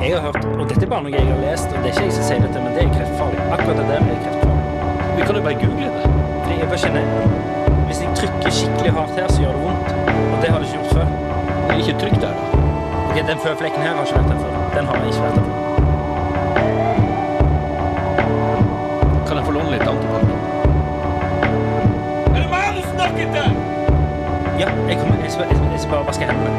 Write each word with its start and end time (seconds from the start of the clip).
Jeg 0.00 0.10
har 0.14 0.20
hørt, 0.20 0.44
og 0.44 0.68
dette 0.68 0.84
er 0.84 0.90
bare 0.90 1.02
noe 1.04 1.12
jeg 1.14 1.26
har 1.28 1.38
lest, 1.40 1.68
og 1.72 1.78
det 1.82 1.88
er 1.88 1.92
ikke 1.94 2.04
jeg 2.06 2.14
som 2.16 2.24
sier 2.28 2.40
dette, 2.44 2.58
men 2.64 2.70
det 2.76 2.82
er 2.84 2.90
kreftfarlig. 2.96 3.40
Akkurat 3.54 3.76
det 3.80 3.84
der 3.90 4.00
blir 4.04 4.18
kreftfarlig. 4.24 4.64
Vi 5.16 5.22
kan 5.28 5.34
jo 5.38 5.42
bare 5.46 5.58
google 5.62 5.88
det. 5.94 6.04
Fordi 6.42 6.54
jeg 6.60 6.68
bare 6.72 6.82
kjenner, 6.84 7.04
hvis 7.88 8.00
jeg 8.02 8.10
trykker 8.18 8.50
skikkelig 8.58 8.92
hardt 8.98 9.14
her, 9.20 9.28
så 9.32 9.38
gjør 9.44 9.52
det 9.56 9.62
vondt. 9.64 9.88
Og 10.32 10.36
det 10.42 10.48
har 10.52 10.58
det 10.58 10.66
ikke 10.68 10.78
gjort 10.80 10.92
før. 10.98 11.06
Men 11.68 11.74
Ikke 11.80 11.94
trykk 12.02 12.16
der, 12.24 12.34
da. 12.40 12.44
Ok, 13.08 13.16
den 13.30 13.38
føflekken 13.46 13.80
her 13.86 13.92
har 13.94 14.04
ikke 14.04 14.18
vært 14.18 14.30
der 14.32 14.38
før. 14.42 14.52
Den 14.76 14.84
har 14.90 14.94
jeg 15.00 15.06
ikke 15.12 15.24
vært 15.26 15.36
der 15.38 15.44
før. 15.48 15.58
Kan 19.28 19.34
jeg 19.40 19.44
få 19.48 19.52
låne 19.56 19.70
litt 19.76 19.86
antibac? 19.94 20.22
Er 22.34 22.38
det 22.42 22.48
meg 22.52 22.66
du 22.76 22.82
snakker 22.92 23.26
til? 23.38 23.48
Ja, 24.62 24.68
jeg 24.90 24.96
kommer, 25.00 25.16
jeg 25.22 25.32
skal, 25.32 25.44
jeg 25.50 25.56
skal, 25.56 25.68
jeg 25.72 25.80
skal 25.86 25.90
bare 25.96 26.06
vaske 26.10 26.24
hendene. 26.28 26.50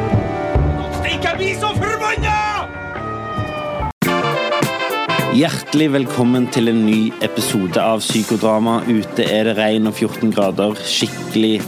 Steik, 0.98 1.20
jeg 1.30 1.34
blir 1.40 1.54
så 1.62 1.74
forbanna! 1.78 2.45
Hjertelig 5.36 5.90
velkommen 5.92 6.46
til 6.48 6.70
en 6.70 6.78
ny 6.86 7.10
episode 7.20 7.76
av 7.76 7.98
Psykodrama. 8.00 8.78
Ute 8.88 9.26
er 9.28 9.50
det 9.50 9.56
regn 9.58 9.90
og 9.90 9.98
14 9.98 10.30
grader. 10.32 10.72
Skikkelig 10.80 11.58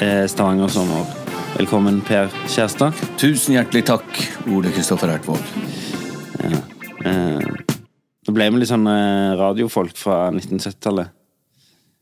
eh, 0.00 0.22
Stavanger-sommer. 0.32 1.10
Velkommen, 1.58 1.98
Per 2.08 2.32
Kjærstad. 2.48 2.96
Tusen 3.20 3.58
hjertelig 3.58 3.84
takk, 3.90 4.22
Ole 4.48 4.72
Kristoffer 4.72 5.12
Ertvåg. 5.12 5.44
Eh, 7.04 7.44
nå 7.44 8.32
ble 8.38 8.48
vi 8.48 8.62
litt 8.62 8.72
sånn 8.72 8.88
eh, 8.88 9.36
radiofolk 9.36 10.00
fra 10.00 10.30
1970-tallet. 10.32 11.12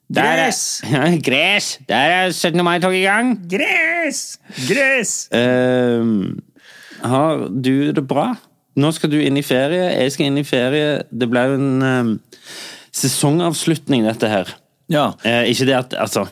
Gress! 0.06 0.64
Ja, 0.94 1.08
gress! 1.10 1.76
Der 1.90 2.18
er 2.20 2.30
17. 2.30 2.62
mai-toget 2.62 3.02
i 3.02 3.06
gang! 3.08 3.38
Gress! 3.50 4.36
Gress! 4.68 5.24
Eh, 5.34 6.06
har 7.02 7.48
du 7.50 7.72
det 7.90 8.06
bra? 8.06 8.36
Nå 8.76 8.92
skal 8.92 9.12
du 9.12 9.16
inn 9.20 9.38
i 9.40 9.44
ferie, 9.46 9.88
jeg 9.94 10.12
skal 10.12 10.28
inn 10.28 10.40
i 10.40 10.46
ferie. 10.46 11.00
Det 11.08 11.28
ble 11.32 11.44
jo 11.48 11.56
en 11.56 11.86
um, 11.86 12.10
sesongavslutning, 12.96 14.04
dette 14.04 14.28
her. 14.30 14.52
Ja. 14.92 15.10
Eh, 15.26 15.48
ikke 15.50 15.66
det 15.66 15.78
at 15.78 15.96
Altså, 15.98 16.26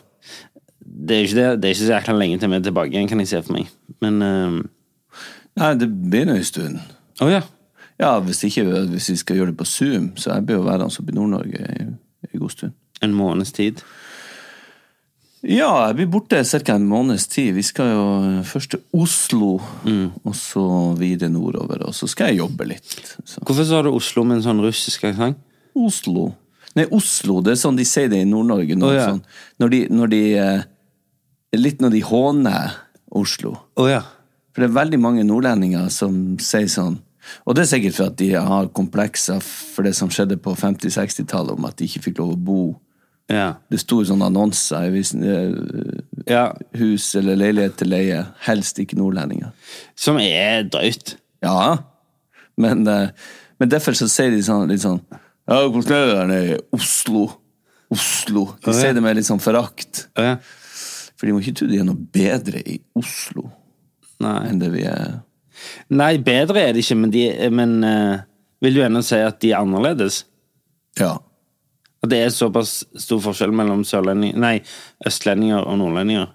det 0.79 1.15
er 1.15 1.25
ikke, 1.25 1.35
det, 1.35 1.47
det 1.61 1.67
er 1.67 1.73
ikke 1.73 1.81
så 1.81 1.91
jækla 1.93 2.15
lenge 2.19 2.39
til 2.39 2.53
vi 2.53 2.59
er 2.59 2.67
tilbake 2.67 2.93
igjen, 2.93 3.09
kan 3.09 3.23
jeg 3.23 3.33
se 3.33 3.41
for 3.43 3.57
meg. 3.57 3.73
Men 4.05 4.21
um... 4.21 4.61
Nei, 5.55 5.73
det 5.79 5.87
begynner 5.89 6.35
nå 6.35 6.39
en 6.43 6.47
stund. 6.47 6.79
ja. 7.21 7.41
Ja, 7.95 8.19
hvis, 8.19 8.43
ikke, 8.43 8.63
hvis 8.91 9.09
vi 9.09 9.15
skal 9.15 9.37
gjøre 9.37 9.53
det 9.53 9.57
på 9.57 9.65
Zoom, 9.65 10.09
så 10.19 10.33
jeg 10.33 10.45
bør 10.45 10.57
jo 10.57 10.63
værende 10.65 10.85
oppe 10.85 11.11
i 11.11 11.15
Nord-Norge 11.15 11.67
i 11.79 11.83
en 12.33 12.39
god 12.41 12.49
stund. 12.49 12.73
En 13.01 13.13
måneds 13.15 13.51
tid. 13.55 13.79
Ja, 15.45 15.69
jeg 15.87 15.97
blir 15.99 16.07
borte 16.09 16.39
ca. 16.41 16.73
en 16.73 16.87
måneds 16.89 17.27
tid. 17.29 17.51
Vi 17.53 17.63
skal 17.65 17.91
jo 17.91 18.05
først 18.49 18.71
til 18.73 18.81
Oslo, 18.97 19.59
og 20.25 20.33
så 20.37 20.63
videre 20.97 21.29
nordover. 21.29 21.83
Og 21.85 21.93
så 21.93 22.09
skal 22.09 22.31
jeg 22.31 22.39
jobbe 22.41 22.65
litt. 22.71 22.95
Så. 23.23 23.43
Hvorfor 23.45 23.67
sa 23.67 23.81
du 23.85 23.91
Oslo 23.93 24.23
med 24.25 24.39
en 24.39 24.47
sånn 24.47 24.63
russisk 24.63 25.05
aksent? 25.11 25.37
Oslo. 25.75 26.31
Nei, 26.75 26.87
Oslo, 26.91 27.39
det 27.45 27.53
er 27.53 27.59
sånn 27.61 27.77
de 27.77 27.85
sier 27.87 28.09
det 28.11 28.23
i 28.23 28.27
Nord-Norge. 28.27 28.75
nå, 28.75 28.89
Å, 28.89 28.95
ja. 28.95 29.05
sånn, 29.11 29.21
Når 29.63 29.69
de, 29.71 29.79
når 29.95 30.11
de 30.11 30.21
eh, 30.39 30.63
Litt 31.55 31.79
når 31.79 31.93
de 31.93 32.01
håner 32.03 32.73
Oslo. 33.15 33.53
Oh, 33.79 33.87
ja. 33.87 34.01
For 34.51 34.63
det 34.63 34.69
er 34.71 34.79
veldig 34.81 34.99
mange 34.99 35.23
nordlendinger 35.27 35.87
som 35.93 36.35
sier 36.43 36.67
sånn 36.71 36.97
Og 37.45 37.55
det 37.55 37.63
er 37.63 37.69
sikkert 37.69 37.95
for 37.95 38.09
at 38.11 38.17
de 38.19 38.27
har 38.35 38.67
komplekser 38.75 39.39
for 39.45 39.87
det 39.87 39.93
som 39.95 40.11
skjedde 40.11 40.35
på 40.41 40.51
50-60-tallet, 40.59 41.55
om 41.55 41.69
at 41.69 41.77
de 41.79 41.87
ikke 41.87 42.03
fikk 42.09 42.19
lov 42.19 42.33
å 42.35 42.41
bo. 42.49 42.59
Ja. 43.31 43.55
Det 43.73 43.79
sto 43.81 44.03
sånne 44.05 44.27
annonser 44.29 44.93
i 44.93 45.01
eh, 45.01 45.55
ja. 46.29 46.45
hus 46.77 47.07
eller 47.17 47.39
leilighet 47.39 47.79
til 47.79 47.89
leie. 47.89 48.19
Helst 48.45 48.79
ikke 48.81 48.99
nordlendinger. 48.99 49.53
Som 49.97 50.19
er 50.21 50.67
drøyt. 50.69 51.15
Ja, 51.45 51.77
men, 52.61 52.85
eh, 52.87 53.09
men 53.59 53.71
derfor 53.71 53.97
så 53.97 54.07
sier 54.11 54.33
de 54.33 54.43
sånn 54.45 54.69
litt 54.71 54.83
sånn 54.85 55.01
Ja, 55.45 55.59
hvordan 55.69 56.31
er 56.33 56.53
i 56.55 56.59
Oslo? 56.73 57.27
Oslo. 57.93 58.47
De 58.63 58.71
Ja, 58.71 58.77
sier 58.79 58.95
det 58.97 59.03
med 59.05 59.17
litt 59.17 59.27
sånn 59.27 59.41
forakt. 59.43 60.07
Ja. 60.17 60.37
For 61.15 61.27
de 61.27 61.35
må 61.35 61.41
ikke 61.41 61.59
tro 61.59 61.67
de 61.69 61.81
er 61.81 61.87
noe 61.87 61.97
bedre 61.97 62.61
i 62.65 62.79
Oslo 62.97 63.49
Nei. 64.23 64.39
enn 64.49 64.61
det 64.61 64.71
vi 64.73 64.85
er. 64.89 65.19
Nei, 65.93 66.15
bedre 66.23 66.61
er 66.61 66.73
det 66.75 66.83
ikke, 66.83 66.97
men, 66.99 67.11
de, 67.13 67.27
men 67.53 67.77
uh, 67.85 68.23
vil 68.63 68.77
du 68.77 68.81
ennå 68.83 69.01
si 69.05 69.19
at 69.23 69.39
de 69.43 69.53
er 69.53 69.61
annerledes? 69.61 70.23
Ja. 70.99 71.15
At 72.05 72.11
det 72.13 72.19
er 72.23 72.33
såpass 72.33 72.77
stor 73.01 73.21
forskjell 73.23 73.53
mellom 73.55 73.81
sørlendinger 73.87 74.37
Nei, 74.41 74.55
østlendinger 75.07 75.65
og 75.65 75.79
nordlendinger? 75.81 76.29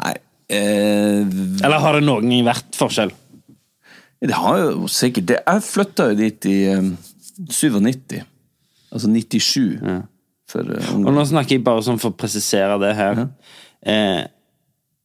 Nei 0.00 0.14
eh, 0.48 1.20
Eller 1.64 1.82
har 1.84 1.98
det 1.98 2.06
noen 2.06 2.30
gang 2.30 2.46
vært 2.48 2.78
forskjell? 2.78 3.12
Det 4.24 4.36
har 4.40 4.56
jo 4.62 4.88
sikkert 4.88 5.26
det. 5.28 5.38
Jeg 5.44 5.64
flytta 5.66 6.06
jo 6.10 6.16
dit 6.16 6.46
i 6.48 6.56
eh, 6.72 6.86
97. 7.50 8.22
Altså 8.94 9.10
97. 9.10 9.82
For, 10.48 10.70
eh, 10.78 10.92
Og 10.96 11.10
nå 11.12 11.24
snakker 11.28 11.58
jeg 11.58 11.64
bare 11.66 11.84
sånn 11.84 12.00
for 12.00 12.14
å 12.14 12.16
presisere 12.16 12.78
det 12.80 12.94
her. 12.96 13.26
Eh, 13.84 14.22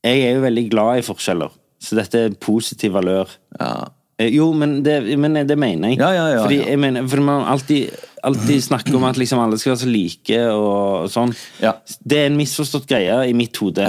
jeg 0.07 0.21
er 0.23 0.37
jo 0.37 0.45
veldig 0.45 0.65
glad 0.71 1.01
i 1.01 1.03
forskjeller, 1.03 1.51
så 1.83 1.97
dette 1.99 2.21
er 2.29 2.37
positiv 2.39 2.95
valør. 2.95 3.33
ja. 3.59 3.73
Eh, 4.19 4.29
Jo, 4.35 4.49
men 4.53 4.83
det, 4.83 5.17
men 5.17 5.35
det 5.47 5.55
mener 5.59 5.93
jeg. 5.93 5.99
Ja, 5.99 6.09
ja, 6.11 6.25
ja, 6.33 6.39
fordi 6.43 6.57
ja. 6.59 6.69
jeg 6.73 6.79
mener, 6.79 7.05
fordi 7.07 7.23
man 7.23 7.45
alltid, 7.47 7.99
alltid 8.23 8.63
snakker 8.63 8.95
om 8.97 9.03
at 9.07 9.17
liksom 9.17 9.39
alle 9.39 9.57
skal 9.59 9.71
være 9.73 9.81
så 9.83 9.89
like 9.89 10.39
og 10.53 11.09
sånn. 11.13 11.33
Ja. 11.63 11.73
Det 12.03 12.17
er 12.21 12.29
en 12.29 12.37
misforstått 12.39 12.87
greie 12.89 13.17
i 13.29 13.33
mitt 13.37 13.57
hode. 13.61 13.85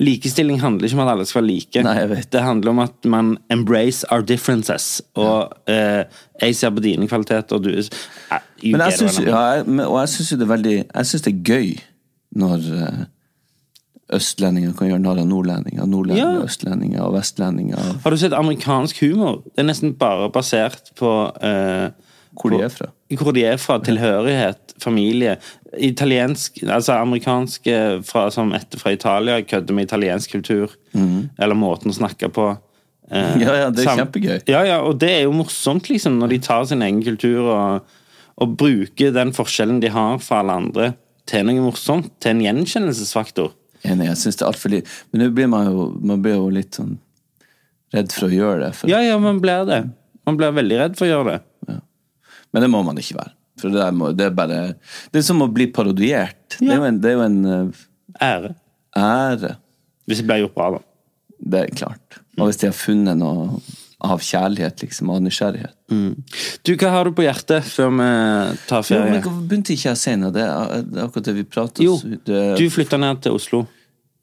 Likestilling 0.00 0.60
handler 0.62 0.88
ikke 0.88 0.98
om 0.98 1.04
at 1.06 1.12
alle 1.14 1.26
skal 1.28 1.42
være 1.42 1.50
like. 1.50 1.82
Nei. 1.86 2.22
Det 2.30 2.42
handler 2.44 2.70
om 2.74 2.82
at 2.84 3.08
man 3.10 3.32
embrace 3.54 4.04
our 4.10 4.22
differences. 4.22 5.02
Og 5.16 5.52
eh, 5.70 6.04
jeg 6.42 6.56
ser 6.58 6.70
på 6.76 6.84
dine 6.84 7.08
kvaliteter, 7.10 7.56
og 7.58 7.64
du 7.66 7.72
eh, 7.74 8.38
Men 8.64 8.86
jeg 8.88 8.98
syns, 9.02 9.20
ja, 9.24 9.42
og 9.64 9.98
jeg 10.02 10.14
syns 10.14 10.30
jo 10.32 10.38
det 10.40 10.46
er 10.48 10.54
veldig 10.56 10.76
Jeg 10.84 11.10
syns 11.10 11.26
det 11.26 11.34
er 11.34 11.42
gøy 11.54 11.74
når 12.34 12.64
eh, 12.74 13.02
østlendinger 14.14 14.74
kan 14.76 14.88
gjøre 14.90 15.00
narr 15.02 15.20
av 15.22 15.28
nordlendinger. 15.30 15.86
Nordlendinger, 15.88 16.40
Ja. 16.40 16.44
østlendinger 16.48 17.02
og 17.06 17.14
vestlendinger. 17.16 17.78
Har 18.04 18.10
du 18.10 18.16
sett 18.20 18.32
amerikansk 18.36 19.00
humor? 19.04 19.42
Det 19.54 19.62
er 19.64 19.68
nesten 19.70 19.94
bare 19.98 20.30
basert 20.34 20.90
på 20.98 21.12
eh, 21.42 21.88
Hvor 22.34 22.50
de 22.50 22.60
er 22.66 22.68
fra. 22.74 22.90
Hvor 23.12 23.34
de 23.36 23.44
er 23.44 23.58
fra. 23.60 23.78
Tilhørighet, 23.84 24.74
familie. 24.80 25.36
Italiensk, 25.76 26.62
altså 26.64 26.96
amerikanske 26.96 27.76
fra, 28.08 28.28
som 28.32 28.52
etter 28.56 28.80
fra 28.80 28.94
Italia 28.94 29.40
kødder 29.42 29.76
med 29.76 29.88
italiensk 29.88 30.32
kultur. 30.32 30.72
Eller 30.94 31.58
måten 31.58 31.92
å 31.92 31.96
snakke 31.96 32.30
på. 32.32 32.48
Eh. 33.10 33.36
Ja, 33.42 33.56
ja, 33.64 33.70
det 33.70 33.84
er 33.84 34.00
kjempegøy. 34.00 34.38
Ja, 34.48 34.64
ja, 34.64 34.80
og 34.82 34.98
det 35.02 35.10
er 35.12 35.22
jo 35.26 35.34
morsomt, 35.36 35.90
liksom, 35.92 36.16
når 36.22 36.34
de 36.34 36.38
tar 36.46 36.64
sin 36.70 36.82
egen 36.82 37.02
kultur 37.04 37.50
og, 37.52 37.96
og 38.40 38.56
bruker 38.58 39.12
den 39.14 39.34
forskjellen 39.36 39.82
de 39.84 39.92
har 39.92 40.18
fra 40.24 40.40
alle 40.40 40.56
andre, 40.62 40.92
til 41.28 41.44
noe 41.48 41.68
morsomt. 41.68 42.10
Til 42.20 42.34
en 42.34 42.42
gjenkjennelsesfaktor. 42.44 43.52
Enig, 43.84 44.08
jeg 44.10 44.20
syns 44.22 44.38
det 44.40 44.44
er 44.44 44.48
altfor 44.48 44.72
lite 44.72 44.92
Men 45.12 45.20
nå 45.20 45.26
blir 45.36 45.48
man 45.52 45.66
jo, 45.68 45.82
man 46.00 46.22
blir 46.24 46.38
jo 46.38 46.46
litt 46.52 46.78
sånn 46.78 46.94
redd 47.92 48.14
for 48.16 48.30
å 48.30 48.32
gjøre 48.32 48.60
det. 48.62 48.70
For, 48.78 48.90
Ja, 48.90 49.02
ja, 49.04 49.18
man 49.20 49.40
blir 49.44 49.66
det. 49.68 49.82
Man 50.24 50.38
blir 50.40 50.54
veldig 50.56 50.78
redd 50.80 50.96
for 50.98 51.06
å 51.06 51.10
gjøre 51.10 51.34
det. 51.34 51.42
Men 52.54 52.64
det 52.64 52.70
må 52.72 52.80
man 52.86 52.98
ikke 53.02 53.18
være. 53.18 53.34
For 53.60 53.70
det, 53.74 53.84
må, 53.94 54.08
det 54.18 54.24
er 54.28 54.34
bare 54.34 54.56
Det 55.12 55.20
er 55.20 55.26
som 55.26 55.42
å 55.44 55.50
bli 55.54 55.68
parodiert. 55.74 56.56
Det 56.58 56.70
er 56.70 56.80
jo 56.80 56.88
en, 56.88 56.96
det 57.02 57.12
er 57.12 57.16
jo 57.18 57.24
en 57.26 57.38
eh, 57.50 57.84
Ære. 58.22 58.54
ære. 58.98 59.56
Hvis 60.06 60.20
det 60.22 60.26
blir 60.28 60.42
gjort 60.44 60.54
bra, 60.58 60.68
da. 60.76 60.84
Det 61.54 61.60
er 61.64 61.72
klart. 61.76 62.20
Og 62.38 62.48
hvis 62.48 62.58
de 62.62 62.68
har 62.70 62.76
funnet 62.78 63.18
noe 63.20 63.58
av 64.04 64.20
kjærlighet, 64.20 64.82
liksom, 64.84 65.08
av 65.14 65.22
nysgjerrighet. 65.24 65.72
Du, 66.66 66.72
hva 66.76 66.90
har 66.92 67.08
du 67.08 67.14
på 67.16 67.24
hjertet 67.24 67.64
før 67.64 67.88
vi 67.94 68.08
tar 68.68 68.82
Jo, 68.82 68.88
ferie? 68.90 69.14
men 69.22 69.46
begynte 69.48 69.72
ikke 69.72 69.88
jeg 69.88 69.96
å 69.96 70.00
si 70.02 70.14
noe? 70.20 70.32
Det 70.34 70.42
er 70.44 71.06
akkurat 71.06 71.28
det 71.30 71.34
vi 71.38 71.44
pratet 71.48 71.80
Jo, 71.86 71.94
det, 72.26 72.42
du 72.60 72.66
flytta 72.74 72.98
ned 73.00 73.22
til 73.24 73.38
Oslo. 73.38 73.62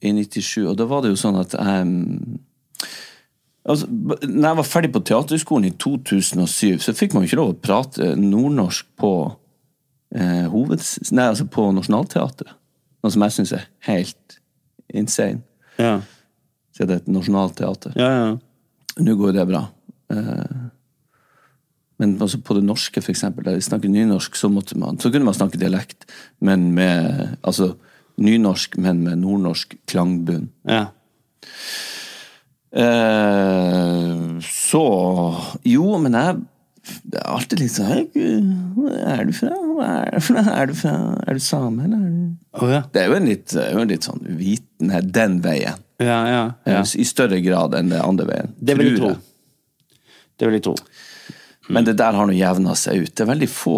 i 0.06 0.12
97, 0.18 0.68
og 0.70 0.76
da 0.78 0.86
var 0.90 1.02
det 1.06 1.12
jo 1.16 1.18
sånn 1.24 1.40
at 1.42 1.56
jeg 1.58 1.88
mm, 1.88 2.38
altså, 3.66 3.88
Når 3.90 4.48
jeg 4.48 4.58
var 4.58 4.68
ferdig 4.68 4.92
på 4.94 5.04
Teaterhøgskolen 5.06 5.68
i 5.70 5.76
2007, 5.78 6.80
så 6.80 6.94
fikk 6.98 7.14
man 7.14 7.24
jo 7.24 7.30
ikke 7.30 7.40
lov 7.42 7.54
å 7.54 7.60
prate 7.62 8.16
nordnorsk 8.18 8.88
på 9.00 9.12
eh, 10.16 10.48
hoveds... 10.52 10.98
Nei, 11.12 11.28
altså 11.32 11.46
på 11.52 11.68
Nationaltheatret. 11.76 12.56
Noe 13.02 13.12
som 13.14 13.24
jeg 13.26 13.36
syns 13.38 13.54
er 13.58 13.68
helt 13.90 14.40
insane. 14.94 15.42
Ja, 15.80 16.00
Siden 16.76 16.88
det 16.88 16.96
er 16.96 17.02
et 17.02 17.08
nasjonalteater. 17.12 17.94
ja, 18.00 18.10
ja. 18.22 18.32
Nå 19.02 19.14
går 19.16 19.34
det 19.38 19.48
bra. 19.48 19.62
Eh, 20.12 20.58
Men 22.02 22.16
altså 22.22 22.40
på 22.42 22.56
det 22.58 22.64
norske, 22.66 23.02
for 23.02 23.12
eksempel, 23.14 23.46
der 23.46 23.56
vi 23.56 23.62
snakker 23.64 23.90
nynorsk, 23.90 24.36
så 24.36 24.50
måtte 24.50 24.76
man 24.78 24.98
Så 25.00 25.12
kunne 25.12 25.26
man 25.26 25.34
snakke 25.38 25.58
dialekt, 25.62 26.06
men 26.42 26.72
med 26.74 27.38
Altså 27.44 27.76
nynorsk, 28.18 28.78
men 28.78 29.04
med 29.04 29.18
nordnorsk 29.22 29.76
klangbunn. 29.88 30.50
ja. 30.68 30.88
Eh, 32.72 34.40
så 34.48 34.86
Jo, 35.68 35.98
men 36.00 36.14
jeg 36.16 36.38
Det 37.12 37.20
er 37.20 37.26
alltid 37.28 37.60
litt 37.60 37.74
sånn 37.74 37.90
«Hei, 37.90 38.06
Hvor 38.78 38.94
er 38.96 39.26
du 39.28 39.34
fra? 39.36 39.50
Hva 39.52 39.90
er 40.06 40.16
du 40.16 40.24
fra? 40.24 40.44
Er 40.54 40.70
du, 40.70 40.74
fra? 40.80 40.94
Er 41.28 41.36
du 41.36 41.44
same, 41.44 41.84
eller 41.84 42.00
er 42.00 42.14
du 42.14 42.64
oh, 42.64 42.72
ja. 42.72 42.80
Det 42.94 43.04
er 43.04 43.12
jo 43.12 43.18
en 43.20 43.28
litt, 43.28 43.56
jo 43.58 43.84
en 43.84 43.92
litt 43.92 44.08
sånn 44.08 44.24
viten 44.40 44.94
her, 44.94 45.04
den 45.04 45.42
veien. 45.44 45.84
Ja, 46.02 46.22
ja. 46.32 46.46
ja. 46.66 46.80
I 46.82 47.06
større 47.06 47.42
grad 47.44 47.76
enn 47.78 47.92
det 47.92 48.00
andre 48.02 48.26
veien. 48.30 48.56
Det 48.58 48.78
vil 48.80 48.90
jeg 48.90 49.02
tro. 49.02 49.12
Det 50.40 50.48
vil 50.48 50.58
jeg 50.58 50.66
tro. 50.66 50.76
Men 51.70 51.86
det 51.86 51.98
der 52.00 52.18
har 52.18 52.28
nå 52.28 52.34
jevna 52.36 52.74
seg 52.80 53.04
ut. 53.04 53.14
Det 53.14 53.24
er 53.24 53.30
veldig 53.30 53.52
få 53.52 53.76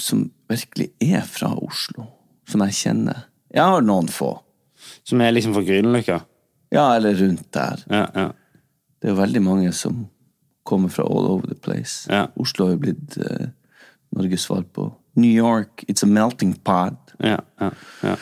som 0.00 0.24
virkelig 0.50 0.88
er 1.04 1.26
fra 1.28 1.52
Oslo, 1.60 2.06
som 2.48 2.64
jeg 2.64 2.78
kjenner. 2.78 3.26
Jeg 3.52 3.66
har 3.74 3.84
noen 3.84 4.08
få. 4.10 4.32
Som 5.04 5.20
er 5.20 5.34
liksom 5.34 5.52
fra 5.56 5.66
Grünerløkka. 5.66 6.22
Ja, 6.70 6.88
eller 6.96 7.14
rundt 7.18 7.48
der. 7.56 7.82
Ja, 7.90 8.04
ja. 8.14 8.28
Det 9.00 9.08
er 9.08 9.14
jo 9.14 9.20
veldig 9.22 9.42
mange 9.42 9.72
som 9.72 10.04
kommer 10.68 10.88
fra 10.92 11.02
all 11.08 11.26
over 11.32 11.46
the 11.48 11.56
place. 11.58 12.04
Ja. 12.12 12.26
Oslo 12.38 12.66
har 12.68 12.74
jo 12.76 12.82
blitt 12.84 13.16
uh, 13.18 13.46
Norges 14.14 14.44
svar 14.46 14.62
på 14.76 14.90
New 15.18 15.30
York. 15.32 15.84
It's 15.88 16.04
a 16.04 16.06
melting 16.06 16.54
pot. 16.64 17.14
ja, 17.18 17.38
ja, 17.60 17.70
ja. 18.02 18.16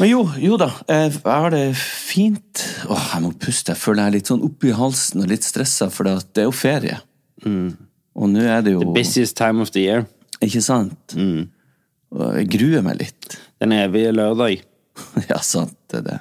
Men 0.00 0.08
jo, 0.08 0.22
jo 0.40 0.56
da. 0.58 0.70
eh, 0.88 1.10
Jeg 1.12 1.20
har 1.28 1.50
det 1.52 1.76
fint. 1.76 2.62
Åh, 2.90 3.10
jeg 3.14 3.22
må 3.22 3.30
puste. 3.38 3.74
Jeg 3.74 3.78
føler 3.78 4.02
jeg 4.02 4.10
er 4.10 4.14
litt 4.16 4.30
sånn 4.30 4.42
oppi 4.46 4.72
halsen 4.74 5.20
og 5.22 5.28
litt 5.30 5.44
stressa, 5.46 5.90
for 5.92 6.08
det 6.08 6.14
det 6.34 6.42
er 6.42 6.48
jo 6.48 6.54
ferie. 6.56 6.96
Mm. 7.44 7.74
Og 8.16 8.30
nå 8.32 8.42
er 8.48 8.62
det 8.64 8.72
jo 8.74 8.80
The 8.80 8.94
Busiest 8.96 9.36
time 9.38 9.62
of 9.62 9.70
the 9.74 9.84
year. 9.84 10.06
Ikke 10.42 10.62
sant? 10.64 11.14
Mm. 11.14 11.44
Og 12.14 12.24
jeg 12.40 12.48
gruer 12.56 12.82
meg 12.86 12.98
litt. 13.02 13.36
Den 13.62 13.74
evige 13.76 14.10
lørdag. 14.16 14.64
ja, 15.30 15.38
sant, 15.46 15.76
det 15.92 16.00
er 16.00 16.08
det. 16.08 16.18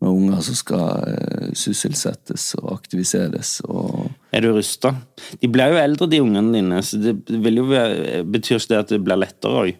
Med 0.00 0.08
unger 0.08 0.40
som 0.44 0.56
skal 0.56 1.10
eh, 1.10 1.50
sysselsettes 1.58 2.54
og 2.60 2.72
aktiviseres 2.72 3.58
og 3.68 4.08
Er 4.32 4.44
du 4.44 4.54
rusta? 4.56 4.94
De 5.42 5.50
blir 5.52 5.74
jo 5.74 5.80
eldre, 5.82 6.08
de 6.08 6.22
ungene 6.24 6.54
dine, 6.56 6.80
så 6.86 7.00
det 7.02 7.18
vil 7.28 7.60
jo 7.60 7.68
være, 7.68 8.22
betyr 8.24 8.56
ikke 8.56 8.72
det 8.72 8.80
at 8.80 8.94
det 8.94 9.00
blir 9.04 9.20
lettere 9.20 9.64
òg? 9.64 9.72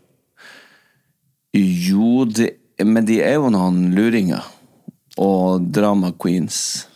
Jo, 1.56 2.24
det, 2.28 2.52
men 2.84 3.06
de 3.08 3.20
er 3.24 3.38
jo 3.38 3.50
noen 3.52 3.90
luringer. 3.96 4.44
Og 5.20 5.64
drama 5.74 6.12
queens. 6.14 6.86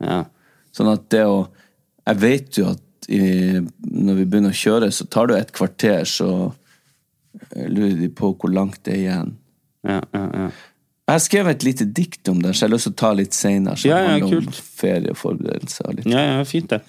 Ja. 0.00 0.22
Sånn 0.76 0.92
at 0.92 1.08
det 1.12 1.24
å 1.26 1.46
Jeg 2.06 2.20
vet 2.22 2.58
jo 2.60 2.68
at 2.70 3.08
i, 3.10 3.58
når 3.58 4.18
vi 4.20 4.26
begynner 4.30 4.52
å 4.54 4.58
kjøre, 4.60 4.92
så 4.94 5.08
tar 5.10 5.26
det 5.26 5.40
et 5.40 5.52
kvarter, 5.56 6.04
så 6.06 6.52
eh, 7.50 7.66
lurer 7.66 7.96
de 7.98 8.10
på 8.14 8.30
hvor 8.38 8.52
langt 8.52 8.78
det 8.86 8.92
er 8.94 9.00
igjen. 9.00 9.32
Ja, 9.86 9.98
ja, 10.14 10.22
ja. 10.22 10.46
Jeg 11.06 11.14
har 11.14 11.22
skrevet 11.22 11.54
et 11.54 11.64
lite 11.68 11.84
dikt 11.94 12.28
om 12.32 12.40
det, 12.42 12.50
så 12.54 12.64
jeg 12.64 12.70
har 12.70 12.74
lyst 12.74 12.88
til 12.88 12.94
å 12.96 12.98
ta 12.98 13.12
litt 13.14 13.36
senere. 13.36 13.78
Ja, 13.86 14.00
ja, 14.02 14.16
handler 14.16 14.40
kult. 14.42 14.56
ferie 14.80 15.12
og 15.14 15.36
Litt. 15.38 16.06
ja, 16.10 16.24
ja 16.32 16.40
fint, 16.48 16.72
det. 16.72 16.80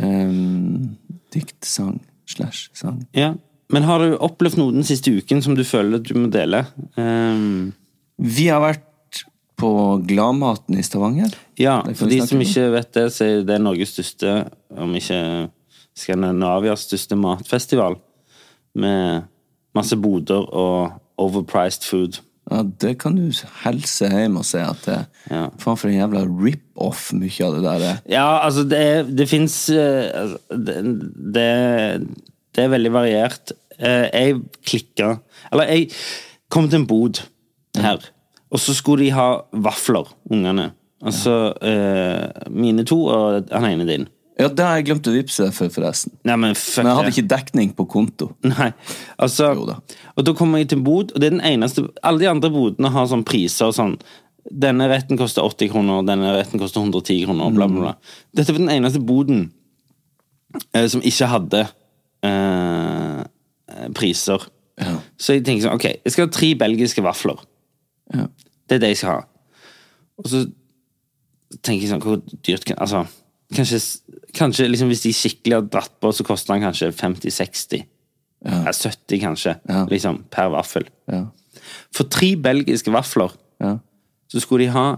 Um, 0.00 0.96
dikt, 1.34 1.58
sang, 1.68 1.98
slash 2.28 2.70
sang. 2.76 3.02
Ja. 3.16 3.34
Men 3.68 3.84
har 3.84 4.00
du 4.00 4.16
opplevd 4.16 4.56
noe 4.56 4.72
den 4.72 4.86
siste 4.88 5.12
uken 5.12 5.42
som 5.44 5.58
du 5.58 5.64
føler 5.68 6.00
du 6.00 6.14
må 6.16 6.30
dele? 6.32 6.64
Um... 6.96 7.74
Vi 8.18 8.48
har 8.48 8.58
vært 8.64 9.20
på 9.58 9.70
Gladmaten 10.08 10.78
i 10.78 10.82
Stavanger. 10.82 11.34
ja, 11.58 11.80
for 11.94 12.10
de 12.10 12.18
som 12.26 12.40
ikke 12.42 12.64
vet 12.72 12.92
det, 12.94 13.04
så 13.14 13.26
er 13.26 13.44
det 13.46 13.58
Norges 13.62 13.92
største, 13.94 14.34
om 14.74 14.94
ikke 14.96 15.20
Skandinavias 15.98 16.86
største 16.86 17.18
matfestival. 17.18 17.98
Med 18.78 19.28
masse 19.74 19.98
boder 19.98 20.46
og 20.48 20.96
overpriced 21.18 21.86
food. 21.86 22.20
Ja, 22.50 22.62
Det 22.80 22.94
kan 23.02 23.16
du 23.18 23.26
helse 23.64 24.08
hjem 24.08 24.38
og 24.40 24.44
si 24.48 24.58
at 24.62 24.84
det 24.86 24.98
Ja. 25.30 25.48
Faen 25.60 25.76
for 25.76 25.88
en 25.90 25.98
jævla 25.98 26.22
rip-off 26.24 27.10
mye 27.12 27.44
av 27.44 27.54
det 27.58 27.62
der 27.66 27.82
er. 27.90 27.98
Ja, 28.08 28.26
altså, 28.46 28.62
det, 28.64 28.82
det 29.18 29.26
fins 29.28 29.56
det, 29.68 30.76
det, 31.34 31.48
det 32.56 32.64
er 32.64 32.72
veldig 32.72 32.92
variert. 32.94 33.52
Eh, 33.78 34.08
Jeg 34.12 34.38
klikka 34.64 35.18
Eller, 35.52 35.68
jeg 35.68 35.90
kom 36.50 36.68
til 36.68 36.80
en 36.80 36.86
bod 36.88 37.20
her, 37.76 38.00
og 38.50 38.58
så 38.58 38.72
skulle 38.74 39.04
de 39.04 39.10
ha 39.12 39.42
vafler, 39.52 40.08
ungene. 40.32 40.70
Altså 41.04 41.52
ja. 41.62 42.48
mine 42.50 42.82
to 42.88 43.04
og 43.06 43.52
han 43.52 43.68
ene 43.68 43.84
din. 43.86 44.08
Ja, 44.38 44.46
det 44.48 44.62
har 44.62 44.76
jeg 44.78 44.84
glemt 44.86 45.08
å 45.10 45.12
vippse 45.16 45.48
deg 45.48 45.54
for, 45.56 45.70
forresten. 45.74 46.12
Nei, 46.28 46.36
men 46.38 46.54
fuck 46.54 46.84
Men 46.84 46.92
jeg 46.92 46.98
hadde 47.00 47.10
det. 47.10 47.14
ikke 47.16 47.30
dekning 47.32 47.72
på 47.74 47.86
konto. 47.90 48.28
Nei, 48.46 48.68
altså 49.18 49.48
Jo 49.58 49.64
da. 49.66 49.76
Og 50.14 50.26
da 50.28 50.34
kommer 50.38 50.62
jeg 50.62 50.68
til 50.70 50.78
en 50.78 50.84
bod, 50.86 51.10
og 51.10 51.18
det 51.18 51.26
er 51.30 51.34
den 51.34 51.44
eneste 51.48 51.88
Alle 52.06 52.22
de 52.22 52.28
andre 52.30 52.50
bodene 52.54 52.92
har 52.94 53.08
sånn 53.10 53.24
priser 53.26 53.72
og 53.72 53.74
sånn 53.74 53.96
Denne 54.48 54.86
retten 54.88 55.18
koster 55.20 55.42
80 55.44 55.72
kroner, 55.74 56.06
denne 56.08 56.30
retten 56.38 56.62
koster 56.62 56.80
110 56.80 57.26
kroner, 57.26 57.50
bla, 57.52 57.66
bla, 57.68 57.82
bla. 57.82 57.94
Dette 58.32 58.54
var 58.54 58.62
den 58.62 58.70
eneste 58.78 59.02
boden 59.04 59.42
eh, 60.72 60.86
som 60.88 61.02
ikke 61.04 61.28
hadde 61.28 61.60
eh, 62.24 63.26
priser. 63.98 64.46
Ja. 64.80 64.94
Så 65.20 65.36
jeg 65.36 65.44
tenker 65.44 65.66
sånn, 65.66 65.76
ok, 65.76 65.88
jeg 66.00 66.14
skal 66.14 66.28
ha 66.28 66.32
tre 66.32 66.48
belgiske 66.62 67.04
vafler. 67.04 67.42
Ja. 68.14 68.24
Det 68.64 68.78
er 68.78 68.82
det 68.86 68.92
jeg 68.94 69.00
skal 69.02 69.18
ha. 69.18 69.26
Og 70.22 70.30
så 70.32 70.42
tenker 71.60 71.84
jeg 71.84 71.92
sånn, 71.92 72.04
hvor 72.04 72.22
dyrt 72.48 72.64
kan 72.68 72.80
Altså, 72.80 73.04
kanskje, 73.54 73.78
kanskje 74.34 74.68
liksom 74.68 74.88
hvis 74.92 75.02
de 75.06 75.12
skikkelig 75.16 75.54
har 75.54 75.62
dratt 75.72 75.92
på, 76.00 76.12
så 76.12 76.24
koster 76.26 76.54
den 76.54 76.66
kanskje 76.66 76.90
50-60. 76.92 77.84
Ja. 78.44 78.64
70 78.70 79.20
kanskje, 79.20 79.56
Ja. 79.68 79.84
liksom, 79.90 80.24
per 80.30 80.48
vaffel. 80.50 80.84
Ja. 81.10 81.24
For 81.92 82.04
tre 82.04 82.34
belgiske 82.36 82.92
vafler, 82.92 83.32
Ja. 83.60 83.78
så 84.30 84.40
skulle 84.40 84.66
de 84.66 84.72
ha 84.72 84.96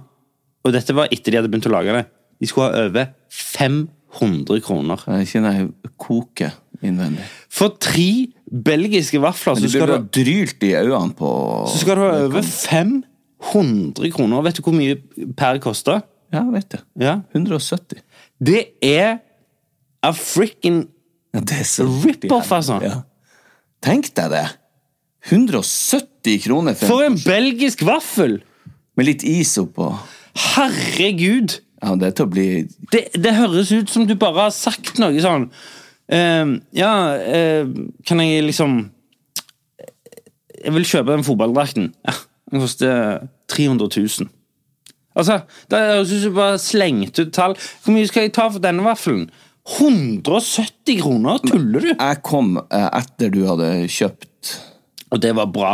Og 0.63 0.73
dette 0.75 0.93
var 0.93 1.09
etter 1.11 1.31
de 1.33 1.39
hadde 1.39 1.49
begynt 1.49 1.65
å 1.67 1.71
lage 1.73 1.91
det. 1.95 2.07
De 2.39 2.47
skulle 2.47 2.69
ha 2.75 2.83
over 2.85 3.07
500 3.31 4.61
kroner. 4.61 5.01
Jeg 5.07 5.27
kjenner 5.31 5.55
jeg 5.57 5.71
koker 5.97 6.53
innvendig. 6.85 7.25
For 7.49 7.71
tre 7.81 8.27
belgiske 8.53 9.19
vafler, 9.23 9.57
så 9.57 9.71
skal 9.71 9.87
du 9.87 9.93
ha 9.95 10.03
drylt 10.05 10.63
i 10.69 10.75
øynene 10.77 11.15
på 11.17 11.31
Så 11.67 11.79
skal 11.81 11.97
du 11.97 12.03
ha 12.03 12.11
over 12.27 12.43
500 12.43 14.13
kroner. 14.13 14.43
Vet 14.45 14.57
du 14.61 14.63
hvor 14.67 14.77
mye 14.77 14.99
per 15.37 15.59
koster? 15.65 16.03
Ja, 16.31 16.43
vet 16.53 16.69
du. 16.75 16.79
Ja. 17.03 17.23
170. 17.35 18.03
Det 18.41 18.63
er 18.83 19.21
a 20.03 20.13
frikken 20.17 20.87
Ja, 21.35 21.43
Rip-off, 21.45 22.51
altså. 22.53 22.81
Ja. 22.83 23.03
Tenk 23.85 24.11
deg 24.17 24.33
det! 24.33 24.47
170 25.29 26.41
kroner 26.47 26.75
for, 26.75 26.89
For 26.89 27.07
en 27.07 27.19
belgisk 27.21 27.85
vaffel! 27.87 28.41
med 28.99 29.07
litt 29.07 29.25
is 29.25 29.53
oppå. 29.61 29.93
Herregud! 30.55 31.61
Ja, 31.81 31.95
det 31.97 32.13
bli 32.29 32.67
Det, 32.93 33.07
det 33.17 33.37
høres 33.39 33.71
ut 33.73 33.89
som 33.89 34.05
du 34.05 34.13
bare 34.21 34.49
har 34.49 34.53
sagt 34.53 34.99
noe 35.01 35.17
sånn 35.25 35.47
uh, 35.49 36.51
Ja, 36.77 36.91
uh, 37.17 37.71
kan 38.05 38.21
jeg 38.21 38.45
liksom 38.45 38.83
Jeg 40.61 40.75
vil 40.77 40.85
kjøpe 40.85 41.15
den 41.15 41.25
fotballdrakten. 41.25 41.89
Ja, 42.05 42.13
den 42.53 42.61
koster 42.61 43.23
300 43.49 43.89
000. 43.97 44.29
Altså, 45.19 45.41
det 45.73 45.79
høres 45.81 46.13
ut 46.15 46.23
som 46.23 46.35
bare 46.37 46.59
slengte 46.63 47.25
ut 47.27 47.33
tall. 47.35 47.55
Hvor 47.83 47.95
mye 47.97 48.07
skal 48.11 48.29
jeg 48.29 48.35
ta 48.37 48.45
for 48.49 48.63
denne 48.63 48.85
vaffelen? 48.87 49.25
170 49.71 51.01
kroner? 51.03 51.41
Tuller 51.47 51.81
du? 51.85 51.91
Jeg 51.95 52.21
kom 52.27 52.55
eh, 52.63 52.87
etter 53.01 53.33
du 53.35 53.43
hadde 53.49 53.71
kjøpt 53.93 54.53
Og 55.13 55.21
det 55.23 55.33
var 55.37 55.51
bra, 55.53 55.73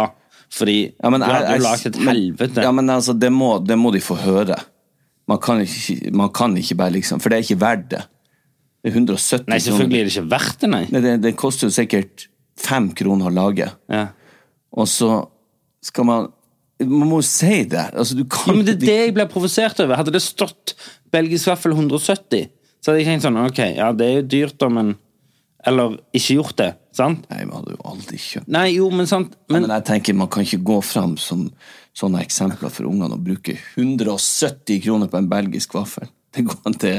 fordi 0.53 0.79
Ja, 1.03 1.11
men 1.13 1.21
du 1.23 1.27
hadde 1.29 1.51
jeg- 1.53 1.61
jo 1.61 1.65
lagd 1.67 1.87
et 1.87 2.01
helvete. 2.09 2.63
Ja, 2.65 2.73
men 2.73 2.91
altså, 2.91 3.13
det 3.19 3.31
må, 3.33 3.59
det 3.65 3.77
må 3.79 3.93
de 3.93 4.01
få 4.01 4.17
høre. 4.21 4.57
Man 5.29 5.39
kan, 5.43 5.61
ikke, 5.61 6.11
man 6.15 6.31
kan 6.31 6.57
ikke 6.57 6.77
bare 6.79 6.91
liksom 6.95 7.21
For 7.21 7.29
det 7.31 7.39
er 7.39 7.43
ikke 7.47 7.61
verdt 7.61 7.89
det. 7.91 8.03
Det 8.83 8.93
er 8.93 8.99
170 9.01 9.49
Nei, 9.51 9.59
selvfølgelig 9.59 10.01
er 10.01 10.05
det 10.05 10.15
ikke 10.17 10.31
verdt 10.31 10.61
det, 10.61 10.71
nei. 10.71 10.85
Nei, 10.91 11.01
Det, 11.03 11.15
det 11.23 11.37
koster 11.37 11.67
jo 11.67 11.75
sikkert 11.75 12.29
fem 12.57 12.91
kroner 12.97 13.27
å 13.29 13.35
lage. 13.35 13.67
Ja. 13.91 14.07
Og 14.73 14.87
så 14.89 15.27
skal 15.83 16.05
man 16.09 16.29
Man 16.85 17.09
må 17.09 17.23
jo 17.23 17.25
si 17.25 17.63
det. 17.65 17.87
Altså, 17.97 18.19
du 18.19 18.27
Ja, 18.27 18.53
men 18.53 18.67
Det 18.67 18.75
er 18.75 18.83
det 18.85 18.97
jeg 18.99 19.15
blir 19.17 19.29
provosert 19.33 19.79
over. 19.81 19.97
Hadde 19.97 20.13
det 20.13 20.21
stått 20.25 20.75
belgisk 21.15 21.49
vaffel 21.49 21.73
170, 21.73 22.51
så 22.83 22.91
hadde 22.93 23.01
jeg 23.01 23.09
tenkt 23.09 23.25
sånn 23.25 23.39
Ok, 23.41 23.61
ja, 23.79 23.91
det 23.97 24.07
er 24.07 24.19
jo 24.19 24.27
dyrt, 24.35 24.59
da, 24.61 24.69
men 24.73 24.95
Eller 25.67 25.97
ikke 26.15 26.37
gjort 26.37 26.59
det, 26.61 26.69
sant? 26.97 27.25
Nei, 27.31 27.45
vi 27.47 27.55
hadde 27.55 27.77
jo 27.77 27.81
aldri 27.93 28.21
kjøpt 28.21 28.51
Nei, 28.53 28.67
jo, 28.77 28.91
men 28.93 29.09
sant 29.11 29.33
men, 29.49 29.63
Ja, 29.63 29.67
men 29.67 29.75
jeg 29.79 29.87
tenker 29.89 30.19
man 30.19 30.31
kan 30.33 30.47
ikke 30.47 30.61
gå 30.67 30.79
fram 30.85 31.17
som 31.21 31.49
sånne 31.97 32.21
eksempler 32.27 32.69
for 32.73 32.91
ungene 32.91 33.17
og 33.17 33.25
bruke 33.25 33.55
170 33.57 34.83
kroner 34.85 35.09
på 35.09 35.17
en 35.17 35.31
belgisk 35.31 35.73
vaffel. 35.79 36.11
Det 36.37 36.45
går 36.45 36.59
an 36.69 36.75
til 36.77 36.99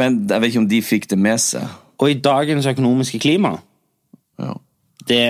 Men 0.00 0.22
jeg 0.24 0.40
vet 0.40 0.48
ikke 0.54 0.62
om 0.62 0.70
de 0.70 0.78
fikk 0.80 1.08
det 1.10 1.18
med 1.20 1.42
seg. 1.44 1.66
Og 2.00 2.14
i 2.14 2.20
dagens 2.24 2.68
økonomiske 2.70 3.20
klima 3.20 3.58
Ja. 4.40 4.54
Det 5.08 5.22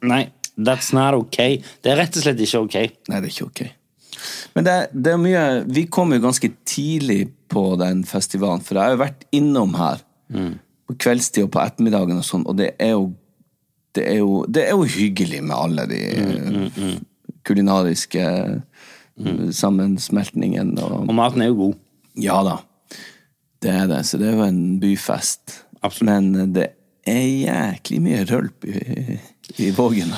Nei, 0.00 0.22
that's 0.56 0.92
not 0.96 1.14
ok. 1.14 1.38
Det 1.82 1.92
er 1.92 2.00
rett 2.00 2.16
og 2.16 2.24
slett 2.24 2.40
ikke 2.44 2.64
ok. 2.64 2.78
Nei, 3.10 3.20
det 3.20 3.30
er 3.30 3.34
ikke 3.34 3.48
ok. 3.50 3.62
Men 4.54 4.66
det, 4.66 4.74
det 4.92 5.12
er 5.14 5.20
mye 5.20 5.44
Vi 5.72 5.86
kom 5.88 6.10
jo 6.12 6.20
ganske 6.20 6.50
tidlig 6.68 7.30
på 7.50 7.62
den 7.80 8.02
festivalen, 8.06 8.62
for 8.62 8.76
jeg 8.76 8.84
har 8.84 8.96
jo 8.96 9.00
vært 9.00 9.24
innom 9.34 9.72
her 9.78 10.02
på 10.86 10.96
kveldstid 11.00 11.46
og 11.46 11.52
på 11.54 11.62
ettermiddagen 11.62 12.20
og 12.20 12.26
sånn, 12.26 12.44
og 12.46 12.58
det 12.60 12.74
er 12.78 12.94
jo 12.94 13.10
det 13.98 14.04
er 14.06 14.20
jo, 14.20 14.44
det 14.46 14.66
er 14.68 14.76
jo 14.78 14.84
hyggelig 14.86 15.40
med 15.42 15.56
alle 15.56 15.84
de 15.90 15.98
eh, 16.14 16.92
kulinariske 17.42 18.22
sammensmeltningene 19.50 20.84
og 20.84 21.08
Og 21.08 21.14
maten 21.16 21.42
er 21.42 21.50
jo 21.50 21.56
god. 21.64 21.80
Ja 22.22 22.36
da, 22.46 22.56
det 23.62 23.72
er 23.74 23.88
det. 23.90 24.04
Så 24.06 24.20
det 24.20 24.30
er 24.30 24.38
jo 24.38 24.46
en 24.46 24.78
byfest. 24.82 25.64
Absolutt. 25.82 26.06
Men 26.06 26.54
det 26.54 26.68
er 27.08 27.26
jæklig 27.26 28.00
mye 28.04 28.22
rølp 28.30 28.68
i, 28.68 29.18
i 29.58 29.70
Vågen. 29.74 30.12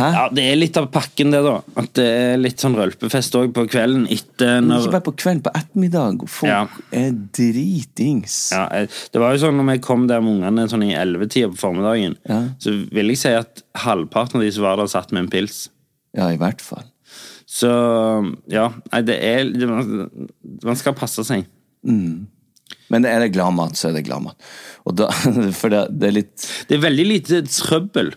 Hæ? 0.00 0.06
Ja, 0.14 0.28
Det 0.32 0.44
er 0.52 0.56
litt 0.56 0.76
av 0.80 0.86
pakken, 0.94 1.32
det, 1.34 1.40
da. 1.44 1.56
At 1.76 1.92
det 1.98 2.04
er 2.06 2.36
litt 2.40 2.62
sånn 2.62 2.76
rølpefest 2.78 3.34
òg 3.36 3.50
på 3.56 3.66
kvelden 3.68 4.06
etter 4.08 4.60
når 4.64 4.86
Ikke 4.86 4.94
bare 4.94 5.06
på 5.08 5.14
kvelden, 5.20 5.42
på 5.44 5.52
ettermiddag. 5.58 6.22
Folk 6.28 6.48
Ja. 6.48 6.60
er 6.92 7.10
dritings. 7.36 8.50
ja, 8.52 8.68
Det 9.12 9.20
var 9.20 9.34
jo 9.34 9.42
sånn 9.46 9.56
når 9.58 9.72
vi 9.72 9.78
kom 9.78 10.06
der 10.06 10.20
med 10.22 10.40
ungene 10.40 10.68
sånn 10.70 10.84
i 10.88 10.94
ellevetida 10.94 11.48
på 11.50 11.58
formiddagen, 11.58 12.16
Ja. 12.28 12.40
så 12.58 12.88
vil 12.90 13.08
jeg 13.08 13.18
si 13.18 13.28
at 13.28 13.62
halvparten 13.76 14.36
av 14.36 14.42
de 14.42 14.50
som 14.52 14.62
var 14.62 14.76
der, 14.76 14.86
satt 14.86 15.12
med 15.12 15.24
en 15.24 15.28
pils. 15.30 15.68
Ja, 16.16 16.28
i 16.30 16.36
hvert 16.38 16.60
fall. 16.60 16.84
Så 17.46 17.68
ja, 18.48 18.72
nei, 18.92 19.02
det 19.02 19.18
er 19.22 19.66
man, 19.66 20.76
skal 20.76 20.94
passe 20.94 21.24
seg. 21.26 21.44
Men 22.90 23.06
er 23.06 23.20
det 23.22 23.32
gladmat, 23.34 23.76
så 23.78 23.90
er 23.90 23.98
det 23.98 24.06
gladmat. 24.08 24.38
For 25.60 25.70
det, 25.72 25.84
det 26.00 26.08
er 26.08 26.14
litt 26.16 26.46
Det 26.68 26.78
er 26.78 26.82
veldig 26.82 27.06
lite 27.06 27.42
trøbbel. 27.46 28.14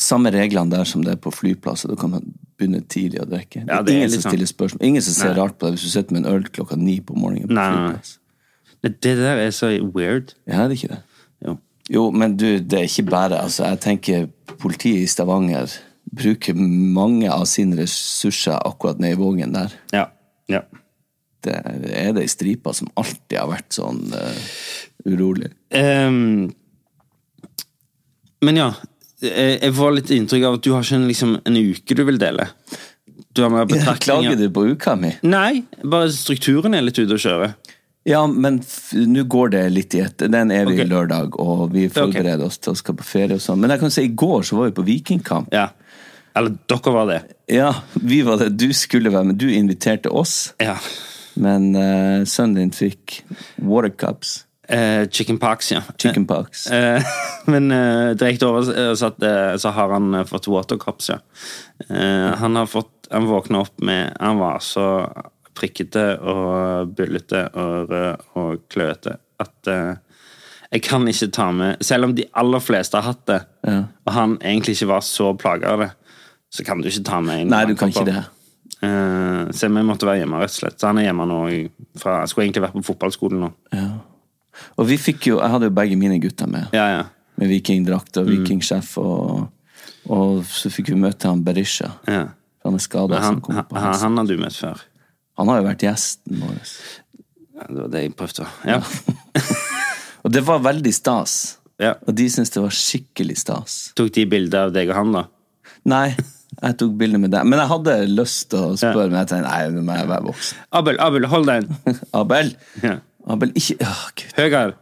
samme 0.00 0.32
reglene 0.32 0.72
der 0.72 0.88
som 0.88 1.04
det 1.04 1.12
er 1.14 1.20
på 1.20 1.30
flyplasser. 1.34 1.92
Da 1.92 1.98
kan 2.00 2.14
man 2.14 2.32
begynne 2.58 2.82
tidlig 2.88 3.20
å 3.22 3.28
drikke. 3.28 3.66
Ja, 3.68 3.82
det 3.82 3.92
er 3.92 4.00
ingen 4.00 4.10
som 4.14 4.24
sånn. 4.24 4.34
stiller 4.34 4.50
spørsmål. 4.50 4.86
Ingen 4.88 5.04
som 5.04 5.14
ser 5.18 5.34
Nei. 5.34 5.38
rart 5.42 5.58
på 5.58 5.68
deg 5.68 5.76
hvis 5.76 5.86
du 5.86 5.92
sitter 5.92 6.16
med 6.16 6.24
en 6.24 6.32
øl 6.32 6.48
klokka 6.48 6.78
ni 6.80 6.98
på 7.04 7.16
morgenen 7.18 7.50
på 7.50 7.58
Nei, 7.58 7.68
flyplass. 7.70 8.18
Det, 8.82 8.96
det 9.04 9.14
der 9.20 9.44
er 9.44 9.54
så 9.54 9.70
weird. 9.94 10.34
Ja, 10.48 10.64
det 10.66 10.72
er 10.72 10.78
ikke 10.80 10.94
det. 10.96 11.00
Jo. 11.46 11.56
Jo, 11.92 12.10
men 12.10 12.36
du, 12.40 12.46
det 12.58 12.78
er 12.78 12.88
ikke 12.88 13.10
bare 13.10 13.38
altså, 13.42 13.64
Jeg 13.68 13.80
tenker 13.82 14.28
politiet 14.62 15.04
i 15.04 15.10
Stavanger 15.10 15.70
bruker 16.12 16.54
mange 16.56 17.30
av 17.32 17.46
sine 17.48 17.78
ressurser 17.78 18.58
akkurat 18.58 19.00
nede 19.00 19.16
i 19.16 19.20
Vågen 19.20 19.54
der. 19.54 19.74
Ja. 19.94 20.06
ja. 20.50 20.62
Det 21.42 21.58
er 21.58 22.14
det 22.14 22.22
ei 22.24 22.30
stripe 22.30 22.72
som 22.76 22.90
alltid 23.00 23.38
har 23.38 23.50
vært 23.50 23.74
sånn 23.74 24.04
uh, 24.14 24.46
urolig. 25.08 25.50
Um, 25.74 26.52
men 28.42 28.58
ja, 28.58 28.70
jeg, 29.22 29.58
jeg 29.58 29.74
får 29.78 29.94
litt 29.98 30.14
inntrykk 30.14 30.48
av 30.48 30.58
at 30.58 30.64
du 30.64 30.72
har 30.74 30.86
ikke 30.86 30.98
en, 30.98 31.10
liksom, 31.10 31.36
en 31.46 31.60
uke 31.60 31.98
du 31.98 32.02
vil 32.08 32.18
dele. 32.22 32.48
Du 33.32 33.44
har 33.44 33.52
mer 33.52 33.66
Klager 33.68 33.76
betraktninger. 33.76 34.40
du 34.40 34.48
på 34.54 34.66
uka 34.74 34.96
mi? 34.98 35.12
Nei, 35.26 35.62
bare 35.82 36.10
strukturen 36.14 36.74
er 36.76 36.84
litt 36.84 36.98
ute 36.98 37.16
å 37.16 37.22
kjøre. 37.22 37.52
Ja, 38.04 38.24
men 38.26 38.58
nå 38.98 39.22
går 39.30 39.52
det 39.54 39.62
litt 39.70 39.94
i 39.94 40.00
ett. 40.02 40.18
Det 40.18 40.26
er 40.26 40.42
en 40.42 40.50
evig 40.54 40.80
okay. 40.80 40.88
lørdag, 40.90 41.36
og 41.38 41.68
vi 41.70 41.86
forbereder 41.92 42.42
oss 42.48 42.58
til 42.58 42.74
å 42.74 42.78
skal 42.78 42.96
på 42.98 43.06
ferie 43.06 43.38
og 43.38 43.44
sånn. 43.44 43.60
Men 43.62 43.74
jeg 43.74 43.82
kan 43.84 43.94
si, 43.94 44.08
i 44.08 44.16
går 44.18 44.42
så 44.48 44.58
var 44.58 44.72
vi 44.72 44.74
på 44.74 44.86
vikingkamp. 44.88 45.54
Ja. 45.54 45.68
Eller 46.34 46.56
dere 46.66 46.94
var 46.96 47.06
det. 47.12 47.20
Ja, 47.52 47.70
vi 47.94 48.22
var 48.26 48.40
det. 48.40 48.50
Du 48.58 48.72
skulle 48.74 49.12
være 49.12 49.30
med. 49.30 49.38
Du 49.38 49.46
inviterte 49.52 50.10
oss, 50.10 50.52
Ja. 50.62 50.78
Men 51.34 51.70
uh, 51.76 52.24
sønnen 52.28 52.54
din 52.58 52.72
fikk 52.74 53.22
watercups. 53.56 54.42
Eh, 54.72 55.08
chicken 55.10 55.38
pox, 55.42 55.72
ja. 55.72 55.82
Chicken 55.98 56.24
pox. 56.26 56.66
Eh, 56.70 57.02
men 57.50 57.66
uh, 57.74 58.12
direkte 58.16 58.46
oversatt 58.48 59.18
uh, 59.22 59.56
så 59.60 59.72
har 59.74 59.90
han 59.92 60.14
eh, 60.14 60.24
fått 60.28 60.46
watercups, 60.48 61.10
ja. 61.12 61.18
Eh, 61.88 62.28
han 62.40 62.56
har 62.56 62.66
fått 62.70 62.90
Han 63.12 63.26
våkna 63.28 63.58
opp 63.60 63.80
med 63.84 64.14
Han 64.20 64.38
var 64.38 64.62
så 64.64 64.84
prikkete 65.58 66.04
og 66.22 66.94
bullete 66.96 67.42
og 67.60 67.90
rød 67.90 68.22
og 68.40 68.62
kløete 68.72 69.18
at 69.42 69.68
eh, 69.68 69.98
jeg 70.72 70.84
kan 70.86 71.04
ikke 71.10 71.28
ta 71.34 71.50
med 71.52 71.82
Selv 71.84 72.06
om 72.08 72.14
de 72.16 72.24
aller 72.40 72.62
fleste 72.64 72.96
har 72.96 73.10
hatt 73.10 73.26
det, 73.28 73.40
Ja. 73.68 73.82
og 74.06 74.12
han 74.16 74.38
egentlig 74.40 74.78
ikke 74.78 74.88
var 74.94 75.02
så 75.04 75.34
plaga 75.36 75.74
av 75.74 75.82
det, 75.84 75.90
så 76.54 76.64
kan 76.64 76.80
du 76.80 76.88
ikke 76.88 77.04
ta 77.10 77.20
med 77.20 77.42
en 77.42 77.52
Nei, 77.52 77.66
du 77.68 77.74
kan 77.76 77.92
ikke 77.92 78.06
det. 78.08 78.22
Eh, 78.82 79.50
så 79.54 79.68
vi 79.70 79.82
måtte 79.86 80.06
være 80.08 80.22
hjemme, 80.24 80.40
rett 80.42 80.50
og 80.54 80.58
slett. 80.58 80.78
Så 80.80 80.88
han 80.90 80.98
er 80.98 81.06
hjemme 81.10 81.26
nå. 81.30 81.38
Fra, 82.02 82.20
jeg 82.24 82.32
skulle 82.32 82.46
egentlig 82.48 82.64
vært 82.66 82.76
på 82.80 82.84
fotballskolen 82.90 83.44
nå. 83.46 83.50
Og 84.78 84.86
vi 84.88 84.96
fikk 85.00 85.28
jo, 85.30 85.38
jeg 85.40 85.50
hadde 85.54 85.68
jo 85.70 85.74
begge 85.76 85.96
mine 85.98 86.18
gutter 86.22 86.50
med. 86.50 86.68
Ja, 86.76 86.86
ja. 86.96 87.02
Med 87.40 87.48
vikingdrakt 87.48 88.16
Mm. 88.16 88.22
og 88.22 88.28
vikingsjef, 88.28 88.90
og, 89.00 89.48
og 90.12 90.42
så 90.46 90.68
fikk 90.70 90.90
vi 90.92 90.98
møte 91.00 91.28
han 91.30 91.42
Berisha. 91.46 91.92
ja. 92.06 92.28
Han 92.64 92.76
er 92.78 92.78
skada. 92.84 93.18
Han, 93.18 93.40
Han, 93.48 93.64
han, 93.74 93.94
han 93.98 94.16
har 94.20 94.26
du 94.28 94.36
møtt 94.38 94.54
før. 94.54 94.78
han 95.38 95.48
har 95.50 95.56
jo 95.58 95.64
vært 95.66 95.80
gjesten 95.82 96.38
vår. 96.38 96.60
Ja, 97.56 97.64
det 97.66 97.78
var 97.80 97.88
det 97.90 98.02
jeg 98.04 98.12
prøvde. 98.20 98.46
Ja. 98.70 98.76
Og 100.22 100.30
det 100.30 100.42
var 100.46 100.60
veldig 100.62 100.92
stas. 100.94 101.58
ja. 101.82 101.96
Og 102.06 102.14
de 102.14 102.28
syntes 102.30 102.52
det 102.54 102.62
var 102.62 102.70
skikkelig 102.70 103.36
stas. 103.42 103.74
Tok 103.98 104.12
de 104.14 104.26
bilder 104.30 104.68
av 104.68 104.72
deg 104.76 104.92
og 104.92 104.94
han, 105.00 105.10
da? 105.16 105.24
Nei, 105.90 106.14
jeg 106.60 106.76
tok 106.82 106.92
bilde 107.00 107.18
med 107.22 107.30
deg. 107.32 107.46
Men 107.48 107.58
jeg 107.62 107.68
hadde 107.72 107.94
lyst 108.12 108.50
til 108.52 108.58
å 108.58 108.76
spørre, 108.76 109.06
Ja. 109.06 109.10
men 109.14 109.18
jeg 109.22 109.30
tenkte 109.32 109.48
nei, 109.48 109.62
nå 109.72 109.82
må 109.86 109.96
jeg 109.96 110.08
være 110.10 110.26
voksen. 110.28 110.58
Abel, 110.72 111.00
Abel, 111.00 111.26
hold 111.32 111.46
deg. 111.48 111.70
Abel, 112.20 112.52
Ja. 112.82 112.98
Abel, 113.30 113.52
ikke 113.54 113.76
Åh, 113.86 114.04
Gud. 114.18 114.32
Høyere. 114.36 114.74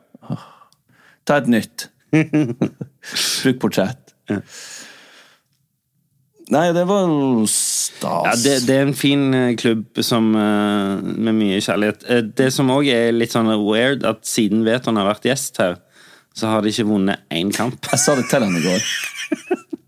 Ta 1.29 1.37
et 1.43 1.49
nytt. 1.53 1.89
Bruk 3.45 3.59
portrett. 3.63 4.15
Nei, 6.51 6.65
det 6.75 6.83
var 6.89 7.07
stas. 7.47 8.25
Ja, 8.27 8.33
det, 8.43 8.55
det 8.67 8.75
er 8.81 8.89
en 8.89 8.97
fin 8.99 9.29
eh, 9.37 9.53
klubb 9.61 10.01
som, 10.03 10.33
eh, 10.35 10.97
med 11.07 11.37
mye 11.39 11.61
kjærlighet. 11.63 12.03
Eh, 12.11 12.25
Det 12.41 12.49
som 12.53 12.73
òg 12.75 12.89
er 12.91 13.13
litt 13.15 13.31
sånn 13.37 13.47
weird, 13.63 14.03
at 14.09 14.25
siden 14.27 14.65
Veton 14.67 14.99
har 14.99 15.07
vært 15.13 15.29
gjest 15.31 15.61
her, 15.63 15.77
så 16.41 16.51
har 16.55 16.65
de 16.65 16.73
ikke 16.73 16.89
vunnet 16.89 17.23
én 17.37 17.51
kamp. 17.55 17.77
Jeg 17.93 18.01
sa 18.03 18.15
det 18.19 18.27
til 18.31 18.45
han 18.47 18.57
i 18.57 18.65
går. 18.65 18.87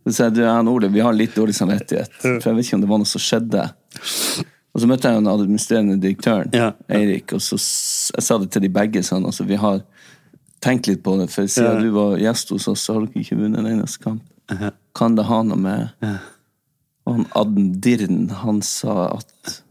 Så 0.03 0.11
sa 0.17 0.25
jeg, 0.27 0.35
du, 0.35 0.41
Ole, 0.73 0.89
vi 0.91 0.99
har 0.99 1.15
litt 1.15 1.37
dårlig 1.39 1.55
samvittighet. 1.55 2.11
For 2.19 2.49
jeg 2.49 2.57
vet 2.57 2.67
ikke 2.67 2.75
om 2.75 2.81
det 2.83 2.89
var 2.91 2.99
noe 2.99 3.07
som 3.07 3.23
skjedde. 3.23 3.61
Og 4.75 4.81
så 4.83 4.89
møtte 4.91 5.11
jeg 5.13 5.21
den 5.21 5.29
administrerende 5.31 5.95
direktøren, 6.03 6.49
Ja. 6.57 6.73
Eirik, 6.91 7.31
og 7.37 7.43
så 7.45 7.55
jeg 7.61 8.25
sa 8.27 8.39
det 8.43 8.49
til 8.51 8.65
de 8.65 8.71
begge 8.75 9.03
sånn. 9.07 9.23
Altså, 9.29 9.47
vi 9.47 9.59
har 9.63 9.79
tenkt 10.65 10.89
litt 10.91 11.05
på 11.07 11.15
det, 11.21 11.29
for 11.31 11.47
siden 11.47 11.77
Ja. 11.79 11.85
du 11.87 11.91
var 11.95 12.17
gjest 12.19 12.51
hos 12.51 12.67
oss, 12.73 12.83
så 12.83 12.97
har 12.97 13.07
dere 13.07 13.23
ikke 13.23 13.39
vunnet 13.45 13.61
en 13.63 13.71
eneste 13.77 14.03
kamp. 14.03 14.23
Kan 14.99 15.15
det 15.15 15.29
ha 15.31 15.39
noe 15.47 15.57
med 15.59 15.95
Og 17.07 17.15
han 17.17 17.27
Adden 17.39 18.29
han 18.43 18.59
sa 18.63 19.07
at 19.21 19.63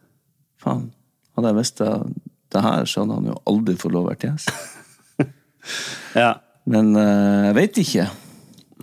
faen, 0.64 0.92
hadde 1.36 1.52
jeg 1.52 1.60
visst 1.60 1.84
det 1.84 2.62
her, 2.64 2.86
så 2.86 3.04
hadde 3.04 3.20
han 3.20 3.28
jo 3.34 3.36
aldri 3.52 3.76
fått 3.76 3.92
lov 3.92 4.08
å 4.08 4.14
være 4.14 4.32
gjest. 4.32 4.52
Ja. 6.16 6.32
Men 6.70 6.94
eh, 7.00 7.50
jeg 7.50 7.58
vet 7.58 7.82
ikke 7.82 8.08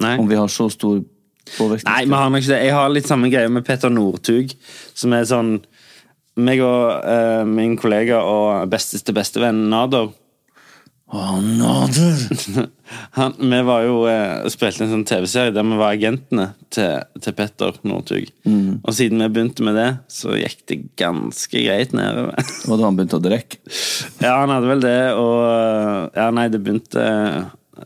Nei. 0.03 0.15
om 0.19 0.29
vi 0.31 0.39
har 0.39 0.51
så 0.53 0.69
stor 0.73 1.01
påvirkning. 1.57 1.89
Nei, 1.89 2.05
vi 2.07 2.17
har 2.17 2.31
nok 2.31 2.45
ikke 2.45 2.55
det. 2.55 2.63
Jeg 2.67 2.77
har 2.77 2.93
litt 2.93 3.11
samme 3.11 3.33
greie 3.33 3.51
med 3.53 3.67
Petter 3.67 3.93
Northug, 3.93 4.55
som 4.99 5.15
er 5.17 5.29
sånn 5.29 5.59
meg 6.39 6.63
og 6.63 7.03
uh, 7.03 7.43
min 7.49 7.75
kollega 7.79 8.23
og 8.23 8.69
besteste 8.71 9.11
bestevenn 9.11 9.65
Nader 9.73 10.13
Å, 11.09 11.23
nader! 11.43 12.21
han, 13.17 13.35
Vi 13.41 13.61
var 13.65 13.87
jo 13.87 14.03
eh, 14.07 14.45
spilte 14.53 14.85
en 14.85 14.93
sånn 14.93 15.07
TV-serie 15.09 15.55
der 15.57 15.65
vi 15.67 15.79
var 15.81 15.97
agentene 15.97 16.51
til, 16.69 17.01
til 17.25 17.35
Petter 17.35 17.79
Northug. 17.89 18.29
Og 18.85 18.93
siden 18.95 19.25
vi 19.25 19.31
begynte 19.33 19.65
med 19.65 19.79
det, 19.81 19.89
så 20.13 20.37
gikk 20.37 20.67
det 20.69 20.79
ganske 21.01 21.65
greit 21.65 21.97
nedover. 21.97 22.37
Og 22.69 22.77
da 22.77 22.85
han 22.85 22.99
begynte 23.01 23.19
å 23.19 23.25
drikke. 23.25 23.59
ja, 24.27 24.35
han 24.37 24.53
hadde 24.53 24.69
vel 24.69 24.85
det, 24.85 24.99
og 25.17 26.13
Ja, 26.13 26.29
nei, 26.29 26.51
det 26.53 26.61
begynte 26.61 27.09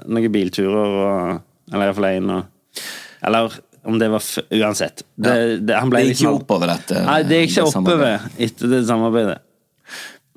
noen 0.06 0.32
bilturer 0.32 0.96
og 1.06 1.42
Eller 1.72 1.86
iallfall 1.90 2.08
én 2.10 2.30
og 2.38 2.82
Eller 3.22 3.54
om 3.84 3.96
det 3.98 4.08
var 4.12 4.22
Uansett. 4.54 5.02
Det, 5.18 5.32
det, 5.66 5.74
han 5.74 5.90
ble 5.90 5.98
Det 6.04 6.06
gikk 6.12 6.16
ikke 6.20 6.26
sånn- 6.28 6.40
oppover 6.42 6.70
etter 6.76 7.04
Nei, 7.06 7.22
det 7.26 7.40
gikk 7.42 7.50
ikke 7.56 7.68
oppover 7.70 8.28
etter 8.46 8.70
det 8.70 8.82
samarbeidet. 8.86 9.38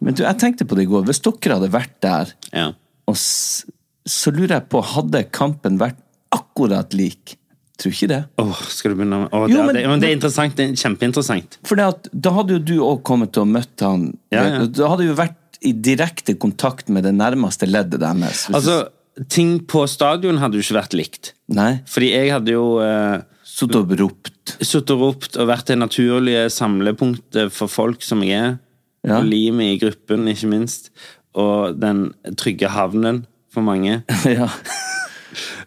Men 0.01 0.13
du, 0.17 0.23
jeg 0.25 0.37
tenkte 0.41 0.65
på 0.67 0.75
det 0.77 0.85
i 0.87 0.89
går. 0.91 1.05
Hvis 1.07 1.21
dere 1.23 1.55
hadde 1.59 1.69
vært 1.73 1.93
der, 2.03 2.33
Ja. 2.53 2.65
og 3.07 3.15
så 3.17 4.33
lurer 4.33 4.57
jeg 4.59 4.65
på, 4.69 4.81
hadde 4.83 5.23
kampen 5.31 5.77
vært 5.81 6.01
akkurat 6.35 6.93
lik 6.97 7.37
Tror 7.75 7.91
ikke 7.91 8.07
det. 8.07 8.17
Åh, 8.39 8.59
skal 8.71 8.93
du 8.93 8.95
begynne 9.01 9.17
med 9.25 9.33
Oh, 9.35 9.49
Jo, 9.51 9.57
det, 9.57 9.63
men- 9.65 9.75
det, 9.75 9.87
men 9.91 9.99
det 9.99 10.07
er 10.09 10.13
interessant. 10.15 10.53
Det 10.55 10.63
er 10.69 10.75
kjempeinteressant. 10.79 11.57
For 11.67 11.75
da 11.75 12.31
hadde 12.31 12.53
jo 12.55 12.59
du 12.59 12.75
òg 12.79 13.01
kommet 13.03 13.33
til 13.35 13.43
å 13.43 13.49
møtt 13.51 13.81
han 13.83 14.05
Ja, 14.31 14.43
ja. 14.47 14.65
Da 14.65 14.87
hadde 14.93 15.07
du 15.09 15.13
vært 15.13 15.59
i 15.61 15.73
direkte 15.73 16.37
kontakt 16.39 16.87
med 16.87 17.03
det 17.03 17.11
nærmeste 17.17 17.67
leddet 17.67 17.99
deres. 17.99 18.45
Altså, 18.49 18.87
ting 19.31 19.59
på 19.69 19.85
stadion 19.87 20.37
hadde 20.41 20.57
jo 20.59 20.63
ikke 20.65 20.77
vært 20.79 20.95
likt. 20.97 21.33
Nei. 21.55 21.79
Fordi 21.87 22.09
jeg 22.11 22.31
hadde 22.33 22.51
jo 22.55 22.65
eh, 22.83 23.21
Sittet 23.55 23.77
og 23.79 23.93
ropt. 24.01 24.55
sittet 24.59 24.91
og 24.91 24.99
ropt 25.05 25.37
og 25.39 25.47
vært 25.47 25.69
det 25.71 25.77
naturlige 25.79 26.49
samlepunktet 26.51 27.53
for 27.55 27.71
folk 27.71 28.03
som 28.03 28.23
jeg 28.25 28.35
er. 28.41 28.57
Ja. 29.05 29.19
Og 29.21 29.29
limet 29.29 29.75
i 29.75 29.77
gruppen, 29.79 30.25
ikke 30.27 30.49
minst. 30.51 30.89
Og 31.37 31.77
den 31.79 32.09
trygge 32.35 32.67
havnen 32.73 33.23
for 33.53 33.63
mange. 33.63 34.01
ja. 34.37 34.49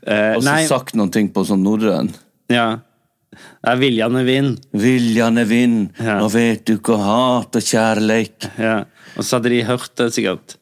Eh, 0.05 0.35
Og 0.37 0.43
så 0.45 0.59
sagt 0.69 0.95
noen 0.99 1.11
ting 1.15 1.31
på 1.33 1.45
sånn 1.49 1.65
norrøn. 1.65 2.13
ja. 2.53 2.81
Det 3.63 3.71
er 3.71 3.77
viljane 3.79 4.23
vind. 4.25 4.55
Viljan 4.73 5.37
er 5.39 5.45
vind, 5.47 5.91
Ja. 6.01 6.17
og 6.25 6.33
vet 6.33 6.65
du 6.67 6.79
hva 6.79 6.97
hat 7.05 7.55
og 7.59 7.63
kjærleik 7.63 8.47
Ja. 8.59 8.79
Og 9.17 9.23
så 9.27 9.37
hadde 9.37 9.51
de 9.53 9.61
hørt 9.69 9.93
det, 10.01 10.07
sikkert. 10.17 10.57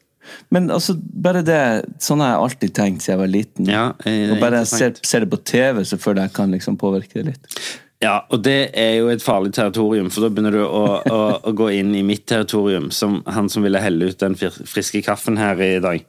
Men 0.53 0.69
altså, 0.73 0.95
bare 0.97 1.43
det 1.45 1.59
Sånn 2.03 2.21
har 2.23 2.33
jeg 2.33 2.43
alltid 2.45 2.75
tenkt 2.77 3.03
siden 3.03 3.13
jeg 3.13 3.21
var 3.21 3.33
liten. 3.33 3.71
Ja, 3.71 3.83
eh, 4.07 4.31
og 4.31 4.39
bare 4.43 4.63
jeg 4.63 4.71
ser, 4.71 4.95
ser 5.05 5.25
det 5.25 5.31
på 5.33 5.41
TV, 5.41 5.83
så 5.87 5.99
føler 6.01 6.23
jeg 6.23 6.31
jeg 6.31 6.37
kan 6.37 6.55
liksom 6.55 6.79
påvirke 6.79 7.21
det 7.21 7.33
litt. 7.33 7.59
Ja, 8.03 8.19
og 8.29 8.43
det 8.45 8.75
er 8.77 8.99
jo 8.99 9.07
et 9.09 9.23
farlig 9.25 9.55
territorium, 9.57 10.11
for 10.13 10.21
da 10.21 10.29
begynner 10.29 10.53
du 10.53 10.61
å, 10.63 10.83
å, 11.17 11.21
å 11.49 11.53
gå 11.57 11.71
inn 11.79 11.95
i 11.97 12.03
mitt 12.05 12.27
territorium, 12.29 12.91
som 12.93 13.19
han 13.25 13.49
som 13.49 13.65
ville 13.65 13.81
helle 13.81 14.11
ut 14.11 14.21
den 14.21 14.37
friske 14.37 15.01
kaffen 15.05 15.39
her 15.41 15.61
i 15.65 15.77
dag. 15.83 16.05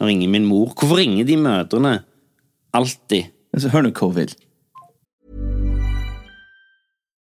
Nå 0.00 0.10
ringer 0.10 0.32
min 0.34 0.48
mor. 0.48 0.72
Hvorfor 0.74 0.98
ringer 1.02 1.28
de 1.28 1.38
mødrene 1.38 1.94
alltid? 2.74 3.30
Altså, 3.54 3.70
hør 3.72 3.86
nå 3.86 3.94
hva 3.94 4.10
hun 4.10 4.18
vil. 4.18 4.34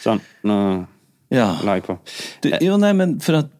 Sånn, 0.00 0.20
nå 0.48 0.56
Ja. 1.30 1.52
la 1.62 1.76
jeg 1.78 1.84
på. 1.86 1.98
Du, 2.42 2.48
jo, 2.64 2.76
nei, 2.80 2.92
men 2.96 3.18
for 3.22 3.38
at 3.44 3.50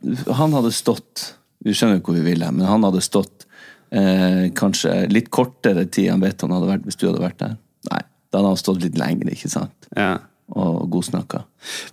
han 0.41 0.53
hadde 0.57 0.73
stått 0.75 1.35
Vi 1.65 1.75
skjønner 1.77 1.99
jo 2.01 2.07
hvor 2.09 2.17
vi 2.17 2.25
vil 2.25 2.43
hen, 2.43 2.57
men 2.57 2.67
han 2.67 2.83
hadde 2.87 3.03
stått 3.05 3.45
eh, 3.93 4.49
kanskje 4.57 4.95
litt 5.13 5.29
kortere 5.31 5.85
tid 5.93 6.09
vet 6.23 6.41
han 6.41 6.55
hadde 6.57 6.71
vært 6.71 6.87
hvis 6.89 6.97
du 6.97 7.05
hadde 7.11 7.21
vært 7.21 7.39
der. 7.43 7.57
Nei, 7.91 8.01
da 8.33 8.39
hadde 8.41 8.53
han 8.55 8.61
stått 8.63 8.81
litt 8.83 8.97
lenger, 8.99 9.29
ikke 9.35 9.51
sant? 9.53 9.91
Ja. 9.97 10.15
Og 10.51 10.89
godsnakka. 10.91 11.45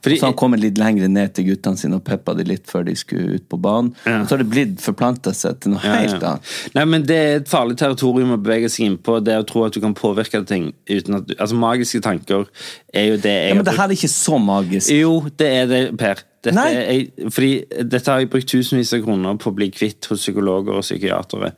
Fordi, 0.02 0.16
Så 0.18 0.26
han 0.26 0.34
kommer 0.40 0.58
litt 0.58 0.80
lenger 0.80 1.10
ned 1.12 1.34
til 1.36 1.46
guttene 1.50 1.78
sine 1.78 2.00
og 2.00 2.04
peppa 2.08 2.34
de 2.34 2.46
litt 2.48 2.66
før 2.66 2.86
de 2.88 2.96
skulle 2.98 3.36
ut 3.38 3.44
på 3.52 3.60
banen. 3.62 3.92
Ja. 4.06 4.22
Og 4.22 4.28
så 4.30 4.34
har 4.34 4.42
det 4.42 4.48
blitt 4.50 4.80
forplanta 4.82 5.34
seg 5.36 5.60
til 5.62 5.76
noe 5.76 5.84
Ja, 5.84 5.98
helt 6.02 6.16
ja. 6.22 6.32
annet. 6.32 6.54
Nei, 6.74 6.86
men 6.86 7.04
Det 7.06 7.18
er 7.18 7.36
et 7.42 7.52
farlig 7.52 7.78
territorium 7.78 8.32
å 8.34 8.40
bevege 8.42 8.70
seg 8.74 8.86
inn 8.88 8.98
på. 8.98 9.20
Det 9.24 9.36
å 9.38 9.46
tro 9.46 9.66
at 9.68 9.74
du 9.78 9.82
kan 9.84 9.94
påvirke 9.94 10.42
ting 10.48 10.72
uten 10.90 11.20
at 11.20 11.28
du, 11.28 11.36
Altså, 11.38 11.56
Magiske 11.60 12.02
tanker 12.02 12.48
er 12.94 13.12
jo 13.12 13.18
det 13.22 13.36
jeg 13.36 13.50
Ja, 13.50 13.56
men 13.60 13.66
det 13.66 13.78
her 13.78 13.86
er 13.86 13.98
ikke 14.00 14.10
så 14.16 14.40
magisk. 14.42 14.90
Jo, 14.96 15.14
det 15.38 15.52
er 15.62 15.68
det, 15.68 15.82
Per. 16.00 16.24
Dette 16.48 16.64
er, 16.64 17.30
fordi 17.30 17.66
dette 17.84 18.10
har 18.12 18.20
jeg 18.24 18.30
brukt 18.32 18.48
tusenvis 18.50 18.94
av 18.96 19.04
kroner 19.04 19.38
på 19.38 19.52
å 19.52 19.56
bli 19.58 19.70
kvitt 19.70 20.06
hos 20.10 20.22
psykologer 20.24 20.78
og 20.80 20.86
psykiatere. 20.86 21.54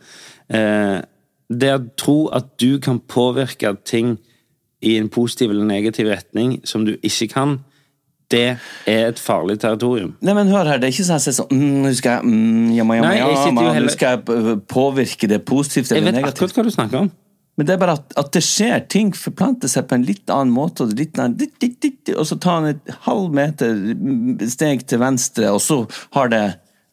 Eh, 0.49 0.97
det 1.49 1.69
å 1.75 1.83
tro 1.97 2.17
at 2.33 2.57
du 2.61 2.79
kan 2.79 2.99
påvirke 2.99 3.75
ting 3.85 4.17
i 4.81 4.95
en 4.97 5.09
positiv 5.11 5.51
eller 5.51 5.67
negativ 5.67 6.07
retning 6.07 6.59
som 6.67 6.85
du 6.87 6.95
ikke 7.03 7.27
kan, 7.33 7.57
det 8.29 8.57
er 8.85 9.07
et 9.09 9.19
farlig 9.19 9.57
territorium. 9.59 10.11
Nei, 10.21 10.35
men 10.37 10.51
hør 10.53 10.67
her, 10.69 10.77
det 10.77 10.89
er 10.89 10.93
ikke 10.93 11.07
sånn 11.07 11.17
at 11.17 11.25
jeg 11.25 11.33
sier 11.33 11.39
sånn 11.39 11.63
mm, 11.63 11.87
skal 11.97 12.21
mm, 12.27 12.67
jamma, 12.77 12.99
jamma, 12.99 13.07
Nei, 13.07 13.15
jeg 13.17 13.39
jamma, 13.47 13.63
heller- 13.73 13.95
skal 13.95 14.19
jeg 14.19 14.59
påvirke 14.69 15.29
det 15.31 15.41
positivt 15.49 15.91
eller 15.91 16.05
negativt. 16.05 16.05
Jeg 16.05 16.05
vet 16.05 16.21
negativt. 16.21 16.37
akkurat 16.37 16.59
hva 16.59 16.63
du 16.67 16.75
snakker 16.75 17.01
om. 17.05 17.11
Men 17.59 17.67
det 17.67 17.73
er 17.73 17.79
bare 17.81 17.97
at, 17.97 18.13
at 18.21 18.29
det 18.31 18.39
skjer. 18.45 18.85
Ting 18.87 19.09
forplanter 19.17 19.67
seg 19.67 19.89
på 19.89 19.97
en 19.97 20.05
litt 20.07 20.31
annen 20.31 20.53
måte. 20.55 20.85
Og, 20.85 20.93
litt 20.95 21.17
annen, 21.19 21.33
dit, 21.41 21.51
dit, 21.59 21.73
dit, 21.83 22.11
og 22.13 22.23
så 22.29 22.37
tar 22.39 22.61
han 22.61 22.69
et 22.69 22.93
halv 23.03 23.33
meter 23.35 23.73
steg 24.47 24.85
til 24.87 25.01
venstre, 25.01 25.49
og 25.51 25.59
så 25.65 25.83
har 26.15 26.31
det 26.31 26.43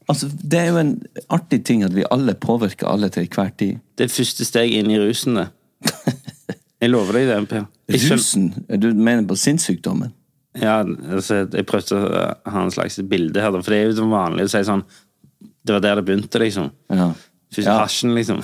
Altså, 0.06 0.28
Det 0.30 0.58
er 0.60 0.68
jo 0.70 0.76
en 0.78 0.90
artig 1.34 1.64
ting 1.66 1.80
at 1.82 1.90
vi 1.94 2.04
alle 2.14 2.34
påvirker 2.38 2.86
alle 2.86 3.08
til 3.10 3.26
hver 3.26 3.48
tid. 3.58 3.80
Det 3.98 4.06
er 4.06 4.12
første 4.14 4.44
steg 4.46 4.70
inn 4.78 4.90
i 4.94 5.00
rusen, 5.02 5.34
det. 5.34 5.48
Jeg 6.82 6.90
lover 6.92 7.12
deg 7.20 7.28
det, 7.30 7.36
Per. 7.48 7.66
Jeg 7.88 8.10
Rusen? 8.12 8.50
Du 8.80 8.90
mener 8.94 9.24
på 9.28 9.36
sinnssykdommen? 9.40 10.12
Ja, 10.56 10.78
altså, 10.82 11.42
jeg 11.52 11.66
prøvde 11.68 11.96
å 12.00 12.50
ha 12.52 12.62
en 12.64 12.70
slags 12.72 12.96
bilde 13.08 13.40
her, 13.44 13.52
for 13.60 13.72
det 13.72 13.78
er 13.82 13.90
jo 13.92 14.06
vanlig 14.08 14.46
å 14.48 14.52
si 14.54 14.62
sånn 14.64 14.84
Det 15.66 15.74
var 15.74 15.80
der 15.84 15.96
det 16.00 16.04
begynte, 16.06 16.38
liksom. 16.40 16.70
Ja. 16.92 17.10
Først 17.52 17.66
Ja. 17.66 17.78
hasjen, 17.82 18.14
liksom. 18.14 18.42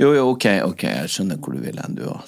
Jo, 0.00 0.12
jo, 0.14 0.28
ok, 0.30 0.44
ok, 0.64 0.82
jeg 0.88 1.08
skjønner 1.12 1.36
hvor 1.42 1.52
du 1.52 1.58
vil 1.60 1.76
hen, 1.76 1.94
du 1.98 2.04
òg. 2.08 2.22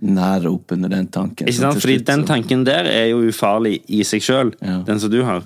Nære 0.00 0.46
opp 0.52 0.70
under 0.72 0.88
den 0.92 1.08
tanken. 1.10 1.48
Ikke 1.48 1.58
sant? 1.58 1.80
Fordi 1.82 1.96
den 2.06 2.24
tanken 2.28 2.62
der 2.64 2.84
er 2.86 3.06
jo 3.10 3.24
ufarlig 3.32 3.80
i 3.88 4.02
seg 4.06 4.22
sjøl, 4.22 4.52
Ja. 4.62 4.82
den 4.86 5.00
som 5.00 5.10
du 5.10 5.22
har. 5.24 5.42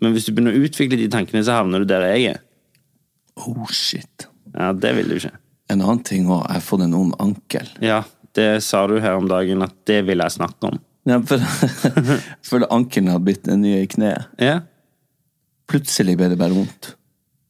Men 0.00 0.12
hvis 0.14 0.24
du 0.26 0.32
begynner 0.32 0.54
å 0.56 0.64
utvikle 0.64 0.96
de 0.96 1.08
tankene, 1.08 1.42
så 1.44 1.52
havner 1.58 1.80
du 1.80 1.84
der 1.84 2.00
jeg 2.16 2.34
er. 2.36 2.40
Oh, 3.36 3.66
shit. 3.70 4.26
Ja, 4.54 4.72
det 4.72 4.94
vil 4.96 5.08
du 5.08 5.14
ikke. 5.16 5.32
En 5.72 5.80
annen 5.82 6.02
ting 6.06 6.28
òg, 6.30 6.44
jeg 6.46 6.60
har 6.60 6.64
fått 6.64 6.84
en 6.84 6.94
ond 6.94 7.14
ankel. 7.22 7.68
Ja, 7.82 8.02
det 8.38 8.62
sa 8.62 8.84
du 8.86 8.98
her 9.02 9.18
om 9.18 9.26
dagen, 9.30 9.64
at 9.66 9.74
det 9.88 10.02
vil 10.06 10.22
jeg 10.22 10.36
snakke 10.36 10.70
om. 10.70 10.78
Ja, 11.06 11.18
for, 11.26 11.42
føler 12.48 12.70
ankelen 12.74 13.10
har 13.14 13.22
blitt 13.22 13.44
den 13.46 13.62
nye 13.66 13.84
i 13.84 13.90
kneet. 13.90 14.30
Ja, 14.42 14.60
Plutselig 15.66 16.14
ble 16.18 16.28
det 16.30 16.38
bare 16.38 16.54
vondt. 16.54 16.92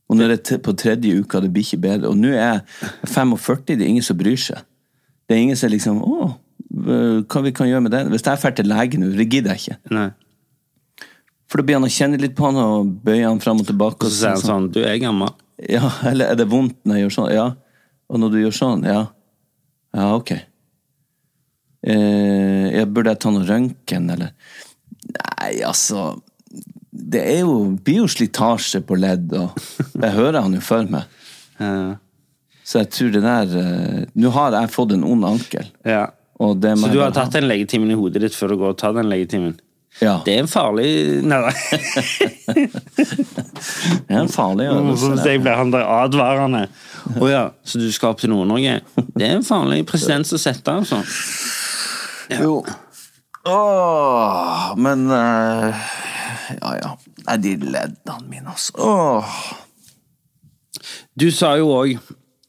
Og 0.09 0.17
nå 0.17 0.25
er 0.25 0.37
det 0.37 0.61
på 0.65 0.73
tredje 0.79 1.19
uka, 1.21 1.43
det 1.45 1.51
blir 1.53 1.67
ikke 1.67 1.83
bedre. 1.83 2.09
Og 2.09 2.17
nå 2.17 2.31
er 2.33 2.39
jeg 2.39 2.93
45, 3.13 3.75
det 3.75 3.83
er 3.83 3.91
ingen 3.91 4.07
som 4.07 4.17
bryr 4.17 4.39
seg. 4.41 4.63
Det 5.27 5.37
er 5.37 5.43
ingen 5.43 5.59
som 5.59 5.73
liksom 5.73 5.99
Å, 6.07 6.29
hva 7.27 7.43
vi 7.45 7.53
kan 7.57 7.69
gjøre 7.69 7.83
med 7.85 7.93
det? 7.93 8.05
Hvis 8.13 8.25
jeg 8.25 8.41
drar 8.41 8.55
til 8.57 8.71
legen 8.71 9.03
nå, 9.03 9.11
det 9.19 9.27
gidder 9.27 9.57
jeg 9.57 9.65
ikke. 9.67 9.97
nei. 9.97 10.09
For 11.47 11.61
da 11.61 11.67
blir 11.67 11.79
han 11.79 11.87
å 11.87 11.93
kjenne 11.93 12.19
litt 12.19 12.35
på 12.39 12.49
han 12.49 12.57
og 12.59 12.89
bøye 13.07 13.27
han 13.27 13.43
fram 13.43 13.61
og 13.63 13.69
tilbake. 13.69 14.07
Og 14.07 14.11
så 14.11 14.17
sier 14.17 14.33
han 14.35 14.43
sånn, 14.43 14.71
du 14.75 14.81
er 14.83 14.97
gammel. 15.03 15.31
Ja, 15.63 15.91
eller 16.09 16.33
er 16.33 16.41
det 16.41 16.49
vondt 16.51 16.79
når 16.85 16.99
jeg 16.99 17.05
gjør 17.07 17.15
sånn? 17.17 17.29
Ja. 17.37 17.45
Og 18.11 18.23
når 18.23 18.33
du 18.33 18.39
gjør 18.41 18.55
sånn? 18.55 18.87
Ja. 18.87 19.03
Ja, 19.97 20.13
ok. 20.15 20.33
Eh, 21.87 22.67
jeg 22.75 22.89
burde 22.93 23.13
jeg 23.15 23.23
ta 23.23 23.33
noe 23.33 23.47
røntgen, 23.47 24.09
eller? 24.15 24.33
Nei, 25.07 25.51
altså 25.63 26.17
Det 26.91 27.21
er 27.23 27.45
jo, 27.45 27.77
blir 27.85 28.01
jo 28.01 28.09
slitasje 28.11 28.81
på 28.83 28.97
ledd, 28.99 29.31
og 29.37 29.55
jeg 29.93 30.11
hører 30.17 30.41
han 30.43 30.57
jo 30.57 30.65
for 30.65 30.91
meg. 30.91 31.07
Ja. 31.57 31.97
Så 32.67 32.83
jeg 32.83 32.91
tror 32.93 33.13
det 33.15 33.21
der 33.25 33.53
eh, 33.57 34.01
Nå 34.21 34.29
har 34.35 34.53
jeg 34.53 34.69
fått 34.75 34.91
en 34.93 35.07
ond 35.09 35.25
ankel. 35.25 35.71
Ja. 35.89 36.11
Det 36.37 36.75
Så 36.77 36.91
du 36.93 36.99
har 37.01 37.15
tatt 37.17 37.33
den 37.33 37.47
legetimen 37.49 37.89
i 37.89 37.97
hodet 37.97 38.21
ditt 38.21 38.35
før 38.37 38.53
du 38.53 38.59
går 38.61 38.75
og 38.75 38.81
tar 38.83 38.93
den 38.93 39.09
legetimen? 39.09 39.55
Ja. 40.01 40.19
Det 40.25 40.35
er 40.35 40.43
en 40.43 40.49
farlig 40.51 40.89
Nei, 41.25 41.39
nei. 41.41 41.53
Det 44.07 44.13
er 44.13 44.19
en 44.21 44.29
farlig 44.29 44.67
øvelse. 44.69 45.13
Så 45.17 45.31
jeg 45.31 45.41
ble 45.41 45.55
han 45.57 45.73
der 45.73 45.87
advarende. 45.89 46.67
Å 47.17 47.29
ja, 47.31 47.45
så 47.65 47.81
du 47.81 47.87
skal 47.95 48.13
opp 48.13 48.21
til 48.21 48.31
Nord-Norge? 48.33 48.81
Det 49.17 49.25
er 49.25 49.39
en 49.39 49.47
farlig 49.47 49.87
presedens 49.89 50.35
å 50.37 50.41
sette, 50.41 50.75
altså. 50.83 51.01
Jo. 52.37 52.61
Åh, 53.47 54.75
men 54.83 55.07
uh, 55.11 55.87
Ja, 56.61 56.73
ja. 56.83 56.93
Nei, 57.27 57.37
de 57.43 57.55
leddene 57.63 58.29
mine, 58.29 58.53
altså. 58.53 58.77
Åh. 58.79 59.39
Du 61.19 61.31
sa 61.35 61.57
jo 61.59 61.73
òg 61.73 61.97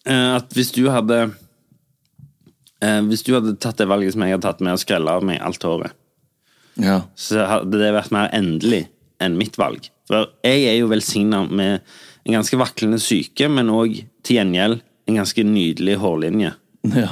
at 0.08 0.54
hvis 0.56 0.70
du 0.76 0.86
hadde 0.92 1.18
uh, 1.28 3.02
Hvis 3.10 3.24
du 3.28 3.34
hadde 3.36 3.56
tatt 3.60 3.80
det 3.82 3.88
valget 3.90 4.16
som 4.16 4.24
jeg 4.24 4.36
har 4.38 4.44
tatt 4.44 4.62
med 4.64 4.78
å 4.78 4.82
skrelle 4.82 5.16
av 5.20 5.26
meg 5.28 5.42
alt 5.44 5.64
håret, 5.68 5.96
Ja. 6.78 7.02
så 7.18 7.46
hadde 7.50 7.80
det 7.82 7.94
vært 7.96 8.12
mer 8.14 8.30
endelig 8.36 8.84
enn 9.24 9.38
mitt 9.40 9.58
valg. 9.58 9.90
For 10.08 10.30
jeg 10.46 10.68
er 10.70 10.78
jo 10.80 10.90
velsigna 10.92 11.44
med 11.50 11.82
en 12.28 12.36
ganske 12.38 12.60
vaklende 12.60 13.00
syke, 13.02 13.48
men 13.50 13.72
òg 13.74 14.02
til 14.24 14.38
gjengjeld 14.38 14.82
en 15.08 15.20
ganske 15.22 15.44
nydelig 15.48 15.98
hårlinje. 16.04 16.54
Ja. 16.94 17.10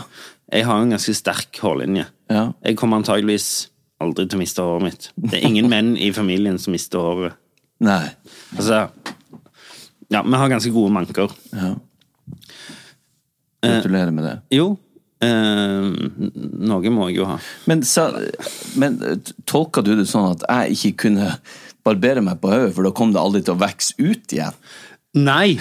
Jeg 0.53 0.67
har 0.67 0.81
en 0.83 0.93
ganske 0.93 1.15
sterk 1.17 1.57
hårlinje. 1.63 2.05
Ja. 2.31 2.43
Jeg 2.63 2.77
kommer 2.77 3.01
antageligvis 3.01 3.69
aldri 4.03 4.27
til 4.27 4.37
å 4.37 4.41
miste 4.43 4.63
håret 4.65 4.85
mitt. 4.85 5.09
Det 5.17 5.39
er 5.39 5.47
ingen 5.49 5.69
menn 5.71 5.95
i 5.97 6.11
familien 6.15 6.59
som 6.61 6.75
mister 6.75 7.01
håret. 7.01 7.37
Nei. 7.83 8.05
Altså 8.55 8.85
Ja, 10.13 10.21
vi 10.21 10.37
har 10.37 10.51
ganske 10.51 10.71
gode 10.71 10.93
manker. 10.93 11.31
Ja. 11.51 11.73
Gratulerer 13.65 14.11
med 14.13 14.27
det. 14.27 14.35
Jo, 14.53 14.75
eh, 15.23 15.85
noe 16.71 16.91
må 16.93 17.09
jeg 17.09 17.19
jo 17.21 17.29
ha. 17.29 17.37
Men, 17.69 17.83
så, 17.87 18.09
men 18.79 18.99
tolka 19.47 19.83
du 19.85 19.93
det 19.99 20.07
sånn 20.11 20.33
at 20.33 20.45
jeg 20.47 20.79
ikke 20.79 21.07
kunne 21.07 21.35
barbere 21.85 22.23
meg 22.25 22.41
på 22.41 22.49
hodet, 22.51 22.73
for 22.75 22.87
da 22.87 22.93
kom 22.97 23.13
det 23.13 23.21
aldri 23.21 23.43
til 23.45 23.55
å 23.55 23.61
vokse 23.61 23.95
ut 24.01 24.35
igjen? 24.35 24.57
Nei! 25.29 25.55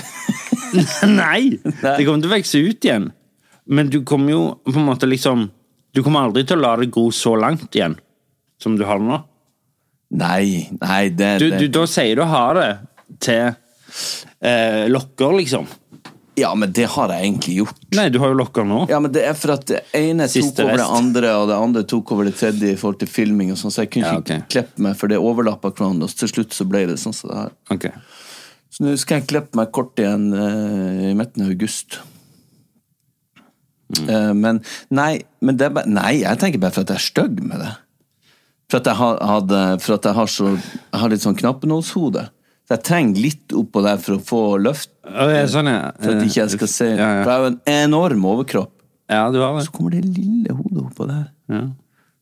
Nei! 1.07 1.43
Det 1.63 2.01
kommer 2.03 2.25
til 2.25 2.31
å 2.31 2.35
vokse 2.35 2.63
ut 2.65 2.89
igjen. 2.89 3.13
Men 3.65 3.93
du 3.93 4.01
kommer 4.07 4.35
jo 4.35 4.43
på 4.67 4.77
en 4.77 4.85
måte 4.85 5.09
liksom 5.09 5.47
Du 5.95 6.03
kommer 6.03 6.27
aldri 6.27 6.43
til 6.45 6.59
å 6.59 6.65
la 6.65 6.75
det 6.77 6.91
gro 6.93 7.07
så 7.15 7.33
langt 7.39 7.71
igjen 7.73 7.95
som 8.61 8.75
du 8.77 8.85
har 8.85 8.99
det 9.01 9.07
nå. 9.09 9.21
Nei, 10.15 10.69
nei, 10.81 11.03
det, 11.15 11.31
Du, 11.43 11.47
det 11.51 11.61
du, 11.63 11.69
da 11.75 11.85
sier 11.91 12.19
du 12.19 12.25
ha 12.29 12.45
det 12.57 12.69
til 13.23 13.55
eh, 14.41 14.85
lokker, 14.91 15.35
liksom. 15.39 15.67
Ja, 16.37 16.51
men 16.59 16.73
det 16.75 16.89
har 16.91 17.13
jeg 17.15 17.29
egentlig 17.29 17.55
gjort. 17.61 17.77
Nei, 17.95 18.09
du 18.11 18.19
har 18.19 18.33
jo 18.33 18.39
lokka 18.41 18.65
nå. 18.67 18.81
Ja, 18.91 18.99
men 19.03 19.13
det 19.15 19.23
er 19.29 19.37
for 19.39 19.55
at 19.55 19.69
det 19.71 19.85
ene 19.95 20.27
Siste 20.31 20.65
tok 20.65 20.73
over 20.73 20.81
det 20.81 20.89
andre, 20.97 21.35
og 21.39 21.47
det 21.51 21.59
andre 21.67 21.83
tok 21.91 22.11
over 22.17 22.27
det 22.27 22.35
tredje 22.41 22.73
i 22.73 22.79
forhold 22.81 22.99
til 23.05 23.11
filming 23.11 23.53
og 23.55 23.61
sånn, 23.61 23.75
så 23.75 23.85
jeg 23.85 23.93
kunne 23.95 24.11
Ja, 24.11 24.19
ikke 24.19 24.41
ok. 24.41 24.49
klippe 24.51 24.87
meg, 24.87 24.97
for 24.99 25.13
det 25.13 25.21
overlappa 25.23 25.71
hverandre, 25.71 26.09
og 26.09 26.19
til 26.19 26.33
slutt 26.33 26.57
så 26.57 26.67
ble 26.67 26.83
det 26.91 26.99
sånn 27.03 27.15
som 27.15 27.31
det 27.31 27.39
her. 27.39 27.55
Ok. 27.77 27.87
Så 28.75 28.83
nå 28.83 28.97
skal 28.99 29.21
jeg 29.21 29.29
klippe 29.31 29.55
meg 29.61 29.71
kort 29.77 30.03
igjen 30.03 30.27
uh, 30.35 31.07
i 31.07 31.15
midten 31.15 31.47
av 31.47 31.55
august. 31.55 32.01
Mm. 33.95 34.09
Uh, 34.11 34.33
men 34.35 34.63
nei, 34.91 35.13
men 35.39 35.61
det 35.61 35.69
er 35.69 35.77
bare, 35.79 35.87
nei, 35.87 36.13
jeg 36.25 36.43
tenker 36.43 36.63
bare 36.63 36.75
for 36.75 36.83
at 36.83 36.91
jeg 36.97 36.99
er 36.99 37.09
stygg 37.13 37.39
med 37.47 37.63
det. 37.63 37.71
For 38.73 38.81
at 38.81 38.91
jeg 38.91 38.99
har, 38.99 39.21
hadde, 39.23 39.61
for 39.85 40.01
at 40.01 40.09
jeg 40.09 40.19
har, 40.19 40.31
så, 40.35 40.57
jeg 40.59 40.99
har 41.05 41.13
litt 41.13 41.23
sånn 41.23 41.39
knappenålshode. 41.39 42.27
Så 42.65 42.79
jeg 42.79 42.85
trenger 42.89 43.21
litt 43.21 43.53
oppå 43.53 43.83
der 43.85 43.99
for 44.01 44.17
å 44.17 44.23
få 44.25 44.41
løft, 44.57 44.89
ja, 45.05 45.45
sånn, 45.53 45.69
ja. 45.69 45.91
for 46.01 46.15
at 46.15 46.23
ikke 46.25 46.39
jeg 46.41 46.53
skal 46.55 46.71
se 46.73 46.87
Ja, 46.95 46.97
For 46.97 47.29
jeg 47.29 47.35
har 47.35 47.43
jo 47.43 47.51
en 47.51 47.61
enorm 47.75 48.23
overkropp. 48.31 48.73
ja, 49.13 49.31
du 49.31 49.39
har 49.43 49.53
det. 49.59 49.67
Så 49.67 49.75
kommer 49.75 49.91
det 49.93 50.05
lille 50.09 50.51
hodet 50.57 50.81
oppå 50.87 51.05
der. 51.11 51.27
Ja. 51.53 51.65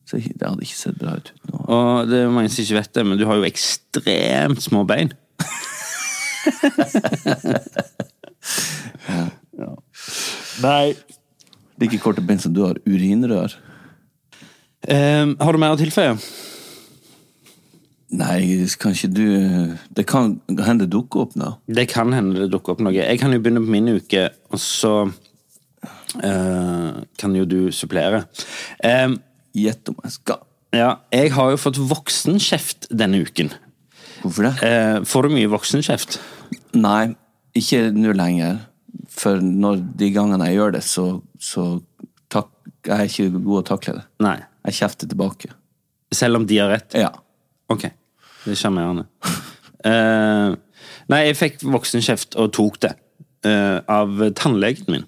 Så 0.02 0.18
det 0.18 0.42
hadde 0.42 0.64
ikke 0.66 0.74
sett 0.80 0.98
bra 0.98 1.14
ut 1.14 1.30
ut 1.30 1.42
nå 1.46 1.58
Og 1.70 2.08
det 2.10 2.18
er 2.24 2.32
mange 2.34 2.50
som 2.50 2.64
ikke 2.64 2.80
vet 2.80 2.94
det, 2.98 3.04
men 3.06 3.18
du 3.20 3.24
har 3.28 3.36
jo 3.38 3.46
ekstremt 3.46 4.60
små 4.64 4.82
bein. 4.88 5.10
Nei. 10.62 10.94
Like 11.80 11.98
korte 12.02 12.22
bein 12.26 12.42
som 12.42 12.52
du 12.54 12.60
har. 12.66 12.74
Urinrør. 12.86 13.54
Um, 14.90 15.36
har 15.38 15.52
du 15.54 15.58
mer 15.62 15.76
å 15.76 15.78
tilføye? 15.78 16.18
Nei, 18.12 18.68
kanskje 18.76 19.08
du 19.08 19.26
Det 19.96 20.04
kan 20.08 20.34
hende 20.48 20.84
det 20.84 20.92
dukker 20.92 21.24
opp 21.24 21.36
nå. 21.38 21.54
Det 21.66 21.86
kan 21.92 22.12
hende 22.12 22.42
det 22.42 22.50
dukker 22.52 22.74
opp 22.74 22.82
noe. 22.84 22.92
Jeg 22.94 23.20
kan 23.20 23.32
jo 23.32 23.40
begynne 23.40 23.62
på 23.64 23.72
min 23.72 23.88
uke, 23.96 24.26
og 24.52 24.60
så 24.60 24.92
uh, 25.08 26.90
kan 27.20 27.36
jo 27.38 27.48
du 27.48 27.60
supplere. 27.74 28.26
Gjett 28.82 29.20
Gjett 29.52 29.90
om 29.92 29.98
jeg 30.00 30.14
skal. 30.14 30.44
ja, 30.72 30.90
jeg 31.12 31.32
har 31.34 31.50
jo 31.52 31.60
fått 31.60 31.76
voksenkjeft 31.76 32.86
denne 32.88 33.20
uken. 33.20 33.50
Hvorfor 34.22 34.48
det? 34.48 34.52
Uh, 34.60 35.04
får 35.08 35.28
du 35.28 35.34
mye 35.34 35.50
voksenkjeft? 35.52 36.20
Nei, 36.76 37.12
ikke 37.56 37.90
nå 37.96 38.14
lenger. 38.16 38.62
For 39.12 39.40
når 39.44 39.82
de 40.00 40.08
gangene 40.14 40.48
jeg 40.48 40.60
gjør 40.60 40.76
det, 40.78 40.84
så, 40.88 41.06
så 41.36 41.66
tak, 42.32 42.48
jeg 42.86 42.96
er 42.96 43.10
ikke 43.10 43.42
god 43.42 43.60
å 43.60 43.66
takle 43.74 43.98
det. 43.98 44.06
Nei. 44.24 44.38
Jeg 44.68 44.78
kjefter 44.78 45.10
tilbake. 45.10 45.52
Selv 46.14 46.38
om 46.38 46.46
de 46.48 46.60
har 46.60 46.70
rett? 46.70 46.94
Ja. 46.96 47.10
Ok, 47.72 47.88
det 48.44 48.54
er 48.54 48.58
sjarmerende. 48.60 49.04
Uh, 49.82 50.54
nei, 51.10 51.20
jeg 51.28 51.36
fikk 51.38 51.62
voksenkjeft 51.66 52.36
og 52.40 52.52
tok 52.54 52.78
det 52.84 52.92
uh, 53.46 53.80
av 53.90 54.20
tannlegen 54.38 54.88
min. 54.92 55.06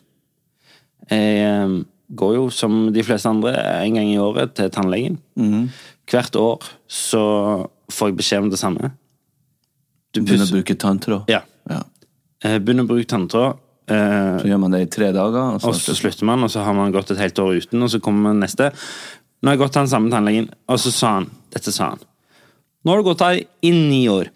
Jeg 1.10 1.44
uh, 1.68 1.82
går 2.14 2.34
jo 2.38 2.44
som 2.54 2.92
de 2.94 3.02
fleste 3.06 3.28
andre 3.30 3.54
en 3.84 3.96
gang 3.98 4.10
i 4.12 4.18
året 4.22 4.54
til 4.58 4.70
tannlegen. 4.74 5.18
Hvert 6.10 6.36
år 6.36 6.66
så 6.90 7.22
får 7.92 8.10
jeg 8.12 8.16
beskjed 8.20 8.44
om 8.46 8.50
det 8.52 8.60
samme. 8.60 8.90
Du 10.14 10.20
Begynner 10.22 10.46
å 10.46 10.54
bruke 10.54 10.76
tanntråd. 10.78 11.30
Ja. 11.32 11.40
Ja. 11.70 11.80
Eh, 12.44 12.58
Begynner 12.62 12.84
å 12.86 12.90
bruke 12.92 13.08
tanntråd. 13.10 13.56
eh, 13.88 14.36
Så 14.38 14.46
gjør 14.50 14.60
man 14.62 14.70
det 14.76 14.82
i 14.84 14.90
tre 14.92 15.08
dager, 15.16 15.56
og 15.56 15.60
så, 15.64 15.72
og 15.72 15.74
så 15.80 15.94
slutter 15.96 16.28
man, 16.28 16.44
og 16.44 16.52
så 16.52 16.62
har 16.62 16.76
man 16.76 16.92
gått 16.94 17.10
et 17.10 17.18
helt 17.18 17.38
år 17.42 17.56
uten, 17.64 17.82
og 17.82 17.90
så 17.90 17.98
kommer 18.04 18.28
man 18.30 18.44
neste. 18.44 18.68
Nå 19.42 19.48
har 19.50 19.56
jeg 19.56 19.62
gått 19.64 19.72
til 19.74 19.82
den 19.82 19.90
samme 19.90 20.12
tannlegen, 20.12 20.50
og 20.68 20.78
så 20.78 20.92
sa 20.94 21.14
han 21.18 21.26
Dette 21.56 21.72
sa 21.74 21.90
han. 21.94 22.04
Nå 22.84 22.92
har 22.92 23.00
du 23.00 23.06
gått 23.06 23.24
her 23.24 23.40
i 23.40 23.72
ni 23.74 24.04
år. 24.12 24.30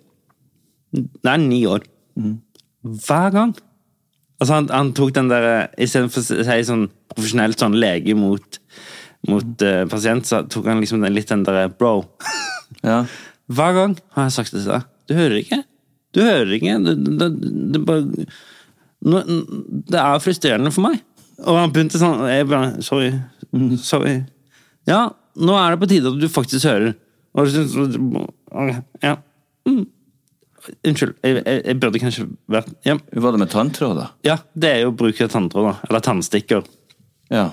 Det 0.92 1.30
er 1.30 1.40
ni 1.42 1.62
år. 1.68 1.84
Hver 2.82 3.32
gang 3.34 3.56
Altså, 4.38 4.54
han, 4.54 4.68
han 4.70 4.92
tok 4.94 5.10
den 5.16 5.30
der 5.30 5.46
Istedenfor 5.82 6.22
å 6.22 6.44
si 6.46 6.58
sånn 6.66 6.84
profesjonelt 7.10 7.58
sånn 7.58 7.74
lege 7.74 8.14
mot, 8.14 8.58
mot 9.26 9.64
uh, 9.66 9.82
pasient, 9.90 10.28
så 10.28 10.44
tok 10.46 10.68
han 10.70 10.78
liksom 10.82 11.02
den, 11.02 11.16
litt 11.16 11.32
den 11.32 11.42
der 11.46 11.72
bro. 11.74 12.04
Ja. 12.84 13.00
Hver 13.48 13.72
gang 13.74 13.94
har 14.14 14.26
jeg 14.28 14.34
sagt 14.36 14.52
det 14.52 14.60
til 14.60 14.70
deg. 14.70 14.88
Du 15.08 15.14
hører 15.16 15.38
ikke. 15.40 15.56
Du 16.14 16.20
hører 16.20 16.50
ikke. 16.52 16.74
Det, 16.84 16.94
det, 17.18 17.28
det, 17.72 17.80
bare, 17.88 18.26
nå, 19.08 19.22
det 19.88 19.98
er 19.98 20.20
frustrerende 20.22 20.70
for 20.74 20.84
meg. 20.84 21.00
Og 21.48 21.56
han 21.56 21.72
begynte 21.72 21.98
sånn 21.98 22.20
Jeg 22.28 22.46
bare 22.50 22.84
Sorry. 22.84 23.08
Sorry. 23.80 24.18
Ja, 24.86 25.06
nå 25.40 25.56
er 25.56 25.74
det 25.74 25.80
på 25.80 25.88
tide 25.90 26.12
at 26.12 26.20
du 26.20 26.28
faktisk 26.30 26.68
hører. 26.68 26.92
Ja. 29.04 29.14
Mm. 29.68 29.86
Unnskyld. 30.84 31.14
Jeg, 31.22 31.38
jeg, 31.38 31.62
jeg 31.64 31.78
burde 31.80 32.02
kanskje 32.02 32.26
vært 32.50 32.72
ja. 32.86 32.98
Var 32.98 33.34
det 33.34 33.40
med 33.44 33.52
tanntråd, 33.52 33.96
da? 34.00 34.10
ja, 34.26 34.36
det 34.52 34.72
er 34.74 34.84
jo 34.84 34.92
å 34.92 34.98
bruke 34.98 35.28
tanntråd, 35.30 35.70
da. 35.70 35.74
Eller 35.88 36.04
tannstikker. 36.04 36.66
Ja. 37.32 37.50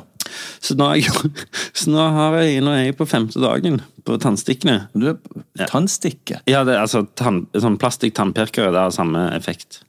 Så 0.60 0.76
nå, 0.80 0.90
så 1.78 1.92
nå 1.94 2.08
har 2.16 2.40
jeg, 2.42 2.64
nå 2.66 2.74
er 2.74 2.88
jeg 2.88 2.98
på 3.00 3.08
femte 3.10 3.42
dagen 3.42 3.80
på 4.06 4.18
tannstikkene. 4.22 4.88
Du 4.94 5.10
er 5.14 5.20
på 5.22 5.70
tannstikke? 5.70 6.42
Ja, 6.50 6.64
det 6.68 6.76
er 6.76 6.84
altså 6.84 7.06
tann, 7.18 7.46
sånn 7.54 7.78
plastikk-tannpirkere. 7.82 8.74
Det 8.74 8.84
har 8.88 8.96
samme 8.96 9.28
effekt. 9.38 9.82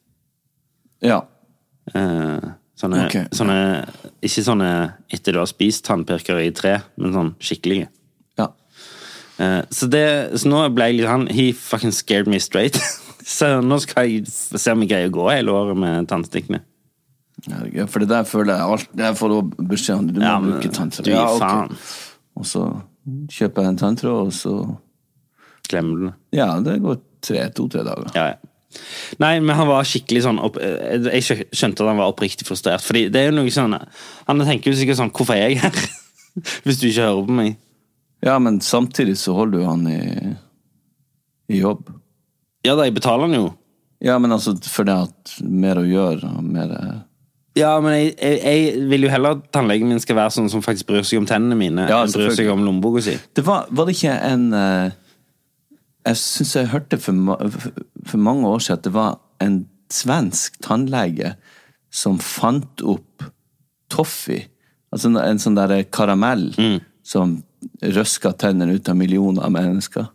Ja. 1.04 1.22
Eh, 1.94 2.46
sånne, 2.78 3.02
okay. 3.06 3.28
sånne 3.37 3.59
Ikke 4.24 4.42
sånne 4.42 4.70
etter 5.12 5.37
du 5.37 5.40
har 5.42 5.50
spist 5.50 5.87
tannpirkere 5.88 6.46
i 6.46 6.54
tre, 6.56 6.78
men 7.00 7.14
sånn 7.16 7.35
skikkelige. 7.40 7.90
Eh, 9.42 9.62
så, 9.70 9.88
det, 9.92 10.07
så 10.40 10.49
nå 10.49 10.62
ble 10.72 10.90
jeg 10.90 11.01
litt 11.01 11.11
han 11.11 11.27
He 11.29 11.51
fucking 11.53 11.92
scared 11.94 12.31
me 12.31 12.40
straight. 12.42 12.79
så 13.37 13.57
nå 13.64 13.79
skal 13.85 14.09
jeg 14.09 14.25
se 14.31 14.72
om 14.72 14.85
jeg 14.85 14.92
greier 14.92 15.12
å 15.12 15.16
gå 15.18 15.29
hele 15.33 15.55
året 15.55 15.79
med 15.81 16.09
tannstikkene. 16.11 16.62
Ja, 17.46 17.85
For 17.85 18.01
det 18.01 18.09
der 18.09 18.25
føler 18.25 18.57
jeg 18.57 18.64
alt 18.64 18.94
Jeg 18.96 19.16
får 19.18 19.33
også 19.37 19.66
beskjed 19.68 19.99
om. 20.01 20.07
Du 20.09 20.20
må 20.20 20.25
Ja, 20.25 20.38
men 20.40 20.57
bruke 20.57 20.72
tanntråd. 20.72 21.11
Ja, 21.12 21.27
okay. 21.37 21.77
Og 22.37 22.49
så 22.49 22.64
kjøper 23.33 23.66
jeg 23.66 23.75
en 23.75 23.81
tanntråd, 23.85 24.31
og 24.31 24.35
så 24.35 24.57
Glemmer 25.66 25.99
du 25.99 26.05
det? 26.07 26.12
Ja, 26.38 26.46
det 26.62 26.77
går 26.79 27.01
tre, 27.27 27.40
to-tre 27.51 27.83
dager. 27.87 28.12
Ja, 28.14 28.29
ja. 28.35 28.53
Nei, 29.22 29.38
men 29.40 29.57
han 29.57 29.68
var 29.70 29.87
skikkelig 29.88 30.20
sånn 30.27 30.38
opp, 30.42 30.59
eh, 30.61 31.07
Jeg 31.16 31.25
skjønte 31.49 31.83
at 31.83 31.90
han 31.90 32.01
var 32.01 32.12
oppriktig 32.12 32.46
frustrert. 32.46 32.85
Fordi 32.85 33.07
det 33.12 33.22
er 33.22 33.31
jo 33.31 33.37
noe 33.38 33.53
sånn 33.53 33.77
Han 33.77 34.42
tenker 34.44 34.72
jo 34.72 34.79
sikkert 34.79 35.01
sånn 35.01 35.12
Hvorfor 35.14 35.37
er 35.37 35.51
jeg 35.51 35.62
her? 35.62 35.79
Hvis 36.66 36.81
du 36.81 36.88
ikke 36.90 37.07
hører 37.07 37.29
på 37.29 37.37
meg. 37.38 37.57
Ja, 38.26 38.38
men 38.42 38.60
samtidig 38.60 39.18
så 39.20 39.36
holder 39.36 39.58
du 39.58 39.64
han 39.68 39.86
i, 39.86 40.00
i 41.52 41.60
jobb. 41.60 41.92
Ja 42.66 42.74
da, 42.74 42.86
jeg 42.88 42.96
betaler 42.96 43.28
han 43.28 43.36
jo. 43.36 43.50
Ja, 44.02 44.18
men 44.18 44.34
altså 44.34 44.56
for 44.68 44.88
det 44.88 44.96
at 45.06 45.36
mer 45.40 45.78
å 45.80 45.86
gjøre 45.86 46.28
og 46.34 46.44
mer 46.44 46.72
Ja, 47.56 47.70
men 47.80 47.94
jeg, 47.94 48.10
jeg, 48.18 48.40
jeg 48.42 48.88
vil 48.90 49.06
jo 49.06 49.12
heller 49.12 49.38
at 49.38 49.46
tannlegen 49.54 49.88
min 49.88 50.02
skal 50.02 50.18
være 50.18 50.34
sånn 50.34 50.50
som 50.52 50.64
faktisk 50.64 50.90
bryr 50.90 51.06
seg 51.06 51.22
om 51.22 51.28
tennene 51.28 51.56
mine, 51.56 51.86
Ja, 51.88 52.02
enn 52.02 52.12
bryr 52.12 52.34
seg 52.36 52.50
om 52.52 52.66
lommeboka 52.66 53.04
si. 53.06 53.14
Det 53.36 53.46
var, 53.46 53.70
var 53.70 53.88
det 53.88 53.96
ikke 53.96 54.18
en 54.26 54.50
uh, 54.52 54.90
Jeg 56.10 56.20
syns 56.20 56.56
jeg 56.58 56.72
hørte 56.74 57.00
for, 57.00 57.46
for 58.10 58.26
mange 58.26 58.50
år 58.50 58.66
siden 58.66 58.82
at 58.82 58.90
det 58.90 58.94
var 58.98 59.16
en 59.46 59.62
svensk 59.92 60.58
tannlege 60.66 61.36
som 61.94 62.18
fant 62.20 62.82
opp 62.82 63.24
toffee. 63.92 64.48
Altså 64.90 65.14
en, 65.14 65.40
sånn 65.40 65.56
der 65.56 65.78
karamell 65.94 66.50
som 67.06 67.38
røska 67.83 68.33
tennene 68.38 68.77
ut 68.77 68.88
av 68.88 68.97
millioner 68.99 69.47
av 69.47 69.53
mennesker. 69.55 70.07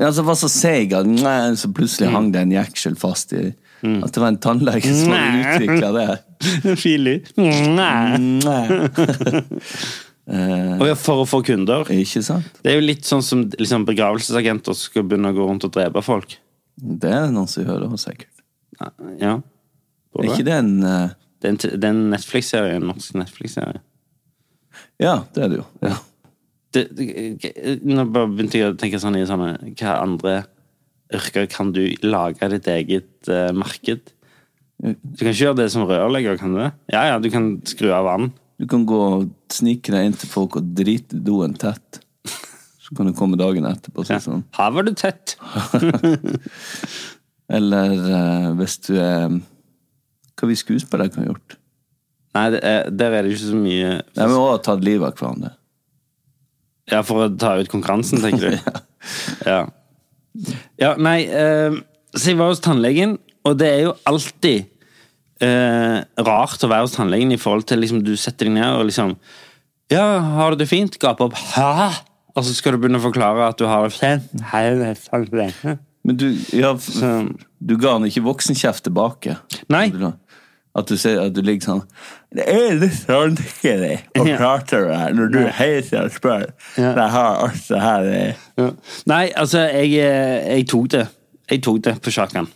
Altså, 0.00 0.22
var 0.22 0.36
så 0.38 0.48
seig 0.50 0.92
at 0.94 1.08
nei, 1.08 1.56
så 1.58 1.70
plutselig 1.74 2.12
hang 2.12 2.30
det 2.34 2.44
en 2.44 2.52
jeksel 2.54 2.94
fast 2.98 3.32
i 3.34 3.48
At 3.80 4.12
det 4.14 4.20
var 4.20 4.28
en 4.28 4.38
tannlege 4.38 4.92
som 4.94 5.10
hadde 5.16 5.40
utvikla 5.56 5.90
det. 5.96 6.10
Fili. 6.82 7.16
Og 10.80 10.84
ja, 10.86 10.94
for 10.94 11.24
å 11.24 11.26
få 11.26 11.40
kunder. 11.42 11.88
Ikke 11.90 12.22
sant? 12.22 12.60
Det 12.62 12.70
er 12.70 12.78
jo 12.78 12.84
litt 12.86 13.08
sånn 13.08 13.24
som 13.24 13.42
liksom, 13.50 13.86
begravelsesagenter 13.88 14.76
som 14.76 14.92
skal 14.92 15.06
begynne 15.08 15.32
å 15.32 15.36
gå 15.36 15.46
rundt 15.48 15.66
og 15.66 15.72
drepe 15.74 16.04
folk. 16.06 16.36
Det 16.80 17.10
er 17.10 17.26
det 17.26 17.34
noen 17.34 17.50
som 17.50 17.64
gjør 17.64 17.82
det, 17.82 17.98
sikkert. 18.00 18.44
Ja. 19.20 19.40
Er 20.16 20.28
ikke 20.30 20.46
det 20.46 20.54
en 20.56 20.70
eh, 20.86 21.10
Det 21.40 21.48
er 21.48 21.52
en, 21.52 21.58
det 21.60 21.86
er 21.86 21.90
en 21.90 22.04
Netflix-serie, 22.12 22.76
en 22.76 22.86
norsk 22.90 23.16
Netflix-serie. 23.16 23.80
Ja, 25.00 25.22
det 25.34 25.44
er 25.44 25.52
det 25.52 25.60
jo. 25.62 25.66
Ja. 25.82 25.96
Det, 26.70 26.84
det, 26.94 27.50
nå 27.82 28.04
bare 28.14 28.30
begynte 28.30 28.60
jeg 28.60 28.72
å 28.72 28.78
tenke 28.78 29.00
sånn 29.02 29.16
i 29.18 29.24
sånne 29.26 29.72
Hva 29.74 29.96
andre 30.04 30.34
yrker 31.10 31.48
kan 31.50 31.72
du 31.74 31.82
lage 32.06 32.46
ditt 32.52 32.68
eget 32.70 33.30
uh, 33.30 33.50
marked? 33.56 34.12
Du 34.80 35.18
kan 35.18 35.32
ikke 35.32 35.48
gjøre 35.48 35.58
det 35.58 35.66
som 35.74 35.84
rørlegger, 35.88 36.38
kan 36.40 36.54
du 36.54 36.60
det? 36.62 36.70
Ja, 36.94 37.02
ja, 37.10 37.18
du 37.20 37.26
kan 37.32 37.56
skru 37.68 37.90
av 37.92 38.06
vann. 38.06 38.30
Du 38.60 38.68
kan 38.70 38.86
gå 38.88 39.00
og 39.16 39.26
snike 39.52 39.92
deg 39.92 40.06
inn 40.06 40.16
til 40.16 40.30
folk 40.30 40.60
og 40.60 40.70
drite 40.76 41.18
doen 41.26 41.56
tett. 41.58 42.00
Så 42.80 42.96
kan 42.96 43.10
du 43.10 43.14
komme 43.16 43.38
dagen 43.40 43.66
etterpå. 43.68 44.06
Ja. 44.08 44.20
Sånn. 44.22 44.46
Her 44.56 44.72
var 44.76 44.86
du 44.86 44.94
tett. 44.96 45.36
Eller 47.58 47.96
uh, 47.98 48.50
hvis 48.60 48.78
du 48.86 48.94
er 48.94 49.40
Hva 50.38 50.48
vi 50.48 50.56
skuespillere 50.56 51.10
kan 51.10 51.24
ha 51.24 51.32
gjort. 51.32 51.56
Nei, 52.36 52.44
det 52.54 52.60
er, 52.62 52.90
der 52.94 53.16
er 53.16 53.26
det 53.26 53.34
ikke 53.34 53.48
så 53.48 53.58
mye 53.58 53.88
Nei, 53.98 54.26
Vi 54.30 54.30
må 54.30 54.44
også 54.52 54.62
tatt 54.68 54.84
livet 54.86 55.08
av 55.08 55.18
hverandre. 55.18 55.50
Ja, 56.90 57.02
for 57.06 57.26
å 57.26 57.30
ta 57.38 57.54
ut 57.60 57.70
konkurransen, 57.70 58.22
tenker 58.22 58.56
du? 58.56 58.72
ja. 59.50 59.62
ja, 60.80 60.90
nei 61.00 61.22
eh, 61.26 61.78
Så 62.14 62.32
jeg 62.32 62.40
var 62.40 62.52
hos 62.52 62.62
tannlegen, 62.64 63.16
og 63.46 63.56
det 63.60 63.70
er 63.70 63.82
jo 63.86 63.94
alltid 64.10 64.66
eh, 65.44 65.98
rart 66.26 66.66
å 66.66 66.70
være 66.70 66.86
hos 66.86 66.96
tannlegen 66.98 67.34
i 67.34 67.40
forhold 67.40 67.68
til 67.70 67.82
liksom, 67.82 68.02
du 68.06 68.16
setter 68.20 68.50
deg 68.50 68.58
ned 68.58 68.80
og 68.80 68.88
liksom 68.90 69.14
Ja, 69.92 70.04
har 70.36 70.54
du 70.54 70.62
det 70.62 70.70
fint? 70.70 70.98
Gape 71.02 71.30
opp. 71.30 71.38
Hæ? 71.54 71.90
Og 72.36 72.46
så 72.46 72.54
skal 72.54 72.76
du 72.76 72.82
begynne 72.82 73.00
å 73.00 73.06
forklare 73.06 73.48
at 73.50 73.58
du 73.58 73.66
har 73.66 73.86
det 73.86 73.94
fint. 73.96 74.28
Hei, 74.52 74.66
det 74.78 74.92
er. 74.94 75.78
Men 76.06 76.16
du, 76.16 76.28
ja, 76.56 76.70
du 77.58 77.74
ga 77.80 77.96
han 77.96 78.06
ikke 78.08 78.22
voksenkjeft 78.24 78.86
tilbake? 78.86 79.34
Nei. 79.72 79.88
At 80.78 80.86
du, 80.86 80.94
ser, 80.96 81.18
at 81.18 81.32
du 81.34 81.40
ligger 81.42 81.66
sånn 81.66 81.80
Det 82.30 82.44
er 82.46 82.76
litt 82.78 83.00
vanskelig 83.08 83.96
å 84.14 84.26
Ja. 84.28 84.36
prate 84.38 84.78
med 84.84 84.92
deg 84.94 85.16
når 85.18 85.32
du 85.32 85.38
hele 85.58 85.82
tida 85.82 86.04
spør. 86.14 86.44
Ja. 86.78 86.92
Jeg 86.94 87.10
har 87.16 87.40
alt 87.48 87.64
det 87.68 87.80
her. 87.82 88.36
Ja. 88.60 88.68
Nei, 89.10 89.24
altså, 89.34 89.64
jeg, 89.66 89.92
eh, 89.98 90.56
jeg 90.58 90.68
tok 90.70 90.88
det. 90.94 91.08
Jeg 91.50 91.62
tok 91.66 91.80
det 91.82 91.96
på 92.04 92.12
sjakken. 92.14 92.46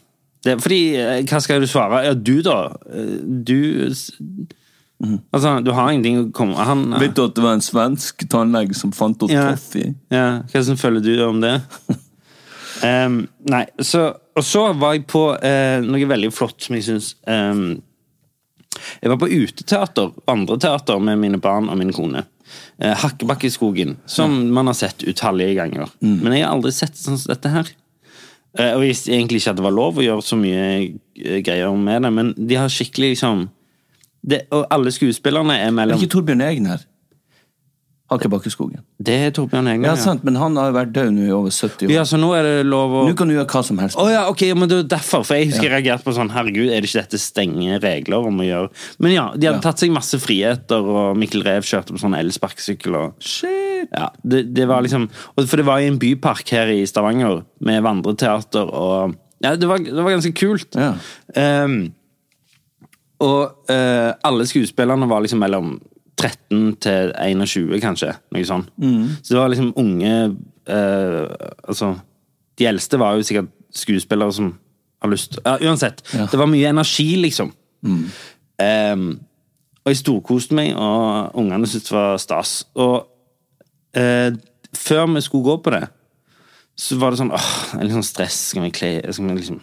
Det, 0.44 0.60
fordi, 0.62 0.78
eh, 1.00 1.22
hva 1.26 1.40
skal 1.42 1.60
du 1.60 1.66
svare? 1.66 2.04
Ja, 2.04 2.12
du 2.14 2.42
da? 2.42 2.58
Eh, 2.92 3.18
Du 3.44 3.88
s- 3.90 4.12
Altså, 5.34 5.58
du 5.64 5.72
har 5.72 5.90
ingenting 5.90 6.20
å 6.28 6.32
komme 6.32 6.54
Han 6.54 6.94
Vet 7.00 7.14
du 7.16 7.24
at 7.24 7.34
det 7.34 7.42
var 7.42 7.54
en 7.54 7.60
svensk 7.60 8.28
tannlege 8.30 8.74
som 8.78 8.92
fant 8.92 9.20
opp 9.22 9.30
Ja. 9.30 9.50
i? 9.74 9.92
Ja, 10.10 10.42
som 10.62 10.76
føler 10.76 11.02
du 11.02 11.18
om 11.26 11.40
det? 11.42 11.60
um, 12.84 13.28
nei, 13.50 13.66
så 13.82 14.14
Og 14.36 14.42
så 14.46 14.72
var 14.78 14.94
jeg 14.94 15.06
på 15.10 15.26
uh, 15.34 15.80
noe 15.84 16.06
veldig 16.08 16.30
flott 16.32 16.62
som 16.62 16.74
jeg 16.76 16.84
syns 16.84 17.14
em, 17.26 17.82
Jeg 19.02 19.12
var 19.12 19.20
på 19.20 19.30
uteteater, 19.30 20.12
vandreteater, 20.28 21.00
med 21.02 21.20
mine 21.22 21.40
barn 21.42 21.70
og 21.72 21.78
min 21.80 21.92
kone. 21.94 22.24
Eh, 22.78 22.94
Hakkebakkeskogen, 23.04 23.96
som 24.06 24.36
man 24.54 24.70
har 24.70 24.76
sett 24.78 25.04
utallige 25.06 25.56
ganger. 25.58 25.90
Men 26.00 26.36
jeg 26.36 26.44
har 26.44 26.54
aldri 26.54 26.72
sett 26.74 26.98
sånn 26.98 27.18
som 27.20 27.32
dette 27.34 27.52
her. 27.52 27.72
Eh, 28.58 28.70
og 28.76 28.84
jeg 28.84 28.92
visste 28.92 29.14
egentlig 29.14 29.42
ikke 29.42 29.54
at 29.54 29.58
det 29.58 29.66
var 29.66 29.74
lov 29.74 29.98
å 29.98 30.04
gjøre 30.04 30.22
så 30.22 30.38
mye 30.38 30.64
eh, 30.78 31.40
greier 31.42 31.74
med 31.74 32.06
det, 32.06 32.10
men 32.14 32.32
de 32.38 32.58
har 32.58 32.70
skikkelig 32.70 33.14
liksom 33.16 33.48
det, 34.24 34.44
Og 34.54 34.62
alle 34.72 34.92
skuespillerne 34.94 35.58
er 35.60 35.72
mellom 35.74 35.98
Er 35.98 36.00
ikke 36.00 36.14
Torbjørn 36.14 36.44
Egner? 36.46 36.84
Hakkebakkeskogen. 38.12 38.82
Det 39.00 39.14
er 39.26 39.30
Torbjørn 39.32 39.68
Egner, 39.70 39.88
Ja, 39.88 39.94
sant, 39.96 40.20
men 40.28 40.36
han 40.36 40.56
har 40.60 40.68
jo 40.68 40.74
vært 40.76 40.90
død 40.92 41.06
nå 41.16 41.22
i 41.24 41.30
over 41.32 41.48
70 41.54 41.86
år. 41.86 41.92
Ja, 41.94 42.02
så 42.04 42.18
nå 42.20 42.28
er 42.36 42.44
det 42.44 42.66
lov 42.68 42.92
å 42.92 43.04
Nå 43.08 43.14
kan 43.16 43.30
du 43.30 43.32
gjøre 43.32 43.46
hva 43.48 43.62
som 43.64 43.78
helst. 43.80 43.96
Å 43.96 44.04
ja, 44.12 44.26
ok, 44.28 44.42
men 44.60 44.68
det 44.68 44.76
er 44.82 44.90
derfor. 44.92 45.24
For 45.24 45.38
jeg 45.40 45.48
husker 45.48 45.70
jeg 45.70 45.72
reagerte 45.72 46.04
på 46.04 46.12
sånn 46.12 46.28
Herregud, 46.34 46.68
er 46.68 46.84
det 46.84 46.90
ikke 46.90 47.00
dette 47.06 47.20
strenge 47.22 47.78
regler 47.80 48.28
om 48.28 48.42
å 48.44 48.46
gjøre 48.46 48.68
Men 49.06 49.14
ja, 49.14 49.24
de 49.32 49.48
hadde 49.48 49.56
Ja. 49.56 49.64
tatt 49.64 49.80
seg 49.80 49.94
masse 49.96 50.20
friheter, 50.20 50.84
og 50.84 51.16
Mikkel 51.16 51.46
Rev 51.46 51.64
kjørte 51.64 51.96
på 51.96 52.02
sånn 52.04 52.18
elsparkesykkel 52.20 52.98
og 53.00 53.16
Shit! 53.24 53.88
Ja, 53.88 54.10
det, 54.22 54.44
det 54.52 54.68
var 54.68 54.84
liksom 54.84 55.08
For 55.40 55.56
det 55.56 55.64
var 55.66 55.80
i 55.80 55.88
en 55.88 55.98
bypark 56.00 56.52
her 56.52 56.68
i 56.76 56.84
Stavanger, 56.88 57.40
med 57.64 57.82
vandreteater 57.88 58.68
og 58.68 59.16
Ja, 59.40 59.56
det 59.56 59.66
var, 59.68 59.80
det 59.80 59.96
var 59.96 60.12
ganske 60.12 60.32
kult. 60.36 60.76
Ja. 60.76 60.92
Um, 61.64 61.92
og 63.24 63.68
uh, 63.70 64.12
alle 64.24 64.44
skuespillerne 64.48 65.08
var 65.08 65.24
liksom 65.24 65.40
mellom 65.40 65.74
13 66.20 66.76
til 66.84 67.12
21, 67.18 67.80
kanskje. 67.82 68.12
Noe 68.34 68.46
sånt. 68.48 68.70
Så 69.22 69.34
det 69.34 69.40
var 69.40 69.50
liksom 69.52 69.72
unge 69.80 70.12
eh, 70.70 71.24
Altså, 71.68 71.94
de 72.58 72.68
eldste 72.70 73.00
var 73.00 73.16
jo 73.18 73.26
sikkert 73.26 73.50
skuespillere 73.74 74.32
som 74.32 74.52
har 75.02 75.10
lyst 75.10 75.38
ja, 75.42 75.56
Uansett. 75.66 76.04
Det 76.12 76.38
var 76.38 76.46
mye 76.50 76.70
energi, 76.70 77.16
liksom. 77.20 77.50
Ehm, 78.62 79.08
og 79.84 79.90
jeg 79.92 80.00
storkoste 80.00 80.56
meg, 80.56 80.72
og 80.78 81.34
ungene 81.36 81.66
syntes 81.68 81.90
det 81.90 81.96
var 81.96 82.16
stas. 82.22 82.54
Og 82.80 83.02
eh, 83.98 84.30
før 84.74 85.06
vi 85.14 85.20
skulle 85.26 85.44
gå 85.44 85.58
på 85.66 85.74
det, 85.74 85.82
så 86.80 86.96
var 86.98 87.12
det 87.12 87.20
sånn 87.20 87.34
åh, 87.34 87.50
det 87.74 87.82
er 87.82 87.88
litt 87.88 87.98
sånn 87.98 88.06
stress. 88.06 88.38
Skal 88.50 88.64
vi 88.66 88.72
kle 88.74 88.94
Skal 89.12 89.28
vi 89.28 89.36
liksom 89.38 89.60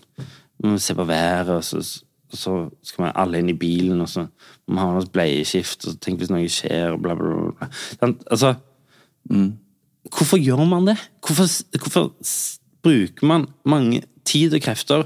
vi 0.61 0.77
se 0.79 0.95
på 0.95 1.07
været? 1.09 1.49
Og 1.57 1.63
så, 1.65 1.81
så 2.37 2.55
skal 2.85 3.05
vi 3.05 3.11
alle 3.23 3.41
inn 3.41 3.51
i 3.51 3.57
bilen, 3.57 4.01
og 4.03 4.09
så 4.09 4.25
må 4.67 4.75
vi 4.75 4.81
ha 4.81 4.99
oss 4.99 5.09
bleieskift, 5.11 5.85
og 5.85 5.93
så 5.93 6.01
tenk 6.01 6.21
hvis 6.21 6.31
noe 6.33 6.49
skjer, 6.51 6.95
og 6.95 7.03
bla, 7.03 7.15
bla, 7.17 7.51
bla. 7.57 7.69
Altså, 8.31 8.55
hvorfor 10.09 10.41
gjør 10.41 10.65
man 10.69 10.89
det? 10.91 10.97
Hvorfor, 11.25 11.51
hvorfor 11.77 12.11
bruker 12.81 13.27
man 13.27 13.47
mange 13.65 14.03
tid 14.25 14.55
og 14.57 14.63
krefter 14.63 15.05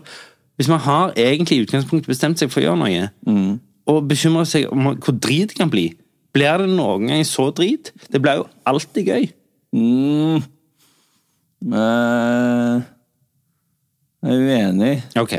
hvis 0.55 0.69
man 0.71 0.79
har 0.79 1.11
egentlig 1.19 1.57
i 1.57 1.63
utgangspunktet 1.65 2.07
bestemt 2.07 2.39
seg 2.39 2.47
for 2.47 2.61
å 2.61 2.69
gjøre 2.69 2.79
noe, 2.79 3.57
og 3.91 4.05
bekymrer 4.07 4.47
seg 4.47 4.69
om 4.71 4.93
hvor 4.93 5.17
drit 5.19 5.51
det 5.51 5.57
kan 5.57 5.71
bli? 5.71 5.89
Blir 6.35 6.61
det 6.61 6.69
noen 6.71 7.09
gang 7.11 7.25
så 7.27 7.49
drit? 7.55 7.91
Det 8.11 8.21
blir 8.23 8.39
jo 8.39 8.45
alltid 8.67 9.11
gøy. 9.11 9.27
Mm. 9.75 10.43
Eh, 11.75 12.85
jeg 14.25 14.41
er 14.41 14.69
uenig. 14.69 14.91
Ok, 15.21 15.37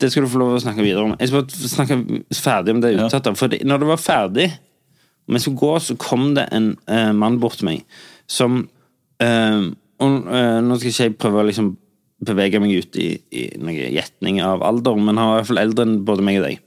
det 0.00 0.10
skal 0.12 0.26
du 0.26 0.30
få 0.30 0.40
lov 0.42 0.56
å 0.56 0.60
snakke 0.60 0.84
videre 0.84 1.06
om. 1.06 1.14
Jeg 1.16 1.30
skal 1.30 1.42
bare 1.42 1.70
snakke 1.72 1.96
ferdig 2.36 2.74
om 2.74 2.82
det 2.84 2.92
uttatt. 2.98 3.30
Ja. 3.30 3.34
For 3.38 3.56
når 3.70 3.82
det 3.82 3.88
var 3.88 4.02
ferdig, 4.02 4.46
og 5.26 5.34
vi 5.34 5.42
skulle 5.42 5.62
gå, 5.62 5.72
så 5.82 5.96
kom 6.00 6.28
det 6.36 6.46
en 6.54 6.74
uh, 6.90 7.12
mann 7.16 7.40
bort 7.42 7.60
til 7.60 7.70
meg 7.70 7.98
som 8.30 8.60
uh, 9.22 9.66
og, 10.02 10.28
uh, 10.28 10.60
Nå 10.62 10.76
skal 10.78 10.92
ikke 10.92 11.08
jeg 11.08 11.16
prøve 11.22 11.42
å 11.42 11.46
liksom 11.48 11.72
bevege 12.26 12.60
meg 12.62 12.72
ut 12.76 12.98
i, 13.00 13.10
i 13.32 13.46
noen 13.60 13.92
gjetning 13.92 14.40
av 14.44 14.64
alder, 14.64 14.96
men 15.00 15.18
han 15.20 15.30
var 15.30 15.36
i 15.36 15.40
hvert 15.40 15.50
fall 15.50 15.62
eldre 15.62 15.86
enn 15.86 15.98
både 16.08 16.24
meg 16.24 16.40
og 16.40 16.46
deg. 16.48 16.62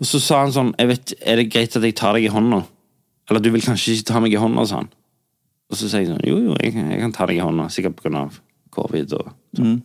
Og 0.00 0.08
så 0.08 0.20
sa 0.22 0.42
han 0.44 0.52
sånn 0.54 0.74
jeg 0.78 0.88
vet, 0.88 1.14
Er 1.20 1.40
det 1.40 1.50
greit 1.52 1.76
at 1.76 1.84
jeg 1.84 1.96
tar 1.98 2.16
deg 2.16 2.28
i 2.28 2.32
hånda? 2.32 2.62
Eller 3.30 3.44
du 3.44 3.50
vil 3.52 3.64
kanskje 3.64 3.96
ikke 3.96 4.08
ta 4.10 4.20
meg 4.24 4.34
i 4.34 4.40
hånda, 4.40 4.64
sa 4.68 4.82
han. 4.82 4.92
Og 5.70 5.78
så 5.78 5.88
sier 5.88 6.04
jeg 6.04 6.12
sånn 6.12 6.24
Jo, 6.28 6.38
jo, 6.48 6.56
jeg, 6.60 6.76
jeg 6.76 7.02
kan 7.02 7.14
ta 7.16 7.28
deg 7.28 7.40
i 7.40 7.44
hånda, 7.44 7.68
sikkert 7.72 7.98
på 7.98 8.08
grunn 8.08 8.22
av 8.24 8.40
covid 8.74 9.14
og 9.18 9.32
sånn. 9.56 9.80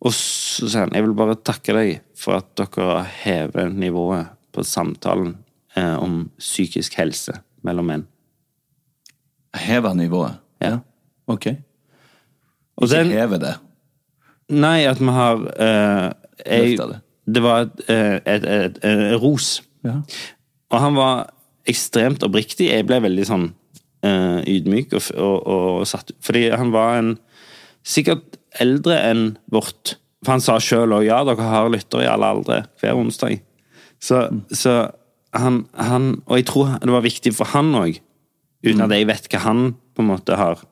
Og 0.00 0.14
så 0.16 0.68
sier 0.68 0.86
han 0.86 0.94
jeg 0.96 1.04
vil 1.04 1.16
bare 1.18 1.36
takke 1.44 1.74
deg 1.76 1.90
for 2.16 2.38
at 2.40 2.48
dere 2.58 3.02
hever 3.22 3.72
nivået 3.72 4.30
på 4.54 4.64
samtalen 4.66 5.34
eh, 5.76 5.96
om 6.00 6.24
psykisk 6.40 6.96
helse 6.98 7.36
mellom 7.66 7.90
menn. 7.92 8.06
Hever 9.56 9.94
nivået. 9.98 10.38
Ja. 10.62 10.78
Ok. 11.30 11.50
Og 12.80 12.86
Ikke 12.88 12.96
den, 12.96 13.12
heve 13.12 13.38
det. 13.42 13.54
nei, 14.48 14.84
at 14.88 15.00
vi 15.00 15.12
har 15.14 15.42
eh, 15.60 16.06
jeg, 16.46 16.78
det. 16.78 17.00
Det 17.26 17.42
var 17.44 17.66
et, 17.66 17.82
eh, 17.92 18.16
et, 18.24 18.44
et, 18.44 18.78
et 18.84 19.16
ros. 19.22 19.58
Ja. 19.84 20.00
Og 20.70 20.80
han 20.80 20.96
var 20.96 21.26
ekstremt 21.68 22.24
oppriktig. 22.26 22.70
Jeg 22.70 22.86
ble 22.88 23.02
veldig 23.04 23.26
sånn 23.28 23.50
eh, 24.06 24.40
ydmyk 24.48 24.96
og, 24.96 25.10
og, 25.16 25.36
og 25.50 25.88
satt 25.88 26.14
Fordi 26.24 26.48
han 26.54 26.72
var 26.74 26.98
en 26.98 27.12
sikkert 27.86 28.38
eldre 28.60 28.98
enn 29.10 29.24
vårt. 29.52 29.96
For 30.24 30.34
han 30.34 30.44
sa 30.44 30.58
sjøl 30.62 30.92
òg 30.96 31.06
ja, 31.06 31.22
dere 31.24 31.48
har 31.48 31.70
lyttere 31.72 32.04
i 32.04 32.10
alle 32.10 32.28
aldre 32.34 32.62
hver 32.80 32.98
onsdag. 32.98 33.40
Så, 34.00 34.26
så 34.52 34.74
han, 35.36 35.64
han 35.76 36.22
Og 36.24 36.38
jeg 36.40 36.46
tror 36.48 36.78
det 36.80 36.92
var 36.92 37.04
viktig 37.04 37.32
for 37.36 37.52
han 37.52 37.74
òg, 37.76 37.98
uten 38.64 38.84
at 38.84 38.94
jeg 38.96 39.08
vet 39.10 39.28
hva 39.32 39.42
han 39.44 39.66
på 39.94 40.04
en 40.04 40.08
måte 40.08 40.38
har 40.40 40.62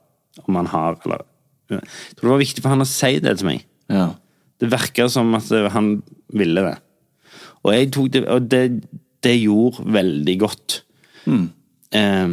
Om 0.47 0.57
han 0.57 0.71
har, 0.73 0.97
eller 1.05 1.27
Jeg 1.69 2.17
tror 2.17 2.29
det 2.29 2.33
var 2.33 2.45
viktig 2.45 2.65
for 2.65 2.73
han 2.73 2.85
å 2.85 2.89
si 2.89 3.19
det 3.21 3.35
til 3.39 3.49
meg. 3.51 3.65
Ja. 3.93 4.15
Det 4.59 4.71
virka 4.73 5.09
som 5.13 5.35
at 5.37 5.51
han 5.75 5.99
ville 6.33 6.65
det. 6.65 6.77
Og 7.65 7.75
det 8.13 8.25
Og 8.25 8.49
det, 8.49 8.63
det 9.23 9.37
gjorde 9.43 9.85
veldig 9.93 10.37
godt. 10.41 10.83
Mm. 11.27 11.51
ja. 11.93 12.27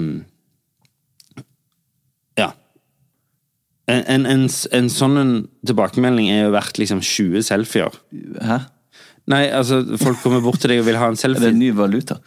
En, 3.88 4.02
en, 4.10 4.26
en, 4.26 4.48
en 4.80 4.88
sånn 4.90 5.18
en 5.22 5.34
tilbakemelding 5.68 6.32
er 6.34 6.48
jo 6.48 6.56
verdt 6.56 6.80
liksom 6.82 7.04
20 7.06 7.46
selfier. 7.46 7.94
Hæ? 8.42 8.64
Nei, 9.30 9.44
altså, 9.54 9.82
folk 10.02 10.20
kommer 10.22 10.42
bort 10.46 10.62
til 10.62 10.74
deg 10.74 10.82
og 10.84 10.88
vil 10.90 10.98
ha 11.02 11.10
en 11.12 11.18
selfie. 11.20 11.42
Er 11.46 11.54
det 11.54 11.56
en 11.56 11.62
ny 11.62 11.72
valuta? 11.78 12.20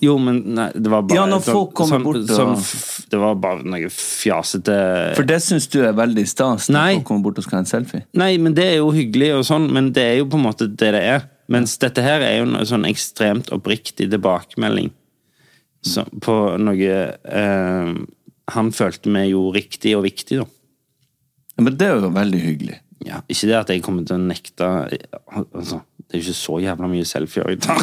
Jo, 0.00 0.14
men 0.20 0.38
nei, 0.56 0.70
det 0.72 0.88
var 0.88 1.04
bare 1.04 1.16
Ja, 1.18 1.24
når 1.28 1.42
folk 1.44 1.74
kommer 1.76 2.00
bort 2.04 2.22
og- 2.22 2.30
sånn, 2.32 3.04
Det 3.12 3.18
var 3.20 3.34
bare 3.36 3.66
noe 3.68 3.90
fjasete 3.92 4.76
For 5.16 5.28
det 5.28 5.36
syns 5.44 5.68
du 5.72 5.82
er 5.84 5.92
veldig 5.96 6.24
stas 6.28 6.70
når 6.72 6.96
folk 6.96 7.06
kommer 7.10 7.26
bort 7.28 7.38
og 7.40 7.44
skal 7.44 7.58
ha 7.58 7.62
en 7.64 7.68
selfie? 7.68 8.04
Nei, 8.16 8.30
men 8.40 8.56
det 8.56 8.64
er 8.64 8.76
jo 8.78 8.90
hyggelig 8.96 9.30
og 9.36 9.44
sånn, 9.44 9.68
men 9.72 9.92
det 9.92 10.04
er 10.08 10.16
jo 10.22 10.26
på 10.32 10.40
en 10.40 10.46
måte 10.46 10.68
det 10.72 10.90
det 10.96 11.02
er. 11.04 11.28
Mens 11.52 11.76
dette 11.80 12.00
her 12.04 12.24
er 12.24 12.38
jo 12.38 12.48
en 12.48 12.68
sånn 12.68 12.88
ekstremt 12.88 13.52
oppriktig 13.52 14.08
tilbakemelding 14.08 14.90
så, 15.84 16.06
på 16.24 16.34
noe 16.64 16.92
eh, 17.12 17.94
han 18.56 18.70
følte 18.72 19.12
vi 19.12 19.26
gjorde 19.34 19.58
riktig 19.58 19.92
og 19.98 20.06
viktig, 20.06 20.40
da. 20.40 20.46
Men 21.60 21.78
det 21.78 21.86
er 21.86 22.02
jo 22.02 22.10
veldig 22.14 22.40
hyggelig. 22.42 22.80
Ja, 23.04 23.20
ikke 23.28 23.48
det 23.50 23.56
at 23.58 23.72
jeg 23.72 23.82
kommer 23.84 24.06
til 24.06 24.16
å 24.16 24.22
nekte 24.22 24.64
altså, 24.64 25.82
Det 26.06 26.16
er 26.16 26.20
jo 26.20 26.24
ikke 26.24 26.38
så 26.38 26.58
jævla 26.62 26.88
mye 26.88 27.08
selfier 27.08 27.50
jeg 27.52 27.60
tar. 27.66 27.82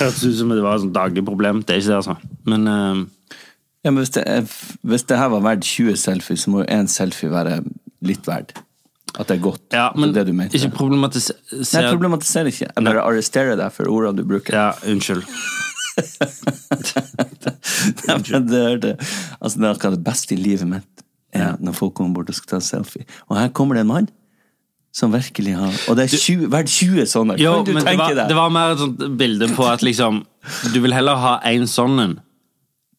Hørtes 0.00 0.24
ut 0.26 0.36
som 0.38 0.52
det 0.52 0.62
var 0.64 0.80
et 0.80 0.92
daglig 0.94 1.24
problem. 1.24 1.62
Det 1.64 1.76
er 1.76 1.82
ikke 1.82 1.92
det, 1.92 2.00
altså. 2.02 2.16
Men 2.48 2.68
uh... 2.68 3.06
Ja, 3.80 3.88
men 3.94 4.02
hvis 4.02 4.12
det, 4.12 4.26
er, 4.28 4.42
hvis 4.84 5.06
det 5.08 5.16
her 5.16 5.30
var 5.32 5.40
verdt 5.40 5.64
20 5.64 5.96
selfies, 5.96 6.42
så 6.44 6.50
må 6.52 6.60
jo 6.60 6.66
én 6.68 6.88
selfie 6.90 7.30
være 7.32 7.62
litt 8.04 8.26
verdt. 8.28 8.52
At 9.16 9.30
det 9.30 9.38
er 9.38 9.42
godt. 9.42 9.62
ja, 9.72 9.88
men 9.96 10.12
det 10.14 10.26
du 10.28 10.34
mente. 10.36 10.56
ikke 10.58 10.76
problematiser 10.76 11.34
Nei, 11.50 11.64
jeg 11.64 11.94
problematiserer 11.96 12.50
ikke. 12.52 12.68
Jeg 12.68 12.84
bare 12.86 13.02
arresterer 13.02 13.56
deg 13.58 13.72
for 13.74 13.90
ordene 13.90 14.20
du 14.20 14.28
bruker. 14.28 14.54
Ja, 14.54 14.68
unnskyld. 14.92 15.24
Nei, 18.06 18.18
men 18.28 18.46
det, 18.46 18.60
er 18.60 18.76
det, 18.84 18.92
altså, 19.40 19.56
det 19.56 19.66
er 19.66 19.72
akkurat 19.72 19.96
det 19.96 20.04
beste 20.06 20.36
i 20.36 20.38
livet 20.38 20.68
mitt. 20.70 21.04
Er 21.32 21.56
Når 21.62 21.72
folk 21.78 21.94
kommer 21.94 22.14
bort 22.14 22.28
og 22.32 22.34
skal 22.34 22.56
ta 22.56 22.60
selfie. 22.64 23.04
Og 23.28 23.36
her 23.38 23.48
kommer 23.54 23.74
det 23.78 23.84
en 23.86 23.92
mann 23.92 24.08
som 24.92 25.12
virkelig 25.14 25.52
har 25.54 25.70
Og 25.88 25.94
det 25.96 26.08
er 26.08 26.16
20, 26.18 26.48
verdt 26.50 26.68
20 26.74 27.06
sånne. 27.06 27.36
Jo, 27.38 27.52
kan 27.60 27.68
du 27.68 27.72
men 27.76 27.84
det 27.86 27.98
var, 28.00 28.14
deg? 28.18 28.28
det 28.32 28.36
var 28.36 28.50
mer 28.50 28.72
et 28.74 28.80
sånt 28.82 29.04
bilde 29.20 29.48
på 29.54 29.66
at 29.70 29.84
liksom 29.86 30.24
Du 30.74 30.80
vil 30.82 30.92
heller 30.96 31.14
ha 31.22 31.36
en 31.46 31.66
sånn 31.70 32.00
en 32.02 32.16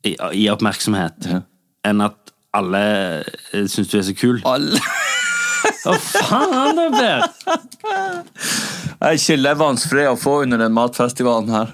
i, 0.08 0.16
i 0.34 0.48
oppmerksomhet 0.50 1.28
Ja. 1.30 1.42
enn 1.86 2.02
at 2.02 2.32
alle 2.58 2.80
eh, 3.54 3.68
syns 3.70 3.92
du 3.92 3.98
er 4.00 4.06
så 4.08 4.16
kul. 4.18 4.40
Alle 4.50 4.80
Å, 5.86 5.94
faen, 5.94 6.78
det 6.78 6.88
er 6.88 6.96
bedre! 6.96 8.24
Jeg 9.02 9.22
er 9.36 9.40
levende 9.42 9.82
fred 9.90 10.10
å 10.12 10.18
få 10.20 10.40
under 10.44 10.62
den 10.62 10.74
matfestivalen 10.74 11.50
her. 11.54 11.72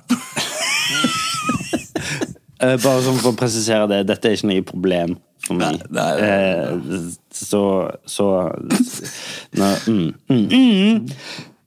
Eh, 2.60 2.76
Bare 2.82 3.02
sånn 3.06 3.20
for 3.22 3.34
å 3.34 3.38
presisere 3.38 3.88
det, 3.92 4.04
dette 4.10 4.30
er 4.32 4.38
ikke 4.38 4.50
noe 4.50 4.64
problem 4.66 5.16
for 5.46 5.60
meg. 5.60 5.82
Nei, 5.90 6.08
nei, 6.18 6.22
nei, 6.22 6.32
Eh, 6.32 7.12
Så, 7.38 7.62
så 8.10 8.28
nå, 9.58 9.70
mm, 9.88 10.14
mm, 10.30 10.48
mm. 10.50 11.12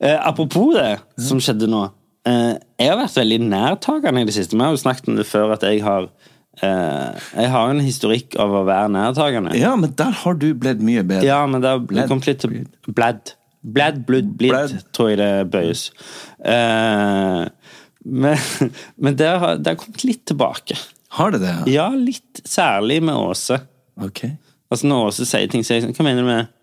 Eh, 0.00 0.18
Apropos 0.26 0.72
det 0.74 0.98
som 1.20 1.38
skjedde 1.42 1.68
nå. 1.70 1.85
eh, 2.26 2.57
jeg 2.81 2.90
har 2.90 2.98
vært 3.03 3.16
veldig 3.20 3.40
nærtagende 3.50 4.22
i 4.24 4.29
det 4.29 4.35
siste. 4.35 4.57
Vi 4.57 4.64
har 4.64 4.74
jo 4.74 4.81
snakket 4.83 5.09
om 5.12 5.16
det 5.20 5.26
før 5.31 5.53
at 5.59 5.62
jeg 5.68 5.83
har 5.87 6.11
Uh, 6.61 7.14
Jeg 7.38 7.48
har 7.48 7.70
en 7.70 7.79
historikk 7.81 8.35
av 8.42 8.50
å 8.53 8.64
være 8.66 8.90
nærtagende. 8.92 9.55
Ja, 9.57 9.70
men 9.81 9.94
der 9.96 10.11
har 10.12 10.35
du 10.37 10.50
blitt 10.53 10.83
mye 10.85 11.00
bedre. 11.09 11.24
Ja, 11.24 11.38
men 11.48 11.62
der 11.62 11.79
bled. 11.79 12.09
kom 12.11 12.20
litt 12.26 12.42
til 12.42 12.66
Blad. 12.90 13.31
Blad, 13.64 14.03
blidd, 14.05 14.35
tror 14.92 15.09
jeg 15.09 15.20
det 15.22 15.31
bøyes. 15.55 15.87
Eh, 16.44 17.46
men 18.04 18.38
men 19.02 19.18
det 19.18 19.28
har, 19.28 19.58
det 19.60 19.74
har 19.74 19.80
kommet 19.80 20.04
litt 20.06 20.24
tilbake. 20.28 20.78
Har 21.18 21.34
det 21.34 21.42
det? 21.42 21.56
Ja, 21.72 21.88
litt. 21.94 22.42
Særlig 22.46 23.00
med 23.02 23.18
Åse. 23.18 23.58
Ok. 24.00 24.24
Altså 24.70 24.86
Når 24.86 25.08
Åse 25.08 25.26
sier 25.26 25.50
ting, 25.50 25.64
så 25.66 25.74
er 25.74 25.80
jeg 25.80 25.88
sånn 25.88 25.96
Hva 25.98 26.06
mener 26.06 26.22
du 26.22 26.30
med? 26.30 26.56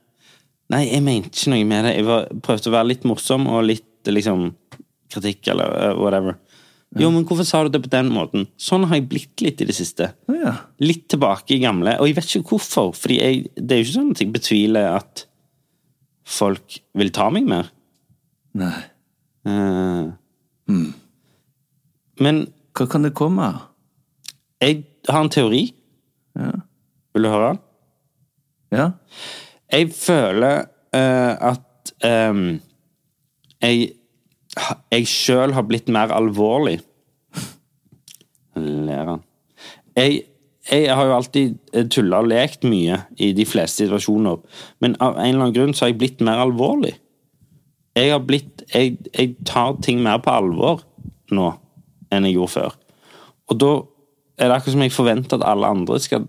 Nei, 0.71 0.83
jeg 0.89 1.03
mente 1.03 1.31
ikke 1.31 1.53
noe 1.53 1.67
med 1.67 1.87
det. 1.87 1.93
Jeg 1.95 2.07
var, 2.07 2.27
prøvde 2.43 2.71
å 2.71 2.75
være 2.75 2.91
litt 2.91 3.05
morsom 3.07 3.47
og 3.51 3.63
litt 3.67 4.09
liksom 4.11 4.49
kritikk 5.11 5.47
eller 5.53 5.71
uh, 5.71 5.93
whatever. 5.99 6.35
Jo, 6.95 7.09
men 7.11 7.25
hvorfor 7.27 7.45
sa 7.47 7.61
du 7.63 7.71
det 7.71 7.81
på 7.83 7.91
den 7.91 8.09
måten? 8.11 8.45
Sånn 8.59 8.85
har 8.87 8.99
jeg 8.99 9.07
blitt 9.11 9.43
litt 9.43 9.61
i 9.63 9.67
det 9.67 9.75
siste. 9.75 10.09
Ja. 10.31 10.53
Litt 10.83 11.05
tilbake 11.11 11.55
i 11.55 11.61
gamle. 11.61 11.97
Og 12.01 12.09
jeg 12.09 12.17
vet 12.17 12.29
ikke 12.31 12.55
hvorfor. 12.55 12.93
for 12.95 13.11
det 13.11 13.17
er 13.19 13.81
jo 13.81 13.85
ikke 13.85 13.95
sånn 13.95 14.13
at 14.15 14.23
jeg 14.23 14.31
betviler 14.33 14.87
at 14.95 15.25
folk 16.27 16.79
vil 16.97 17.11
ta 17.15 17.27
meg 17.31 17.47
mer. 17.47 17.71
Nei. 18.57 18.79
Eh, 19.47 20.07
Men 22.19 22.47
Hva 22.77 22.85
kan 22.89 23.05
det 23.05 23.15
komme 23.17 23.41
av? 23.41 23.63
jeg 24.61 24.83
har 25.09 25.21
en 25.21 25.29
teori. 25.29 25.73
Ja. 26.35 26.51
Vil 27.13 27.23
du 27.23 27.29
høre 27.29 27.49
den? 27.49 27.59
Ja? 28.73 28.87
Jeg 29.71 29.91
føler 29.93 30.65
uh, 30.95 31.51
at 31.53 31.93
um, 32.33 32.59
jeg 33.61 33.93
jeg 34.91 35.05
sjøl 35.09 35.53
har 35.53 35.67
blitt 35.69 35.89
mer 35.93 36.09
alvorlig. 36.13 36.79
Ler 38.57 39.11
han. 39.11 39.21
Jeg, 39.97 40.23
jeg 40.71 40.95
har 40.95 41.05
jo 41.05 41.15
alltid 41.15 41.83
tulla 41.93 42.23
og 42.23 42.31
lekt 42.31 42.65
mye 42.65 43.03
i 43.21 43.31
de 43.37 43.45
fleste 43.45 43.85
situasjoner, 43.85 44.39
men 44.81 44.95
av 44.97 45.17
en 45.17 45.27
eller 45.27 45.43
annen 45.43 45.53
grunn 45.53 45.75
så 45.77 45.85
har 45.85 45.93
jeg 45.93 45.99
blitt 46.01 46.25
mer 46.25 46.41
alvorlig. 46.41 46.95
Jeg 47.97 48.11
har 48.13 48.25
blitt 48.25 48.65
Jeg, 48.73 48.97
jeg 49.13 49.35
tar 49.45 49.77
ting 49.81 50.01
mer 50.03 50.19
på 50.21 50.29
alvor 50.29 50.81
nå 51.33 51.51
enn 52.13 52.27
jeg 52.27 52.37
gjorde 52.37 52.53
før. 52.55 52.75
Og 53.47 53.59
da 53.61 53.71
er 54.37 54.49
det 54.49 54.57
akkurat 54.57 54.75
som 54.75 54.83
jeg 54.85 54.95
forventer 54.95 55.39
at 55.39 55.47
alle 55.47 55.69
andre 55.71 55.99
skal 56.03 56.27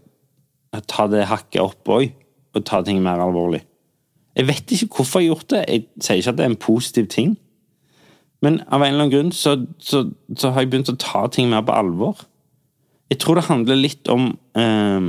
ta 0.88 1.08
det 1.10 1.26
hakket 1.28 1.60
opp 1.64 1.90
òg, 1.92 2.12
og 2.56 2.64
ta 2.66 2.80
ting 2.84 3.00
mer 3.04 3.20
alvorlig. 3.22 3.62
Jeg 4.38 4.46
vet 4.48 4.72
ikke 4.72 5.00
hvorfor 5.00 5.20
jeg 5.20 5.28
har 5.28 5.34
gjort 5.34 5.50
det. 5.50 5.62
Jeg 5.68 5.84
sier 6.00 6.20
ikke 6.20 6.32
at 6.32 6.38
det 6.38 6.44
er 6.44 6.52
en 6.52 6.62
positiv 6.62 7.06
ting, 7.12 7.36
Men 8.40 8.60
av 8.70 8.82
en 8.82 8.92
eller 8.92 9.08
annen 9.08 9.10
grunn 9.10 9.32
så, 9.34 9.56
så, 9.82 10.04
så 10.38 10.52
har 10.54 10.62
jeg 10.62 10.70
begynt 10.70 10.92
å 10.92 11.00
ta 11.00 11.24
ting 11.34 11.48
mer 11.50 11.64
på 11.66 11.74
alvor. 11.74 12.20
Jeg 13.10 13.18
tror 13.18 13.40
det 13.40 13.48
handler 13.48 13.80
litt 13.80 14.10
om 14.12 14.28
um... 14.54 15.08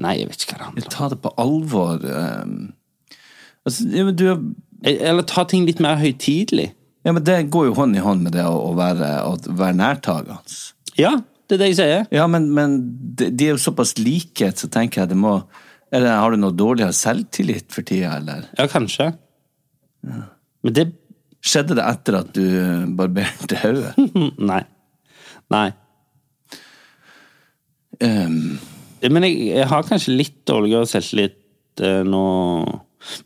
Nei, 0.00 0.14
jeg 0.22 0.30
vet 0.30 0.46
ikke 0.46 0.54
hva 0.54 0.60
det 0.62 0.68
handler 0.70 0.86
om. 0.86 0.94
Ta 0.94 1.08
det 1.12 1.18
på 1.20 1.34
alvor. 1.42 2.06
um... 2.08 2.54
altså, 3.68 3.88
ja, 3.92 4.06
du, 4.16 4.54
Eller 4.88 5.28
ta 5.28 5.44
ting 5.44 5.68
litt 5.68 5.82
mer 5.84 6.00
høytidelig. 6.00 6.70
Ja, 7.02 7.12
men 7.12 7.24
det 7.26 7.38
går 7.52 7.68
jo 7.70 7.74
hånd 7.76 7.98
i 7.98 8.04
hånd 8.04 8.22
med 8.26 8.36
det 8.36 8.44
å, 8.46 8.72
være, 8.78 9.10
å 9.26 9.34
være 9.58 9.78
nærtagende. 9.78 10.38
Ja, 10.98 11.16
det 11.50 11.56
er 11.56 11.62
det 11.64 11.70
jeg 11.72 11.78
sier. 11.80 12.06
Ja, 12.14 12.28
men, 12.30 12.48
men 12.54 12.78
de, 13.18 13.32
er 13.32 13.56
jo 13.56 13.60
såpass 13.60 13.96
like, 13.98 14.52
så 14.56 14.70
tenker 14.72 15.02
jeg 15.02 15.12
det 15.12 15.20
må 15.20 15.40
eller 15.92 16.14
Har 16.16 16.32
du 16.32 16.40
noe 16.40 16.56
dårligere 16.56 16.94
selvtillit 16.96 17.68
for 17.74 17.84
tida, 17.84 18.14
eller? 18.16 18.46
Ja, 18.56 18.64
kanskje. 18.70 19.10
Men 20.00 20.76
det 20.78 20.86
Skjedde 21.42 21.74
det 21.74 21.84
etter 21.90 22.16
at 22.20 22.28
du 22.36 22.44
barberte 22.94 23.58
hodet? 23.58 23.96
Nei. 24.50 24.60
Nei. 25.50 25.68
Um, 27.98 28.60
Men 29.02 29.26
jeg, 29.26 29.40
jeg 29.48 29.66
har 29.72 29.88
kanskje 29.88 30.14
litt 30.14 30.36
dårligere 30.46 30.86
selvtillit 30.86 31.82
uh, 31.82 32.02
nå 32.06 32.22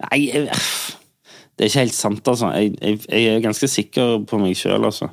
Nei, 0.01 0.19
jeg, 0.25 0.49
det 1.57 1.65
er 1.65 1.71
ikke 1.71 1.85
helt 1.87 1.97
sant, 1.97 2.29
altså. 2.29 2.51
Jeg, 2.53 2.75
jeg, 2.83 2.99
jeg 3.09 3.37
er 3.37 3.45
ganske 3.45 3.69
sikker 3.69 4.19
på 4.29 4.41
meg 4.41 4.59
sjøl, 4.61 4.85
altså. 4.85 5.09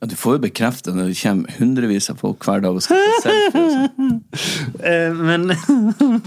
ja, 0.00 0.08
du 0.08 0.14
får 0.16 0.38
jo 0.38 0.44
bekreftet 0.46 0.96
når 0.96 1.10
det 1.10 1.18
kommer 1.20 1.58
hundrevis 1.58 2.08
av 2.12 2.22
folk 2.22 2.46
hver 2.46 2.62
dag 2.64 2.76
og 2.78 2.84
skal 2.84 3.02
ta 3.02 3.18
selfie. 3.26 3.66
sånn. 3.74 4.14
Eh, 4.86 5.12
men, 5.16 5.48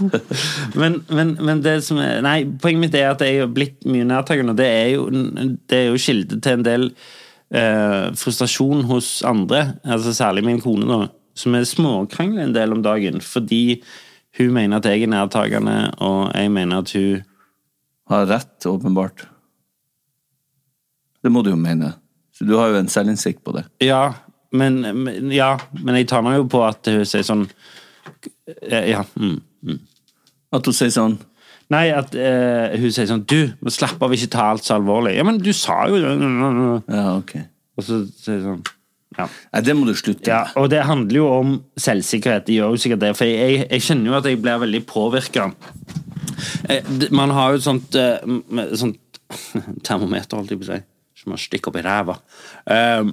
men, 0.80 0.96
men, 1.08 1.28
men 1.38 1.60
det 1.62 1.76
som 1.86 2.00
er 2.02 2.18
Nei, 2.24 2.42
poenget 2.60 2.82
mitt 2.82 2.96
er 2.98 3.12
at 3.12 3.22
jeg 3.22 3.44
er 3.44 3.52
blitt 3.54 3.86
mye 3.86 4.06
nærtagende, 4.08 4.56
det 4.58 4.66
er 4.66 4.88
jo, 4.96 5.04
det 5.70 5.78
er 5.78 5.86
jo 5.88 6.00
kilde 6.02 6.40
til 6.42 6.58
en 6.58 6.66
del 6.66 6.86
eh, 7.54 8.10
frustrasjon 8.18 8.84
hos 8.90 9.10
andre, 9.26 9.76
altså 9.86 10.14
særlig 10.16 10.44
min 10.46 10.60
kone, 10.62 10.86
da, 10.90 11.08
som 11.38 11.56
er 11.56 11.66
småkrangler 11.68 12.48
en 12.48 12.56
del 12.56 12.74
om 12.74 12.82
dagen, 12.84 13.22
fordi 13.22 13.80
hun 14.38 14.52
mener 14.54 14.78
at 14.78 14.90
jeg 14.90 15.06
er 15.06 15.14
nærtagende, 15.14 15.78
og 16.02 16.30
jeg 16.34 16.52
mener 16.54 16.82
at 16.82 16.94
hun 16.94 17.22
Har 18.10 18.26
rett, 18.26 18.66
åpenbart. 18.66 19.26
Det 21.22 21.30
må 21.30 21.44
du 21.46 21.52
jo 21.52 21.60
mene. 21.60 21.92
Så 22.34 22.46
du 22.48 22.56
har 22.58 22.72
jo 22.72 22.80
en 22.80 22.90
selvinnsikt 22.90 23.44
på 23.46 23.54
det. 23.54 23.66
Ja, 23.84 24.14
men, 24.50 24.80
men, 25.04 25.30
ja, 25.34 25.52
men 25.78 26.00
jeg 26.00 26.08
tar 26.10 26.24
meg 26.26 26.40
jo 26.40 26.48
på 26.50 26.64
at 26.66 26.88
hun 26.90 27.04
sier 27.06 27.22
sånn 27.26 27.46
Ja. 28.66 29.04
Mm, 29.14 29.36
mm. 29.62 29.76
At 30.56 30.66
hun 30.66 30.74
sier 30.74 30.90
sånn 30.90 31.20
Nei, 31.70 31.84
at 31.94 32.16
uh, 32.18 32.74
hun 32.82 32.90
sier 32.90 33.06
sånn 33.06 33.22
Du, 33.30 33.52
slapp 33.70 34.02
av, 34.02 34.10
ikke 34.16 34.32
ta 34.32 34.48
alt 34.50 34.66
så 34.66 34.74
alvorlig. 34.80 35.12
Ja, 35.20 35.22
men 35.28 35.38
du 35.38 35.52
sa 35.54 35.84
jo. 35.86 36.00
Ja, 36.02 37.04
ok. 37.14 37.36
Og 37.78 37.86
så 37.86 38.00
sier 38.18 38.40
jeg 38.40 38.46
sånn 38.48 38.64
Ja. 39.18 39.26
Nei, 39.26 39.62
det 39.66 39.74
må 39.74 39.86
du 39.88 39.94
slutte 39.98 40.30
ja. 40.30 40.44
med. 40.46 40.58
Og 40.60 40.68
det 40.70 40.84
handler 40.86 41.18
jo 41.18 41.26
om 41.34 41.56
selvsikkerhet. 41.80 42.46
Det 42.46 42.58
gjør 42.60 42.74
jo 42.74 42.82
sikkert 42.84 43.02
det. 43.02 43.14
For 43.18 43.28
jeg, 43.28 43.64
jeg 43.66 43.86
kjenner 43.86 44.12
jo 44.12 44.18
at 44.20 44.28
jeg 44.30 44.42
blir 44.42 44.62
veldig 44.62 44.82
påvirka. 44.90 45.48
Man 47.10 47.34
har 47.34 47.52
jo 47.52 47.60
et 47.60 47.66
sånt, 47.66 47.98
eh, 47.98 48.68
sånt 48.78 49.20
termometer, 49.86 50.38
holdt 50.38 50.54
jeg 50.54 50.60
på 50.62 50.68
å 50.68 50.70
si, 50.70 50.78
som 51.22 51.34
man 51.34 51.42
stikker 51.42 51.72
opp 51.72 51.80
i 51.80 51.84
ræva. 51.86 52.16
Eh, 52.70 53.10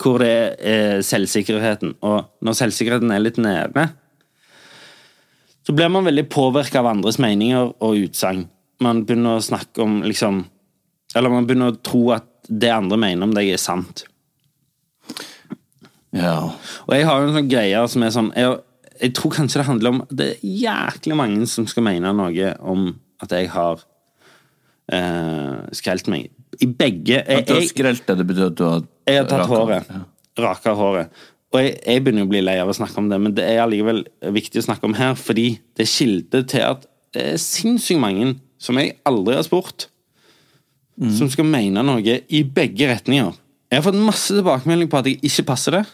hvor 0.00 0.22
det 0.22 0.36
er 0.64 1.02
selvsikkerheten. 1.04 1.96
Og 2.06 2.44
når 2.44 2.56
selvsikkerheten 2.56 3.12
er 3.12 3.24
litt 3.24 3.40
nede, 3.40 3.88
så 5.66 5.76
blir 5.76 5.90
man 5.92 6.06
veldig 6.08 6.24
påvirka 6.32 6.80
av 6.80 6.88
andres 6.94 7.20
meninger 7.20 7.74
og 7.84 8.06
utsagn. 8.06 8.46
Man 8.80 9.04
begynner 9.04 9.36
å 9.36 9.44
snakke 9.44 9.84
om 9.84 10.00
liksom 10.06 10.46
Eller 11.10 11.26
man 11.26 11.42
begynner 11.42 11.72
å 11.72 11.78
tro 11.82 12.12
at 12.14 12.29
det 12.50 12.72
andre 12.74 12.98
mener 12.98 13.28
om 13.28 13.34
deg, 13.34 13.52
er 13.54 13.60
sant. 13.62 14.04
Ja. 16.10 16.50
Og 16.88 16.94
jeg 16.96 17.06
har 17.06 17.20
jo 17.22 17.28
en 17.28 17.36
sånn 17.38 17.50
greie 17.50 17.80
som 17.90 18.02
er 18.02 18.10
sånn 18.14 18.32
jeg, 18.34 18.56
jeg 18.98 19.12
tror 19.14 19.34
kanskje 19.36 19.60
det 19.60 19.66
handler 19.68 19.92
om 19.92 20.00
Det 20.10 20.26
er 20.26 20.40
jæklig 20.42 21.18
mange 21.20 21.46
som 21.46 21.68
skal 21.70 21.86
mene 21.86 22.10
noe 22.18 22.48
om 22.66 22.88
at 23.22 23.34
jeg 23.36 23.50
har 23.52 23.82
eh, 24.90 25.60
skrelt 25.76 26.08
meg. 26.10 26.30
I 26.60 26.66
begge 26.66 27.20
jeg, 27.20 27.42
At 27.44 27.46
du 27.46 27.54
har 27.54 27.68
skrelt 27.68 28.06
det, 28.08 28.16
det 28.18 28.26
betyr 28.26 28.48
at 28.48 28.58
du 28.58 28.64
har 28.66 28.82
jeg 29.06 29.20
har 29.20 29.28
tatt 29.30 29.44
raka- 29.44 29.60
håret. 29.60 29.92
Ja. 29.92 30.00
Raka 30.40 30.74
håret. 30.78 31.22
Og 31.50 31.58
jeg, 31.62 31.76
jeg 31.82 32.02
begynner 32.04 32.26
å 32.26 32.30
bli 32.30 32.42
lei 32.42 32.56
av 32.62 32.70
å 32.70 32.76
snakke 32.76 32.98
om 33.02 33.08
det, 33.10 33.18
men 33.22 33.34
det 33.34 33.46
er 33.46 33.62
allikevel 33.64 34.04
viktig 34.34 34.62
å 34.62 34.66
snakke 34.68 34.86
om 34.86 34.94
her, 34.98 35.16
fordi 35.18 35.48
det 35.76 35.86
er 35.86 35.90
kilde 35.90 36.42
til 36.50 36.66
at 36.66 36.86
det 37.14 37.24
er 37.32 37.40
sinnssykt 37.42 38.02
mange 38.02 38.36
som 38.62 38.78
jeg 38.78 38.94
aldri 39.08 39.34
har 39.34 39.46
spurt, 39.46 39.88
som 41.16 41.30
skal 41.32 41.48
mene 41.48 41.82
noe 41.86 42.18
i 42.28 42.42
begge 42.44 42.90
retninger. 42.90 43.32
Jeg 43.70 43.78
har 43.78 43.86
fått 43.86 44.00
masse 44.02 44.34
tilbakemelding 44.34 44.90
på 44.90 44.98
at 45.00 45.08
jeg 45.08 45.20
ikke 45.24 45.46
passer 45.48 45.78
det. 45.78 45.84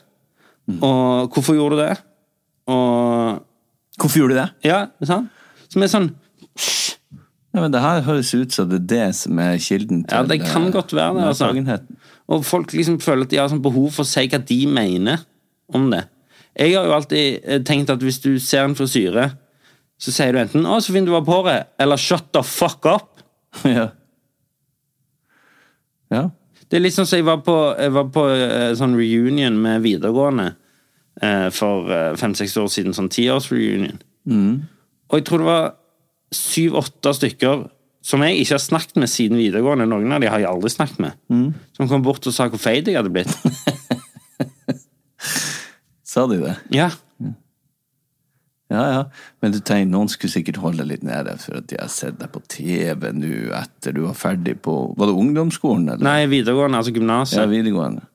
Og 0.81 1.31
hvorfor 1.31 1.55
gjorde 1.55 1.77
du 1.77 1.83
det? 1.85 1.97
Og 2.67 3.45
Hvorfor 3.97 4.19
gjorde 4.19 4.35
du 4.35 4.41
det? 4.41 4.49
Ja, 4.69 4.87
sant? 5.09 5.31
Som 5.73 5.85
er 5.85 5.91
sånn 5.93 6.11
Ja, 7.57 7.63
men 7.63 7.73
det 7.73 7.81
her 7.81 8.03
høres 8.05 8.35
ut 8.37 8.53
som 8.53 8.69
det 8.69 8.83
er 8.83 8.89
det 8.91 9.07
som 9.17 9.39
er 9.41 9.57
kilden 9.63 10.03
til 10.05 10.13
Ja, 10.13 10.27
det 10.29 10.43
kan 10.45 10.67
eh, 10.67 10.75
godt 10.75 10.93
være 10.93 11.15
det, 11.17 11.31
altså. 11.31 11.79
Og 12.29 12.45
folk 12.45 12.75
liksom 12.75 12.99
føler 13.01 13.25
at 13.25 13.33
de 13.33 13.41
har 13.41 13.49
sånn 13.49 13.65
behov 13.65 13.95
for 13.95 14.05
å 14.05 14.09
si 14.11 14.27
hva 14.29 14.43
de 14.45 14.59
mener 14.69 15.23
om 15.73 15.89
det. 15.93 16.03
Jeg 16.57 16.75
har 16.77 16.89
jo 16.89 16.97
alltid 16.97 17.47
eh, 17.47 17.63
tenkt 17.65 17.93
at 17.93 18.05
hvis 18.05 18.21
du 18.21 18.35
ser 18.43 18.67
en 18.67 18.77
frisyre, 18.77 19.31
så 19.97 20.13
sier 20.13 20.35
du 20.35 20.43
enten 20.43 20.67
'Å, 20.69 20.81
så 20.85 20.93
fin 20.93 21.07
du 21.07 21.15
var 21.15 21.25
på 21.25 21.33
håret', 21.33 21.73
eller 21.81 21.97
'shut 21.97 22.29
the 22.37 22.43
fuck 22.45 22.85
up'. 22.85 23.25
ja. 23.65 23.89
Ja. 26.15 26.29
Det 26.67 26.79
er 26.79 26.83
litt 26.83 26.97
sånn 26.97 27.07
som 27.07 27.21
jeg 27.21 27.27
var 27.29 27.43
på, 27.47 27.55
jeg 27.79 27.93
var 27.95 28.09
på 28.15 28.25
eh, 28.35 28.73
sånn 28.79 28.97
reunion 28.99 29.59
med 29.63 29.85
videregående 29.85 30.49
eh, 31.23 31.47
for 31.55 31.87
fem-seks 32.19 32.57
år 32.59 32.71
siden. 32.73 32.97
Sånn 32.97 33.11
tiårsreunion. 33.13 34.01
Mm. 34.27 34.67
Og 35.07 35.21
jeg 35.21 35.27
tror 35.29 35.43
det 35.43 35.49
var 35.51 35.69
syv-åtte 36.35 37.13
stykker 37.21 37.67
som 38.07 38.23
jeg 38.23 38.43
ikke 38.43 38.55
har 38.57 38.63
snakket 38.63 38.99
med 39.03 39.11
siden 39.11 39.39
videregående. 39.39 39.87
Noen 39.91 40.15
av 40.15 40.23
de 40.23 40.31
har 40.31 40.43
jeg 40.43 40.51
aldri 40.51 40.71
snakket 40.75 41.01
med. 41.03 41.23
Som 41.79 41.91
kom 41.91 42.05
bort 42.07 42.27
og 42.27 42.35
sa 42.35 42.49
hvor 42.51 42.63
feit 42.63 42.87
jeg 42.87 42.99
hadde 42.99 43.15
blitt. 43.15 43.31
Sa 46.07 46.25
de 46.31 46.39
det? 46.41 46.55
Ja, 46.73 46.91
Ja, 48.73 48.83
ja. 48.91 49.03
Men 49.41 49.53
du 49.55 49.61
tenker, 49.61 49.87
noen 49.93 50.09
skulle 50.11 50.33
sikkert 50.33 50.59
holde 50.59 50.87
litt 50.89 51.05
nede 51.07 51.37
for 51.39 51.61
at 51.61 51.69
de 51.71 51.79
har 51.79 51.91
sett 51.93 52.17
deg 52.19 52.33
på 52.35 52.43
TV 52.51 53.13
nå 53.15 53.33
etter 53.55 53.95
du 53.95 54.03
var 54.09 54.17
ferdig 54.19 54.57
på 54.65 54.75
Var 54.99 55.11
det 55.11 55.15
ungdomsskolen, 55.23 55.87
eller? 55.95 56.03
Nei, 56.03 56.27
videregående, 56.33 56.81
altså 56.81 56.91
Ja, 56.91 56.99
gymnaset. 56.99 57.47
videregående. 57.53 58.07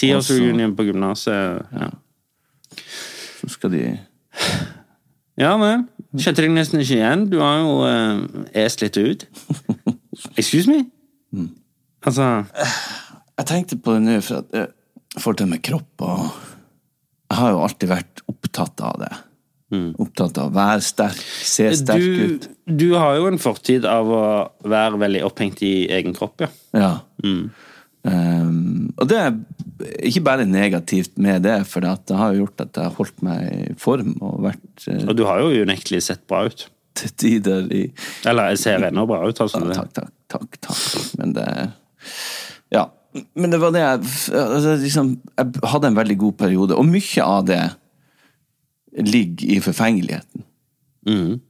Tiårsreunion 0.00 0.74
på 0.74 0.88
gymnaset. 0.88 1.66
Ja. 1.78 1.90
Så 3.38 3.52
skal 3.54 3.70
de 3.76 3.84
ja, 5.40 5.54
men 5.56 5.86
kjente 6.20 6.42
deg 6.44 6.52
nesten 6.52 6.82
ikke 6.82 6.98
igjen. 6.98 7.24
Du 7.32 7.38
har 7.40 7.62
jo 7.62 7.76
uh, 7.88 8.44
est 8.52 8.82
litt 8.84 8.98
ut. 9.00 9.26
Excuse 10.40 10.68
me? 10.68 10.82
Altså 12.04 12.26
Jeg 13.38 13.46
tenkte 13.48 13.78
på 13.80 13.94
det 13.96 14.02
nå, 14.04 14.18
for 14.24 14.42
at 14.42 14.56
eh, 14.58 14.68
for 15.22 15.36
det 15.36 15.46
med 15.48 15.62
kropp 15.64 16.04
og 16.04 16.26
Jeg 17.30 17.38
har 17.38 17.54
jo 17.54 17.62
alltid 17.64 17.88
vært 17.88 18.22
opptatt 18.28 18.82
av 18.84 18.98
det. 19.00 19.12
Opptatt 19.72 20.38
av 20.42 20.50
å 20.50 20.54
være 20.54 20.84
sterk, 20.84 21.20
se 21.48 21.70
sterk 21.80 22.02
du, 22.02 22.22
ut. 22.34 22.48
du 22.68 22.88
har 22.94 23.16
jo 23.16 23.28
en 23.30 23.40
fortid 23.40 23.86
av 23.88 24.10
å 24.12 24.24
være 24.68 25.00
veldig 25.00 25.22
opphengt 25.28 25.62
i 25.64 25.74
egen 25.92 26.16
kropp, 26.16 26.44
ja. 26.44 26.50
Ja. 26.76 26.92
Um, 28.02 28.90
og 28.98 29.06
det 29.12 29.18
er 29.22 29.34
ikke 30.02 30.24
bare 30.26 30.46
negativt 30.48 31.14
med 31.22 31.44
det, 31.46 31.60
for 31.70 31.84
det 31.84 32.16
har 32.18 32.32
jo 32.34 32.44
gjort 32.44 32.64
at 32.64 32.78
jeg 32.78 32.88
har 32.88 32.96
holdt 32.96 33.22
meg 33.22 33.42
i 33.46 33.74
form 33.78 34.16
og 34.18 34.40
vært 34.48 34.88
uh, 34.88 35.04
Og 35.06 35.14
du 35.18 35.22
har 35.28 35.42
jo 35.44 35.62
unektelig 35.62 36.02
sett 36.08 36.24
bra 36.26 36.44
ut. 36.50 36.66
til 36.98 37.12
tider 37.16 37.68
i 37.72 37.84
Eller 38.28 38.52
jeg 38.52 38.58
ser 38.64 38.88
ennå 38.88 39.06
bra 39.08 39.22
ut, 39.28 39.38
altså. 39.40 39.62
Ja, 39.62 39.84
takk, 39.84 39.92
takk, 39.94 40.10
takk, 40.34 40.58
takk. 40.66 40.82
Men 41.20 41.36
det 41.38 41.46
Ja. 42.74 42.88
Men 43.36 43.52
det 43.52 43.60
var 43.60 43.72
det 43.74 43.80
jeg 43.82 43.98
altså, 44.40 44.76
liksom, 44.80 45.08
Jeg 45.36 45.64
hadde 45.68 45.90
en 45.90 45.96
veldig 45.96 46.18
god 46.18 46.36
periode, 46.40 46.76
og 46.76 46.86
mye 46.88 47.24
av 47.24 47.46
det 47.46 47.62
ligger 48.98 49.54
i 49.56 49.60
forfengeligheten. 49.64 50.44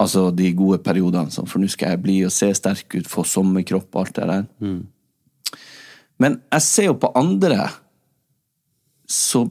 Altså 0.00 0.30
de 0.34 0.52
gode 0.56 0.78
periodene, 0.84 1.30
sånn, 1.34 1.48
for 1.50 1.60
nå 1.60 1.68
skal 1.68 1.92
jeg 1.96 2.02
bli 2.04 2.18
og 2.24 2.32
se 2.32 2.48
sterk 2.56 2.94
ut, 2.96 3.08
få 3.10 3.24
sommerkropp 3.28 3.90
og 3.98 4.04
alt 4.06 4.14
det 4.16 4.28
der. 4.30 4.44
Men 6.22 6.38
jeg 6.54 6.62
ser 6.62 6.86
jo 6.90 6.94
på 7.02 7.10
andre, 7.18 7.66
så 9.10 9.42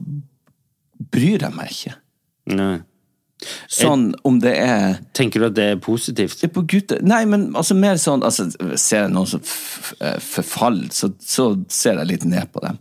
bryr 1.12 1.44
jeg 1.44 1.54
meg 1.54 1.70
ikke. 1.74 1.94
Nei. 2.56 2.72
Sånn 3.70 4.12
om 4.26 4.36
det 4.38 4.52
er 4.54 5.00
Tenker 5.18 5.42
du 5.42 5.46
at 5.48 5.54
det 5.56 5.64
er 5.72 5.78
positivt? 5.82 6.36
Det 6.38 6.46
er 6.46 6.52
på 6.54 6.62
gutter 6.70 7.00
Nei, 7.02 7.24
men 7.26 7.48
altså 7.58 7.74
mer 7.74 7.96
sånn 7.98 8.22
altså, 8.22 8.44
Ser 8.78 9.00
jeg 9.00 9.10
noen 9.10 9.26
som 9.32 9.42
f- 9.42 9.96
forfaller, 10.22 10.92
så, 10.94 11.08
så 11.18 11.48
ser 11.66 11.98
jeg 11.98 12.06
litt 12.12 12.26
ned 12.30 12.52
på 12.54 12.62
dem. 12.62 12.78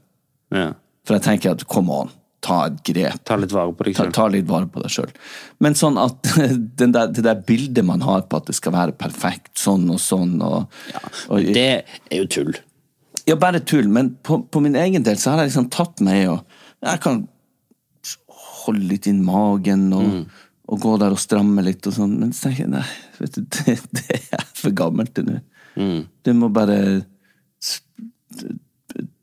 Ja. 0.53 0.67
For 1.01 1.17
jeg 1.17 1.25
tenker 1.25 1.55
at 1.55 1.65
come 1.65 1.89
on. 2.03 2.11
Ta 2.41 2.55
et 2.67 2.79
grep. 2.87 3.19
Ta 3.29 3.35
litt 3.37 3.51
vare 3.53 3.73
på 3.77 3.85
deg 3.85 3.95
Ta, 3.95 4.03
selv. 4.07 4.13
ta 4.17 4.25
litt 4.33 4.47
vare 4.49 4.65
på 4.73 4.81
deg 4.81 4.89
sjøl. 4.93 5.11
Men 5.61 5.75
sånn 5.77 5.99
at 6.01 6.31
den 6.81 6.95
der, 6.95 7.11
det 7.13 7.23
der 7.27 7.41
bildet 7.47 7.85
man 7.85 8.01
har 8.05 8.23
på 8.29 8.39
at 8.41 8.49
det 8.49 8.55
skal 8.57 8.73
være 8.73 8.95
perfekt, 8.97 9.53
sånn 9.61 9.85
og 9.93 9.99
sånn 10.01 10.39
og, 10.41 10.65
og 11.29 11.51
Det 11.53 11.67
er 11.85 12.17
jo 12.23 12.25
tull. 12.33 12.55
Ja, 13.29 13.35
bare 13.37 13.61
tull, 13.61 13.85
men 13.93 14.15
på, 14.25 14.39
på 14.49 14.61
min 14.65 14.75
egen 14.75 15.03
del 15.05 15.19
så 15.21 15.35
har 15.35 15.43
jeg 15.43 15.51
liksom 15.51 15.69
tatt 15.73 16.01
meg 16.01 16.23
i 16.23 16.29
å 16.31 16.39
Jeg 16.81 17.01
kan 17.03 17.19
holde 18.65 18.87
litt 18.89 19.05
inn 19.09 19.21
magen 19.25 19.91
og, 19.93 20.07
Mm. 20.07 20.25
og 20.71 20.79
gå 20.81 20.91
der 21.01 21.13
og 21.13 21.19
stramme 21.21 21.61
litt 21.65 21.85
og 21.89 21.93
sånn, 21.93 22.17
men 22.21 22.31
så 22.33 22.47
tenker 22.49 22.63
jeg 22.65 22.71
nei, 22.73 22.83
vet 23.19 23.37
du, 23.37 23.41
det, 23.57 23.77
det 23.97 24.19
er 24.33 24.45
for 24.57 24.73
gammelt 24.77 25.13
til 25.17 25.25
nå. 25.29 25.39
Mm. 25.77 26.01
Du 26.25 26.33
må 26.37 26.49
bare 26.53 26.77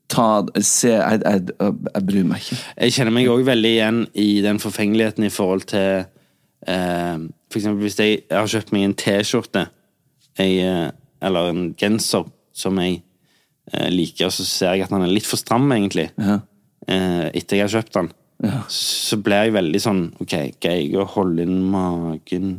ta 0.09 0.27
Se, 0.65 0.89
jeg, 0.91 1.21
jeg, 1.25 1.73
jeg 1.93 2.05
bryr 2.09 2.23
meg 2.27 2.41
ikke. 2.43 2.57
Jeg 2.81 2.95
kjenner 2.95 3.13
meg 3.15 3.29
òg 3.31 3.43
veldig 3.47 3.71
igjen 3.75 3.99
i 4.19 4.29
den 4.45 4.59
forfengeligheten 4.61 5.27
i 5.27 5.31
forhold 5.33 5.67
til 5.69 6.05
eh, 6.67 7.17
For 7.51 7.59
eksempel 7.61 7.85
hvis 7.85 7.99
jeg, 8.01 8.23
jeg 8.29 8.37
har 8.39 8.49
kjøpt 8.55 8.73
meg 8.75 8.87
en 8.87 8.95
T-skjorte 8.99 9.67
eh, 10.39 10.87
eller 11.21 11.49
en 11.51 11.63
genser 11.79 12.25
som 12.55 12.77
jeg 12.81 13.01
eh, 13.73 13.89
liker, 13.93 14.29
og 14.29 14.33
så 14.35 14.45
ser 14.47 14.73
jeg 14.77 14.85
at 14.87 14.93
den 14.93 15.03
er 15.05 15.11
litt 15.13 15.27
for 15.27 15.39
stram, 15.41 15.65
egentlig, 15.75 16.09
Ja. 16.19 16.39
eh, 16.87 17.27
etter 17.35 17.57
jeg 17.59 17.67
har 17.67 17.73
kjøpt 17.79 17.93
den, 17.99 18.11
så 18.71 19.17
blir 19.19 19.49
jeg 19.49 19.51
veldig 19.57 19.79
sånn 19.83 19.97
Ok, 20.23 20.31
greier 20.63 20.85
jeg 20.85 20.95
å 21.01 21.03
holde 21.11 21.43
inn 21.43 21.57
magen 21.73 22.53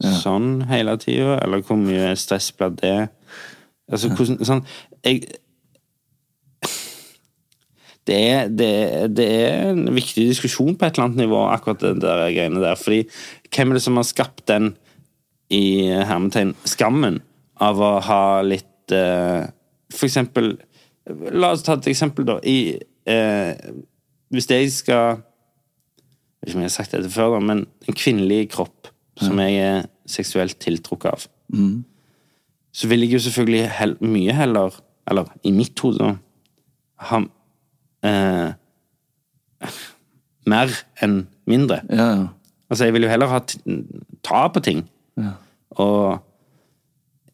sånn 0.00 0.62
hele 0.70 0.94
tida, 1.00 1.34
eller 1.44 1.60
hvor 1.64 1.76
mye 1.80 2.14
stress 2.16 2.50
blir 2.56 2.72
det? 2.80 2.94
Altså, 3.92 4.08
hvordan 4.16 4.40
Sånn 4.48 4.62
Jeg 5.04 5.26
det 8.06 8.16
er, 8.16 8.50
det, 8.54 8.72
det 9.18 9.26
er 9.26 9.70
en 9.72 9.88
viktig 9.94 10.28
diskusjon 10.28 10.76
på 10.78 10.86
et 10.86 10.96
eller 10.96 11.08
annet 11.08 11.24
nivå, 11.24 11.40
akkurat 11.50 11.82
det 11.82 11.96
der 12.04 12.28
greiene 12.30 12.62
der. 12.62 12.78
Fordi 12.78 13.02
hvem 13.50 13.72
er 13.72 13.78
det 13.78 13.82
som 13.82 13.98
har 13.98 14.06
skapt 14.06 14.44
den, 14.50 14.74
i 15.52 15.86
hermetegn, 15.86 16.54
skammen 16.66 17.20
av 17.62 17.78
å 17.78 17.90
ha 18.02 18.22
litt 18.42 18.94
eh, 18.94 19.46
For 19.94 20.08
eksempel 20.08 20.56
La 21.38 21.52
oss 21.54 21.62
ta 21.62 21.76
et 21.76 21.86
eksempel, 21.92 22.26
da. 22.26 22.40
I, 22.42 22.80
eh, 23.06 23.52
hvis 24.34 24.48
jeg 24.50 24.72
skal 24.74 25.20
Jeg 25.20 26.40
vet 26.42 26.50
ikke 26.50 26.58
om 26.58 26.64
jeg 26.64 26.72
har 26.72 26.74
sagt 26.74 26.96
dette 26.96 27.12
før, 27.14 27.36
da, 27.36 27.42
men 27.52 27.62
en 27.86 27.98
kvinnelig 27.98 28.48
kropp 28.56 28.90
som 29.22 29.38
jeg 29.40 29.54
er 29.62 29.86
seksuelt 30.10 30.58
tiltrukket 30.60 31.08
av, 31.08 31.22
så 32.76 32.90
vil 32.90 33.06
jeg 33.06 33.14
jo 33.14 33.20
selvfølgelig 33.24 33.62
hell, 33.78 33.94
mye 34.04 34.34
heller, 34.36 34.74
eller 35.08 35.30
i 35.48 35.54
mitt 35.56 35.80
hode, 35.80 36.10
ha 37.08 37.20
eh, 38.06 39.74
mer 40.46 40.72
enn 41.02 41.26
mindre. 41.48 41.82
Ja, 41.90 42.08
ja. 42.14 42.26
Altså, 42.70 42.88
jeg 42.88 42.96
vil 42.96 43.06
jo 43.06 43.10
heller 43.10 43.30
ha 43.30 43.42
ta 44.26 44.46
på 44.50 44.62
ting. 44.64 44.86
Og 45.76 46.16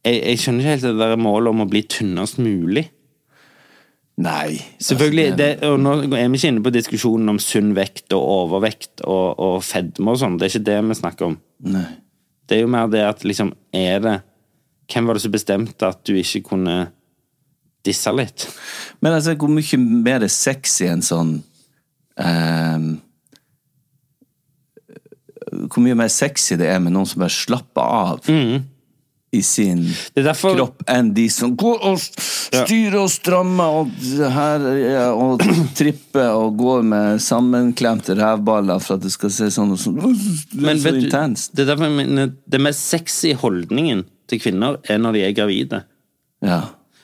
jeg, 0.03 0.19
jeg 0.19 0.41
skjønner 0.43 0.65
ikke 0.65 0.75
helt 0.75 0.89
det 0.89 0.99
der 1.01 1.21
målet 1.21 1.55
om 1.55 1.63
å 1.65 1.69
bli 1.71 1.85
tynnest 1.89 2.41
mulig. 2.43 2.89
Nei. 4.23 4.59
Selvfølgelig, 4.83 5.25
altså, 5.33 5.39
det, 5.41 5.71
og 5.71 5.79
Nå 5.81 5.95
er 6.19 6.29
vi 6.29 6.39
ikke 6.39 6.51
inne 6.53 6.65
på 6.65 6.75
diskusjonen 6.75 7.33
om 7.33 7.41
sunn 7.41 7.73
vekt 7.77 8.13
og 8.13 8.23
overvekt 8.23 9.05
og, 9.07 9.41
og 9.41 9.57
fedme 9.65 10.13
og 10.13 10.21
sånn. 10.21 10.37
Det 10.37 10.47
er 10.47 10.53
ikke 10.53 10.69
det 10.69 10.79
vi 10.91 10.99
snakker 11.01 11.31
om. 11.31 11.39
Nei. 11.73 11.87
Det 12.49 12.59
er 12.59 12.67
jo 12.67 12.73
mer 12.75 12.91
det 12.93 13.01
at 13.07 13.25
liksom, 13.25 13.55
er 13.73 14.05
det 14.05 14.19
Hvem 14.93 15.07
var 15.09 15.17
det 15.17 15.23
som 15.23 15.33
bestemte 15.33 15.89
at 15.89 16.01
du 16.05 16.11
ikke 16.19 16.43
kunne 16.51 16.73
disse 17.87 18.13
litt? 18.15 18.49
Men 19.01 19.17
altså, 19.17 19.37
hvor 19.39 19.51
mye 19.53 19.79
mer 19.79 20.27
sexy 20.31 20.87
en 20.91 21.03
sånn 21.05 21.33
um, 22.17 22.93
Hvor 25.67 25.83
mye 25.85 25.99
mer 25.99 26.13
sexy 26.13 26.57
det 26.61 26.71
er 26.71 26.79
med 26.83 26.95
noen 26.95 27.09
som 27.09 27.25
bare 27.25 27.35
slapper 27.35 27.83
av 27.83 28.31
i 29.33 29.43
sin 29.43 29.79
Mm. 29.79 29.93
Det 30.15 30.21
er 30.21 30.27
derfor 30.27 30.57
kropp, 30.57 30.83
enn 30.93 31.13
de 31.17 31.25
som 31.33 31.55
går 31.57 31.85
og 31.89 32.01
styrer 32.03 32.99
og 33.01 33.09
strammer 33.11 33.79
og, 33.81 33.95
her, 34.35 34.67
og 35.17 35.41
tripper 35.79 36.35
og 36.37 36.59
går 36.61 36.85
med 36.85 37.23
sammenklemte 37.25 38.17
rævballer 38.19 38.83
for 38.85 38.99
at 38.99 39.07
det 39.07 39.13
skal 39.15 39.33
se 39.33 39.49
sånn 39.55 39.73
og 39.73 39.81
sånn. 39.81 39.97
Men 40.53 40.77
så 40.77 40.91
vet 40.91 41.01
du, 41.01 41.07
intenst. 41.07 41.55
det 41.57 41.65
er 41.65 41.73
derfor 41.73 41.89
jeg 41.89 41.97
mener 41.97 42.35
Det 42.45 42.61
mest 42.61 42.85
sexy 42.93 43.33
holdningen 43.41 44.05
til 44.29 44.43
kvinner 44.43 44.77
er 44.85 45.01
når 45.01 45.17
de 45.17 45.25
er 45.25 45.35
gravide. 45.37 45.83
Ja. 46.45 46.61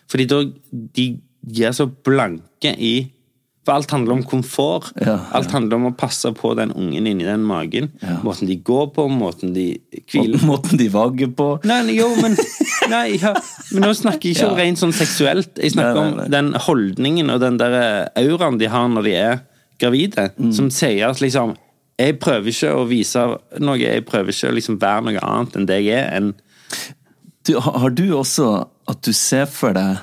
Fordi 0.09 0.27
da 0.31 0.43
de, 0.95 1.07
gir 1.49 1.73
så 1.77 1.87
blanke 1.87 2.75
i 2.79 3.11
For 3.69 3.75
alt 3.77 3.91
handler 3.93 4.15
om 4.17 4.23
komfort. 4.25 4.87
Ja, 4.97 5.19
Alt 5.37 5.51
handler 5.53 5.77
om 5.77 5.87
å 5.91 5.97
passe 5.97 6.31
på 6.33 6.55
den 6.57 6.71
ungen 6.73 7.05
inni 7.07 7.27
den 7.27 7.43
magen. 7.45 7.91
Måten 8.25 8.49
de 8.49 8.57
går 8.65 8.87
på, 8.97 9.05
måten 9.13 9.53
de 9.53 9.67
hviler 10.09 10.41
Måten 10.49 10.79
de 10.81 10.87
vagger 10.89 11.29
på. 11.37 11.51
Nei, 11.69 11.83
jo, 11.99 12.09
men 12.23 12.33
Nei, 12.89 13.19
men 13.75 13.85
nå 13.85 13.91
snakker 13.93 14.31
jeg 14.31 14.39
ikke 14.39 14.47
Ja. 14.49 14.55
rent 14.57 14.81
sånn 14.81 14.95
seksuelt. 14.97 15.51
Jeg 15.61 15.75
snakker 15.75 16.01
Nei, 16.01 16.09
nei, 16.09 16.17
nei. 16.17 16.25
om 16.25 16.31
den 16.39 16.49
holdningen 16.65 17.31
og 17.35 17.41
den 17.45 17.59
der 17.61 18.09
auraen 18.17 18.57
de 18.59 18.71
har 18.73 18.89
når 18.89 19.05
de 19.05 19.15
er 19.21 19.41
gravide, 19.79 20.31
Mm. 20.41 20.53
som 20.57 20.71
sier 20.71 21.11
at 21.11 21.21
liksom 21.21 21.57
Jeg 21.99 22.21
prøver 22.21 22.49
ikke 22.49 22.73
å 22.73 22.87
vise 22.89 23.21
noe, 23.61 23.77
jeg 23.77 24.07
prøver 24.07 24.31
ikke 24.33 24.49
å 24.49 24.55
liksom 24.55 24.79
være 24.81 25.03
noe 25.11 25.19
annet 25.21 25.57
enn 25.57 25.67
det 25.67 25.83
jeg 25.85 25.99
er. 25.99 26.17
enn 26.17 26.35
Du, 27.49 27.57
har 27.57 27.91
du 27.97 28.05
også 28.13 28.49
at 28.89 29.05
du 29.05 29.15
ser 29.17 29.47
for 29.49 29.73
deg 29.77 30.03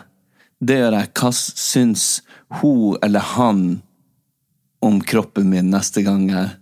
Det 0.65 0.79
gjør 0.79 0.97
jeg. 0.97 1.11
Hva 1.19 1.29
syns 1.35 2.05
hun 2.61 2.97
eller 3.05 3.25
han 3.35 3.65
om 4.85 4.97
kroppen 5.01 5.49
min 5.49 5.69
neste 5.73 6.03
gang 6.05 6.25
jeg 6.29 6.55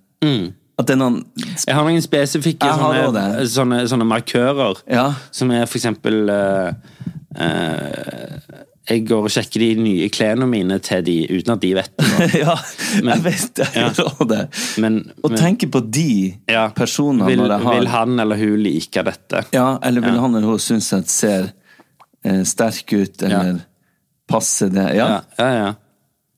At 0.79 0.89
det 0.89 0.95
er 0.95 1.01
noen 1.01 1.21
Jeg 1.38 1.75
har 1.77 1.88
noen 1.88 2.03
spesifikke 2.03 2.69
sånne, 2.79 3.47
sånne, 3.51 3.81
sånne 3.91 4.07
markører. 4.09 4.84
Ja. 4.91 5.11
Som 5.31 5.51
er 5.53 5.67
for 5.69 5.79
eksempel 5.79 6.31
uh, 6.31 6.71
eh, 7.38 8.63
Jeg 8.89 9.05
går 9.07 9.27
og 9.29 9.31
sjekker 9.31 9.61
de 9.63 9.67
nye 9.79 10.07
klærne 10.11 10.43
mine 10.49 10.75
til 10.84 11.03
de 11.07 11.13
uten 11.31 11.53
at 11.53 11.61
de 11.63 11.69
vet 11.77 11.93
det. 11.97 12.27
Ja, 12.43 12.55
jeg 12.99 13.23
vet 13.23 13.61
jeg 13.61 13.69
Ja. 13.79 14.25
det. 14.27 14.41
Men, 14.84 14.97
og 15.23 15.38
tenke 15.39 15.69
på 15.71 15.79
de 15.88 16.34
ja, 16.51 16.65
personene 16.75 17.29
vil, 17.29 17.39
når 17.39 17.53
jeg 17.53 17.63
har 17.67 17.77
vil 17.79 17.88
han 17.93 18.19
eller 18.25 18.41
hun 18.41 18.57
like 18.65 19.05
dette? 19.07 19.45
Ja, 19.55 19.77
eller 19.84 20.03
vil 20.03 20.17
Ja. 20.17 20.25
han 20.25 20.36
eller 20.36 20.47
hun 20.51 20.59
synes 20.59 20.91
at 20.97 21.07
ser 21.09 21.53
eh, 22.25 22.43
sterk 22.43 22.91
ut, 22.91 23.23
eller 23.23 23.61
passer 24.27 24.67
det? 24.73 24.89
Ja. 24.97 25.07
Ja, 25.07 25.21
ja, 25.39 25.49
ja. 25.61 25.71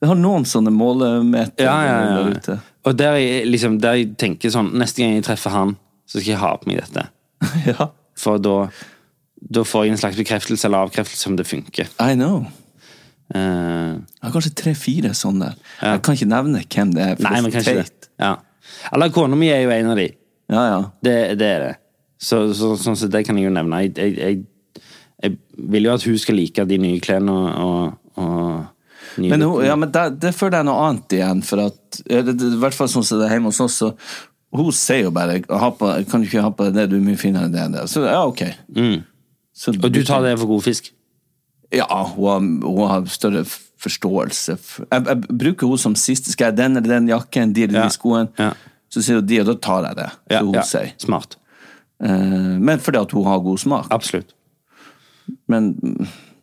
Jeg 0.04 0.12
har 0.12 0.18
noen 0.22 0.46
sånne 0.46 0.70
målemeter 0.76 1.66
ja, 1.66 1.76
ja, 1.82 1.94
der 1.98 2.14
ja. 2.14 2.38
ute. 2.38 2.60
Og 2.86 2.98
der 3.00 3.16
jeg, 3.18 3.46
liksom, 3.50 3.80
der 3.82 3.96
jeg 3.98 4.12
tenker 4.22 4.52
sånn 4.54 4.68
Neste 4.78 5.02
gang 5.02 5.16
jeg 5.16 5.24
treffer 5.26 5.50
han, 5.56 5.72
så 6.06 6.20
skal 6.20 6.36
jeg 6.36 6.42
ha 6.44 6.52
på 6.62 6.70
meg 6.70 6.84
dette. 6.84 7.08
ja. 7.72 7.88
For 8.20 8.38
da, 8.38 8.68
da 9.36 9.64
får 9.68 9.86
jeg 9.86 9.96
en 9.96 10.02
slags 10.02 10.18
bekreftelse 10.20 10.68
eller 10.68 10.88
avkreftelse 10.88 11.30
om 11.30 11.36
det 11.40 11.48
funker. 11.48 11.90
I 12.02 12.16
know. 12.16 12.46
Uh, 13.34 13.98
Jeg 13.98 14.28
har 14.28 14.34
kanskje 14.36 14.54
tre-fire 14.58 15.14
sånne. 15.18 15.54
Jeg 15.82 16.02
kan 16.06 16.18
ikke 16.18 16.30
nevne 16.30 16.62
hvem 16.62 16.94
det 16.96 17.04
er. 17.04 17.24
nei, 17.26 17.40
men 17.42 17.54
kanskje 17.54 17.80
det. 17.82 18.12
Ja. 18.22 18.36
Eller 18.94 19.10
kona 19.14 19.38
mi 19.40 19.50
er 19.54 19.64
jo 19.66 19.74
en 19.74 19.92
av 19.94 20.00
de. 20.00 20.10
Ja, 20.52 20.66
ja. 20.70 20.78
Det, 21.04 21.16
det 21.40 21.50
er 21.50 21.64
det. 21.64 21.74
Så, 22.22 22.54
så, 22.54 22.76
så, 22.78 22.96
så, 22.96 23.10
det 23.12 23.26
kan 23.26 23.38
jeg 23.38 23.50
jo 23.50 23.54
nevne. 23.54 23.82
Jeg, 23.86 23.98
jeg, 23.98 24.18
jeg, 24.18 24.84
jeg 25.24 25.38
vil 25.74 25.90
jo 25.90 25.96
at 25.96 26.06
hun 26.06 26.18
skal 26.22 26.38
like 26.40 26.66
de 26.70 26.78
nye 26.82 27.02
klærne 27.04 27.34
og, 27.34 27.66
og, 27.66 28.22
og 28.22 29.20
nye 29.22 29.34
Men, 29.34 29.46
hun, 29.46 29.66
ja, 29.66 29.76
men 29.80 29.92
det, 29.94 30.06
det 30.22 30.36
føler 30.38 30.62
jeg 30.62 30.70
noe 30.70 30.86
annet 30.90 31.18
igjen, 31.18 31.44
for 31.46 31.66
at 31.66 32.00
ja, 32.06 32.22
I 32.22 32.56
hvert 32.62 32.78
fall 32.78 32.92
sånn 32.92 33.06
som 33.06 33.22
det 33.22 33.30
er 33.30 33.38
hjemme 33.38 33.52
hos 33.54 33.62
oss, 33.66 33.82
så 33.84 33.92
hun 34.56 34.72
sier 34.72 35.08
jo 35.08 35.12
bare 35.12 35.42
på, 35.44 35.90
'Kan 36.08 36.22
du 36.22 36.30
ikke 36.30 36.46
ha 36.46 36.52
på 36.54 36.70
det, 36.72 36.88
du 36.88 36.96
er 36.96 37.04
mye 37.04 37.20
finere 37.20 37.50
enn 37.50 37.76
det'. 37.76 37.90
Så 37.92 38.06
ja, 38.06 38.22
ok. 38.24 38.46
Mm. 38.72 39.04
Og 39.72 39.92
du 39.94 40.04
tar 40.04 40.22
det 40.26 40.36
for 40.40 40.52
god 40.52 40.66
fisk? 40.66 40.92
Ja, 41.74 41.88
hun 41.88 42.28
har, 42.30 42.40
hun 42.66 42.88
har 42.90 43.06
større 43.12 43.46
forståelse. 43.82 44.58
Jeg, 44.92 45.06
jeg 45.08 45.38
bruker 45.40 45.68
hun 45.68 45.78
som 45.82 45.96
siste. 46.00 46.32
Skal 46.32 46.52
jeg 46.52 46.58
den 46.58 46.78
eller 46.78 46.98
den 46.98 47.10
jakken, 47.10 47.54
de 47.56 47.64
eller 47.64 47.80
Ja, 47.80 47.86
de 47.90 47.96
skoene? 47.96 48.30
ja. 48.40 48.54
Så 48.90 49.02
sier 49.04 49.18
hun 49.20 49.26
de, 49.28 49.40
og 49.42 49.48
da 49.50 49.56
tar 49.60 49.88
jeg 49.90 49.98
det. 49.98 50.10
Ja, 50.32 50.40
hun 50.46 50.54
ja. 50.56 50.62
sier. 50.64 50.94
Smart. 51.02 51.38
Eh, 52.04 52.54
men 52.62 52.80
fordi 52.80 53.02
at 53.02 53.12
hun 53.12 53.26
har 53.28 53.42
god 53.44 53.58
smak. 53.60 53.90
Absolutt. 53.92 54.36
Men, 55.50 55.72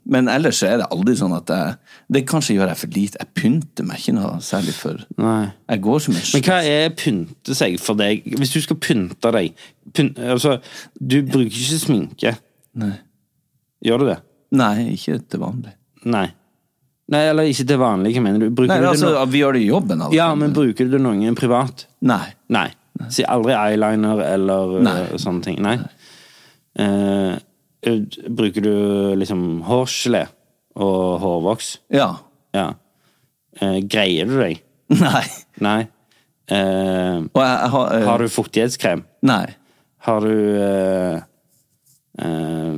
men 0.05 0.29
ellers 0.29 0.59
så 0.61 0.67
er 0.73 0.81
det 0.83 0.89
aldri 0.91 1.15
sånn 1.19 1.35
at 1.37 1.51
jeg 1.53 1.77
Det 2.11 2.23
kanskje 2.27 2.57
gjør 2.57 2.73
jeg 2.73 2.81
for 2.81 2.95
lite. 2.97 3.21
Jeg 3.23 3.31
pynter 3.39 3.87
meg 3.87 4.03
ikke 4.03 4.15
noe 4.17 4.41
særlig 4.43 4.75
for 4.75 5.05
Nei. 5.23 5.53
Jeg 5.71 5.83
går 5.87 6.03
som 6.03 6.17
en 6.19 6.25
Men 6.35 6.45
hva 6.49 6.59
er 6.67 6.97
pynte 6.99 7.57
seg 7.57 7.77
for 7.81 8.01
deg? 8.01 8.27
Hvis 8.41 8.55
du 8.57 8.61
skal 8.65 8.81
pynte 8.83 9.33
deg 9.39 9.55
pynt, 9.95 10.19
altså, 10.19 10.59
Du 10.99 11.21
bruker 11.23 11.47
ikke 11.47 11.79
sminke. 11.79 12.35
Nei. 12.81 12.95
Gjør 13.85 14.03
du 14.03 14.07
det? 14.09 14.19
Nei, 14.57 14.93
ikke 14.95 15.19
til 15.33 15.43
vanlig. 15.43 15.73
Nei. 16.09 16.29
Nei, 17.13 17.23
Eller 17.29 17.49
ikke 17.51 17.67
til 17.69 17.81
vanlig, 17.83 18.13
hva 18.17 18.23
mener 18.25 18.45
du? 18.45 18.53
Bruker 18.55 18.71
Nei, 18.73 18.79
du 18.81 18.87
det 18.87 18.93
altså, 18.95 19.11
no 19.13 19.25
Vi 19.29 19.41
gjør 19.43 19.57
det 19.57 19.63
i 19.65 19.69
jobben. 19.69 20.05
Altså. 20.05 20.17
ja, 20.17 20.29
men 20.39 20.55
bruker 20.57 20.89
du 20.89 20.95
det 20.97 21.01
noen 21.03 21.39
privat? 21.39 21.87
Nei. 22.09 22.25
Nei. 22.53 22.69
Si 23.13 23.25
aldri 23.27 23.55
eyeliner 23.57 24.21
eller 24.29 24.77
Nei. 24.85 24.99
uh, 25.11 25.17
sånne 25.21 25.45
ting. 25.45 25.59
Nei. 25.65 25.79
Nei. 26.79 27.33
uh, 27.89 28.29
bruker 28.31 28.63
du 28.65 28.75
liksom 29.19 29.65
hårgelé 29.67 30.27
og 30.79 31.19
hårvoks? 31.25 31.73
Ja. 31.93 32.13
Ja. 32.55 32.69
Uh, 33.61 33.81
greier 33.91 34.31
du 34.31 34.39
deg? 34.39 34.63
Nei. 35.03 35.25
Nei. 35.65 35.81
Uh, 36.53 37.27
jeg, 37.27 37.43
jeg 37.43 37.73
har, 37.75 37.93
eh, 37.97 38.07
har 38.07 38.23
du 38.23 38.31
fuktighetskrem? 38.33 39.05
Nei. 39.27 39.45
Har 40.07 40.25
du 40.25 40.33
eh, 42.19 42.75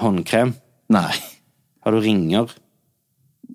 håndkrem? 0.00 0.54
Nei. 0.90 1.12
Har 1.84 1.96
du 1.96 2.00
ringer? 2.04 2.52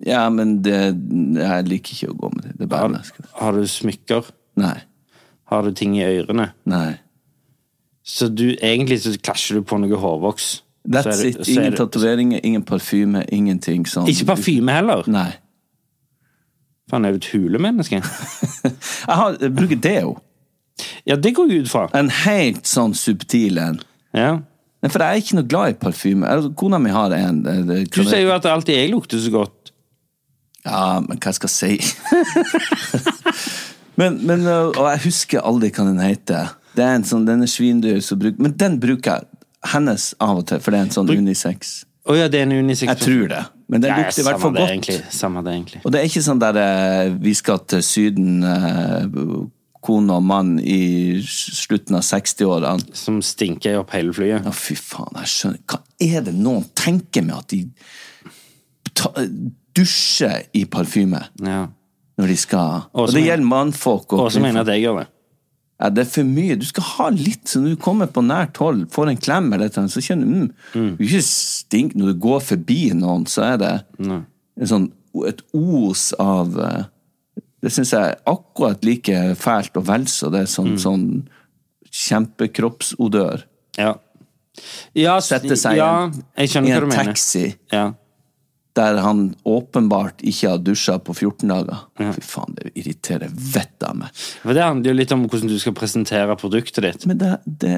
Ja, 0.04 0.26
men 0.28 0.58
det 0.62 0.76
Jeg 0.76 1.66
liker 1.70 1.94
ikke 1.94 2.12
å 2.12 2.18
gå 2.20 2.30
med 2.34 2.44
det. 2.44 2.52
Det 2.58 2.66
er 2.66 2.72
bare 2.72 3.00
Har, 3.00 3.32
har 3.40 3.56
du 3.56 3.66
smykker? 3.70 4.28
Nei. 4.60 4.76
Har 5.48 5.62
du 5.62 5.72
ting 5.76 5.96
i 5.96 6.04
ørene? 6.04 6.50
Nei. 6.68 6.98
Så 8.06 8.28
du, 8.28 8.52
egentlig 8.62 9.00
så 9.02 9.14
klasjer 9.18 9.58
du 9.58 9.66
på 9.66 9.78
noe 9.82 9.98
hårvoks. 9.98 10.62
That's 10.86 11.24
it. 11.26 11.40
Ingen 11.48 11.74
tatoveringer, 11.74 12.40
ingen 12.46 12.62
parfyme, 12.62 13.24
ingenting 13.34 13.86
sånn. 13.90 14.06
Ikke 14.10 14.28
parfyme 14.30 14.74
heller? 14.74 15.02
Nei. 15.10 15.32
Faen, 16.90 17.06
er 17.06 17.16
du 17.16 17.18
et 17.18 17.30
hulemenneske? 17.32 17.98
Jeg, 18.66 19.14
har, 19.14 19.36
jeg 19.40 19.52
bruker 19.54 19.78
deo. 19.78 20.16
Ja, 21.06 21.14
det 21.16 21.30
går 21.36 21.50
jeg 21.50 21.64
ut 21.64 21.70
fra. 21.70 21.84
En 21.94 22.10
helt 22.10 22.66
sånn 22.66 22.94
subtil 22.98 23.60
en. 23.62 23.78
Ja. 24.14 24.32
Nei, 24.84 24.90
For 24.92 25.02
jeg 25.02 25.08
er 25.08 25.22
ikke 25.22 25.38
noe 25.38 25.48
glad 25.48 25.72
i 25.72 25.78
parfyme. 25.80 26.26
Altså, 26.28 26.50
Kona 26.58 26.80
mi 26.82 26.92
har 26.94 27.14
en. 27.16 27.40
Det, 27.44 27.54
det, 27.68 27.78
Du 27.94 28.02
sier 28.04 28.26
jo 28.26 28.34
at 28.34 28.46
alltid 28.50 28.76
jeg 28.76 28.92
lukter 28.92 29.22
så 29.22 29.32
godt. 29.34 29.72
Ja, 30.66 31.00
men 31.00 31.20
hva 31.22 31.32
skal 31.34 31.50
jeg 31.50 31.80
si? 31.80 32.14
men, 34.00 34.20
men, 34.26 34.44
øh, 34.44 34.72
og 34.74 34.88
jeg 34.90 35.04
husker 35.06 35.44
aldri 35.46 35.70
hva 35.72 35.86
den 35.88 36.02
heter. 36.02 36.54
Det 36.76 36.84
er 36.84 36.98
en 36.98 37.06
sånn, 37.08 37.24
den 37.28 37.46
er 37.46 37.50
svindyr, 37.50 38.00
som 38.04 38.20
bruker 38.20 38.42
Men 38.42 38.56
den 38.60 38.80
bruker 38.82 39.16
jeg. 39.16 39.30
Hennes 39.66 40.10
av 40.22 40.42
og 40.42 40.46
til, 40.46 40.60
for 40.62 40.74
det 40.74 40.78
er 40.78 40.86
en 40.86 40.94
sånn 40.94 41.08
unisex. 41.10 41.78
Oh, 42.06 42.14
ja, 42.14 42.28
det 42.30 42.38
er 42.38 42.46
en 42.46 42.54
unisex. 42.54 42.86
Jeg 42.92 43.02
tror 43.02 43.30
det. 43.32 43.40
Men 43.66 43.82
den 43.82 43.96
lukter 43.98 44.22
i 44.22 44.26
hvert 44.28 44.42
fall 44.42 44.54
godt. 44.54 44.70
Egentlig. 44.70 44.98
Samme 45.10 45.42
det, 45.42 45.54
egentlig. 45.56 45.80
Og 45.82 45.90
det 45.94 46.00
er 46.00 46.10
ikke 46.10 46.22
sånn 46.22 46.42
der 46.42 46.58
eh, 46.60 47.14
vi 47.18 47.32
skal 47.34 47.64
til 47.66 47.82
Syden, 47.82 48.44
eh, 48.46 49.08
kone 49.86 50.16
og 50.18 50.24
mann 50.26 50.56
i 50.60 51.22
slutten 51.22 51.96
av 51.98 52.04
60-årene. 52.06 52.90
Som 52.96 53.20
stinker 53.24 53.78
opp 53.80 53.94
hele 53.94 54.12
flyet. 54.16 54.44
Ja, 54.46 54.52
fy 54.54 54.74
faen, 54.78 55.14
jeg 55.22 55.32
skjønner 55.32 55.62
Hva 55.70 55.80
er 56.10 56.26
det 56.26 56.34
noen 56.36 56.66
tenker 56.76 57.24
med 57.26 57.38
at 57.38 57.54
de 57.54 57.62
dusjer 59.76 60.46
i 60.56 60.64
parfyme 60.72 61.20
Ja. 61.44 61.66
når 62.16 62.32
de 62.32 62.36
skal 62.40 62.86
Og, 62.94 63.12
det 63.12 63.26
gjelder 63.26 63.46
mannfolk 63.46 64.12
og 64.16 64.30
så 64.32 64.40
mener 64.40 64.62
jeg 64.62 64.66
at 64.66 64.72
jeg 64.74 64.82
gjør 64.86 64.98
det. 65.02 65.06
Ja, 65.76 65.88
det 65.92 66.00
er 66.06 66.08
for 66.08 66.24
mye. 66.24 66.54
Du 66.56 66.64
skal 66.64 66.86
ha 66.88 67.06
litt, 67.12 67.42
så 67.50 67.60
når 67.60 67.74
du 67.74 67.80
kommer 67.84 68.08
på 68.08 68.22
nært 68.24 68.56
hold, 68.56 68.86
får 68.88 69.10
en 69.10 69.18
klem 69.20 69.50
eller 69.52 69.68
annet, 69.68 69.92
så 69.92 70.00
kjenner 70.00 70.24
du 70.24 70.52
mm, 70.72 70.94
Du 70.96 71.02
ikke 71.04 71.20
stink 71.26 71.92
når 71.94 72.14
du 72.14 72.20
går 72.24 72.40
forbi 72.40 72.78
noen, 72.96 73.26
så 73.28 73.44
er 73.50 73.58
det 73.60 73.72
en 74.00 74.70
sånn, 74.70 74.86
et 75.28 75.42
os 75.52 76.06
av 76.20 76.56
eh, 76.56 76.86
Det 77.66 77.72
syns 77.74 77.90
jeg 77.96 78.12
er 78.12 78.18
akkurat 78.30 78.84
like 78.86 79.20
fælt 79.40 79.78
og 79.80 79.86
vel 79.88 80.06
så 80.10 80.30
det 80.30 80.44
er 80.44 80.50
sånn, 80.50 80.76
sånn 80.78 81.06
kjempekroppsodør. 81.90 83.42
Ja. 83.80 83.96
ja 84.94 85.16
Sette 85.24 85.58
seg 85.58 85.80
ja, 85.80 85.92
i 86.38 86.46
en, 86.46 86.68
i 86.68 86.74
en 86.76 86.92
taxi 86.94 87.48
Ja. 87.74 87.88
der 88.76 89.00
han 89.02 89.30
åpenbart 89.48 90.22
ikke 90.22 90.52
har 90.52 90.62
dusja 90.62 90.98
på 91.02 91.16
14 91.16 91.50
dager. 91.50 91.82
Fy 91.98 92.24
faen, 92.28 92.54
det 92.60 92.70
irriterer 92.76 93.32
vettet 93.32 93.88
av 93.88 93.98
meg. 94.04 94.24
For 94.44 94.54
det 94.54 94.64
handler 94.64 94.92
jo 94.92 95.00
litt 95.00 95.16
om 95.16 95.26
hvordan 95.26 95.50
du 95.50 95.58
skal 95.58 95.74
presentere 95.76 96.38
produktet 96.38 96.84
ditt 96.84 97.06
Men 97.10 97.18
det, 97.22 97.32
det, 97.64 97.76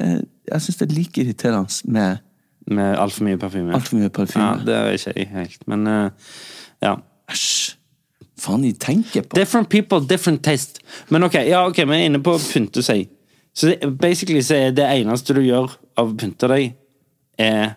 jeg 0.51 0.65
syns 0.65 0.81
det 0.81 0.89
er 0.89 0.97
like 0.99 1.23
irriterende 1.23 1.95
med 1.97 2.25
med 2.69 2.99
altfor 3.01 3.25
mye 3.25 3.37
parfyme. 3.41 3.73
altfor 3.73 3.97
mye 3.97 4.11
parfyme. 4.13 4.45
Ja, 4.45 4.65
det 4.65 4.75
er 4.77 4.91
ikke 4.93 5.13
jeg 5.15 5.29
helt, 5.33 5.67
men 5.71 5.87
uh, 5.89 6.35
ja. 6.85 6.99
Æsj. 7.31 7.78
Faen, 8.39 8.63
de 8.63 8.71
tenker 8.79 9.25
på 9.27 9.37
Different 9.37 9.69
people, 9.71 9.99
different 10.07 10.43
taste. 10.45 10.83
Men 11.11 11.25
ok, 11.27 11.39
ja, 11.47 11.65
ok, 11.67 11.81
vi 11.83 11.97
er 11.97 12.09
inne 12.09 12.21
på 12.23 12.35
å 12.37 12.41
pynte 12.41 12.83
seg. 12.85 13.09
Så 13.53 13.71
det, 13.71 13.79
basically 13.99 14.41
så 14.45 14.55
er 14.55 14.75
det 14.77 14.85
eneste 14.87 15.35
du 15.35 15.41
gjør 15.43 15.73
av 15.99 16.13
å 16.13 16.17
pynte 16.19 16.47
deg, 16.51 16.75
er 17.39 17.75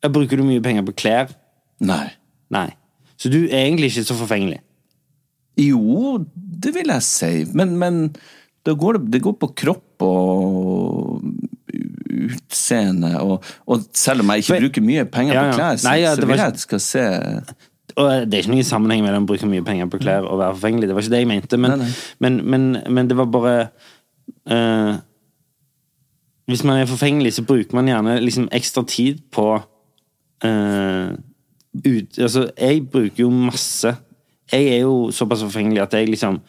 ja, 0.00 0.08
Bruker 0.08 0.40
du 0.40 0.46
mye 0.46 0.62
penger 0.64 0.86
på 0.86 0.94
klær? 1.02 1.32
Nei. 1.84 2.06
Nei. 2.52 2.68
Så 3.20 3.28
du 3.32 3.42
er 3.42 3.66
egentlig 3.66 3.90
ikke 3.92 4.06
så 4.08 4.16
forfengelig. 4.16 4.60
Jo, 5.60 6.14
det 6.34 6.72
vil 6.72 6.88
jeg 6.88 7.04
si, 7.04 7.32
men, 7.52 7.74
men 7.80 7.98
det, 8.64 8.76
går, 8.80 9.00
det 9.12 9.20
går 9.24 9.34
på 9.42 9.50
kropp 9.60 10.04
og 10.06 11.26
utseende, 12.20 13.12
og, 13.20 13.44
og 13.68 13.84
selv 13.96 14.24
om 14.24 14.32
jeg 14.32 14.44
ikke 14.44 14.60
bruker 14.64 14.86
mye 14.86 15.04
penger 15.12 15.34
Ja, 15.36 15.42
ja. 15.42 15.50
på 15.50 15.58
klær, 15.58 15.76
så, 15.80 15.88
Nei, 15.90 15.98
ja, 16.02 16.14
så 16.16 16.28
vil 16.28 16.40
jeg 16.40 16.46
at 16.54 16.58
det 16.58 16.64
skal 16.64 16.82
se 16.84 17.04
Og 17.96 18.10
det 18.26 18.36
er 18.36 18.44
ikke 18.44 18.52
noen 18.54 18.66
sammenheng 18.66 19.04
mellom 19.04 19.26
å 19.26 19.30
bruke 19.30 19.48
mye 19.48 19.64
penger 19.66 19.88
på 19.90 20.00
klær 20.02 20.26
og 20.26 20.40
være 20.40 20.56
forfengelig. 20.58 20.88
Det 20.88 20.96
var 20.96 21.06
ikke 21.06 21.14
det 21.14 21.22
jeg 21.22 21.30
mente, 21.30 21.60
men, 21.60 21.76
Nei, 21.76 21.86
nei. 21.86 21.94
men, 22.24 22.38
men, 22.52 22.68
men 22.96 23.10
det 23.10 23.16
var 23.18 23.30
bare 23.32 23.54
uh, 24.50 24.94
Hvis 26.50 26.64
man 26.66 26.80
er 26.80 26.90
forfengelig, 26.90 27.34
så 27.38 27.46
bruker 27.46 27.74
man 27.78 27.90
gjerne 27.90 28.20
liksom 28.20 28.48
ekstra 28.52 28.84
tid 28.88 29.22
på 29.32 29.48
uh, 30.44 31.10
ut, 31.74 32.18
Altså, 32.18 32.50
jeg 32.58 32.86
bruker 32.90 33.24
jo 33.24 33.30
masse 33.30 33.94
Jeg 34.52 34.74
er 34.74 34.82
jo 34.82 35.10
såpass 35.14 35.42
forfengelig 35.46 35.82
at 35.82 35.94
jeg 35.94 36.10
liksom 36.10 36.40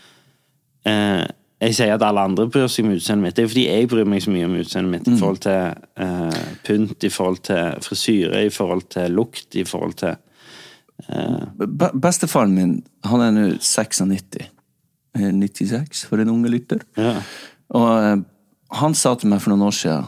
uh, 0.87 1.25
Jeg 1.61 1.77
sier 1.77 1.93
at 1.93 2.03
alle 2.03 2.25
andre 2.25 2.49
bryr 2.49 2.65
seg 2.67 2.87
om 2.87 2.95
utseendet 2.95 3.23
mitt. 3.27 3.35
Det 3.37 3.43
er 3.43 3.51
fordi 3.51 3.67
jeg 3.67 3.89
bryr 3.89 4.07
meg 4.09 4.23
så 4.23 4.31
mye 4.33 4.47
om 4.47 4.55
utseendet 4.57 4.91
mitt 4.95 5.07
i 5.11 5.19
forhold 5.19 5.43
til 5.43 5.75
uh, 6.01 6.39
pynt, 6.65 7.03
i 7.05 7.11
forhold 7.13 7.37
til 7.45 7.83
frisyre, 7.85 8.45
i 8.47 8.49
forhold 8.49 8.87
til 8.89 9.13
lukt, 9.13 9.55
i 9.55 9.63
forhold 9.63 9.93
til 10.01 10.15
Be- 11.57 11.91
Bestefaren 12.01 12.53
min, 12.55 12.73
han 13.07 13.21
er 13.25 13.31
nå 13.35 13.45
96. 13.59 14.41
Eh, 15.17 15.31
96, 15.35 16.05
for 16.07 16.21
en 16.23 16.29
unge 16.33 16.51
lytter. 16.53 16.83
Ja. 16.99 17.17
Og 17.75 17.89
eh, 17.91 18.17
han 18.81 18.95
sa 18.95 19.15
til 19.19 19.31
meg 19.33 19.41
for 19.43 19.51
noen 19.53 19.67
år 19.67 19.75
siden 19.75 20.05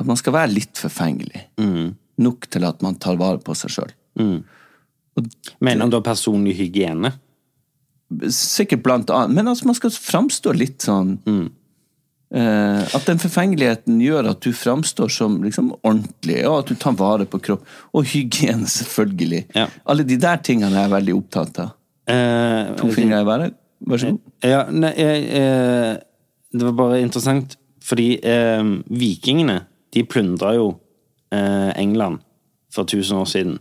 at 0.00 0.06
man 0.08 0.16
skal 0.16 0.32
være 0.32 0.54
litt 0.54 0.78
forfengelig. 0.80 1.42
Mm. 1.60 1.90
Nok 2.24 2.46
til 2.52 2.64
at 2.64 2.80
man 2.84 2.96
tar 3.00 3.18
vare 3.20 3.40
på 3.44 3.52
seg 3.56 3.74
sjøl. 3.74 3.90
Mener 5.60 5.82
han 5.84 5.92
da 5.92 6.00
personlig 6.04 6.54
hygiene? 6.56 7.10
Sikkert 8.32 8.82
blant 8.82 9.10
annet. 9.14 9.36
Men 9.36 9.50
altså, 9.52 9.66
man 9.68 9.76
skal 9.78 9.92
framstå 9.94 10.54
litt 10.56 10.86
sånn 10.88 11.18
eh, 11.28 11.42
At 12.30 13.06
den 13.08 13.18
forfengeligheten 13.18 13.96
gjør 13.98 14.28
at 14.30 14.44
du 14.44 14.52
framstår 14.54 15.08
som 15.10 15.40
liksom 15.42 15.72
ordentlig, 15.82 16.44
og 16.46 16.60
at 16.60 16.68
du 16.70 16.76
tar 16.78 16.94
vare 16.98 17.26
på 17.26 17.40
kropp. 17.42 17.64
Og 17.92 18.04
hygiene, 18.06 18.68
selvfølgelig. 18.70 19.46
Ja. 19.56 19.66
Alle 19.90 20.04
de 20.06 20.18
der 20.20 20.36
tingene 20.46 20.70
er 20.76 20.86
jeg 20.86 20.92
veldig 20.94 21.16
opptatt 21.16 21.58
av. 21.64 21.72
Eh, 22.10 22.70
To 22.78 22.92
fingre 22.94 23.22
i 23.22 23.26
været. 23.26 23.56
Vær 23.86 23.98
så 24.02 24.12
god. 24.12 24.20
Ja, 24.46 24.62
nei, 24.70 24.92
jeg, 24.98 25.26
eh, 25.40 25.96
det 26.52 26.66
var 26.68 26.76
bare 26.78 27.00
interessant, 27.02 27.56
fordi 27.82 28.08
eh, 28.22 28.62
vikingene, 28.90 29.60
de 29.94 30.04
plyndra 30.06 30.54
jo 30.54 30.70
eh, 31.34 31.70
England 31.80 32.20
for 32.70 32.86
1000 32.86 33.18
år 33.18 33.28
siden. 33.30 33.58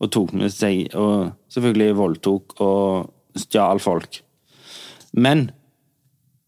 Og 0.00 0.08
tok 0.08 0.32
med 0.32 0.48
seg 0.48 0.94
Og 0.96 1.32
selvfølgelig 1.52 1.96
voldtok 1.98 2.54
og 2.64 3.10
stjal 3.36 3.80
folk. 3.84 4.22
Men 5.12 5.50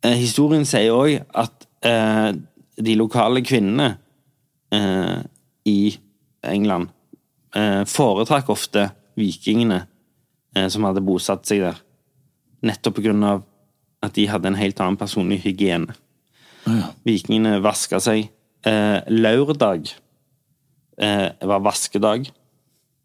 eh, 0.04 0.16
historien 0.18 0.64
sier 0.68 0.94
òg 0.94 1.20
at 1.34 1.66
eh, 1.86 2.32
de 2.82 2.96
lokale 2.98 3.42
kvinnene 3.44 3.94
eh, 4.72 5.22
i 5.68 5.78
England 6.42 6.90
eh, 7.54 7.82
foretrakk 7.88 8.50
ofte 8.52 8.88
vikingene 9.18 9.82
eh, 10.56 10.68
som 10.72 10.86
hadde 10.88 11.04
bosatt 11.04 11.46
seg 11.48 11.62
der. 11.64 11.80
Nettopp 12.62 12.98
på 12.98 13.06
grunn 13.08 13.24
av 13.26 13.42
at 14.02 14.14
de 14.18 14.26
hadde 14.30 14.50
en 14.50 14.58
helt 14.58 14.80
annen 14.82 14.98
personlig 14.98 15.42
hygiene. 15.44 15.94
Vikingene 17.06 17.58
vaska 17.62 17.98
seg. 18.02 18.28
Eh, 18.66 18.98
lørdag 19.10 19.90
eh, 21.02 21.28
var 21.42 21.62
vaskedag. 21.64 22.28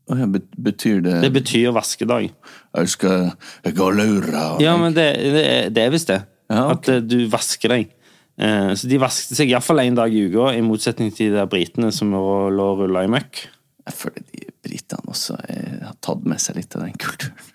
Oh, 0.07 0.15
ja, 0.15 0.27
betyr 0.29 1.01
det 1.03 1.17
Det 1.25 1.31
betyr 1.35 1.73
vaskedag. 1.75 2.29
Jeg 2.77 2.89
skal 2.93 3.31
jeg 3.65 3.75
går 3.75 3.97
lure 3.97 4.43
og 4.53 4.61
Ja, 4.63 4.77
men 4.79 4.93
det, 4.95 5.07
det, 5.19 5.45
det 5.75 5.83
er 5.83 5.91
visst 5.91 6.13
det. 6.13 6.21
Ja, 6.47 6.63
okay. 6.71 6.75
At 6.77 6.89
eh, 6.93 7.03
du 7.03 7.19
vasker 7.31 7.73
deg. 7.75 7.93
Eh, 8.37 8.71
så 8.77 8.89
de 8.89 9.01
vasket 9.01 9.39
seg 9.39 9.51
iallfall 9.51 9.83
én 9.83 9.97
dag 9.97 10.13
i 10.13 10.27
uka, 10.29 10.51
i 10.55 10.63
motsetning 10.65 11.11
til 11.13 11.31
de 11.31 11.39
der 11.39 11.49
britene 11.51 11.91
som 11.95 12.13
lå 12.13 12.23
og 12.53 12.83
rulla 12.83 13.05
i 13.05 13.11
møkk. 13.11 13.45
Jeg 13.87 13.95
føler 13.95 14.25
de 14.31 14.49
britene 14.67 15.07
også 15.13 15.37
eh, 15.47 15.77
har 15.85 15.95
tatt 16.03 16.25
med 16.27 16.41
seg 16.43 16.59
litt 16.59 16.75
av 16.77 16.85
den 16.85 16.97
kulturen. 16.99 17.53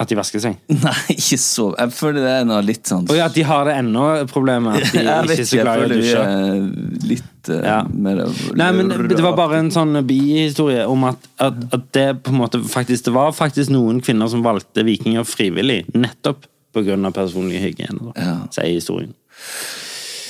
At 0.00 0.08
de 0.08 0.16
vasker 0.16 0.40
seg. 0.42 0.56
Nei, 0.82 0.94
ikke 1.12 1.36
så 1.38 1.66
Jeg 1.76 1.92
føler 1.94 2.24
det 2.24 2.30
er 2.32 2.46
noe 2.48 2.62
litt 2.64 2.88
sånn 2.88 3.04
Og 3.12 3.14
ja, 3.14 3.26
at 3.28 3.36
de 3.36 3.42
har 3.46 3.68
det 3.68 3.74
ennå, 3.82 4.04
problemet. 4.30 4.80
At 4.80 4.94
de 4.96 5.02
Jeg 5.04 5.04
ikke 5.04 5.18
er 5.20 5.34
ikke, 5.34 5.44
så 5.50 5.58
glad 5.60 5.82
i 5.82 5.84
å 5.84 5.90
dusje. 5.92 6.22
litt 7.10 7.50
uh, 7.52 7.58
Ja. 7.68 7.76
mer 7.92 8.22
Nei, 8.58 8.70
men 8.78 8.90
det 9.12 9.20
var 9.22 9.36
bare 9.38 9.60
en 9.60 9.68
sånn 9.74 10.00
bihistorie 10.08 10.88
om 10.90 11.04
at, 11.10 11.28
at, 11.44 11.60
at 11.76 11.84
det 11.94 12.06
på 12.24 12.32
en 12.32 12.40
måte 12.40 12.62
faktisk 12.72 13.06
Det 13.10 13.14
var 13.14 13.36
faktisk 13.36 13.74
noen 13.74 14.00
kvinner 14.02 14.32
som 14.32 14.42
valgte 14.44 14.84
vikinger 14.88 15.28
frivillig, 15.28 15.84
nettopp 15.94 16.48
av 16.76 17.12
personlig 17.12 17.60
hygiene, 17.62 18.12
da, 18.14 18.20
Ja. 18.20 18.36
sier 18.50 18.74
historien. 18.74 19.14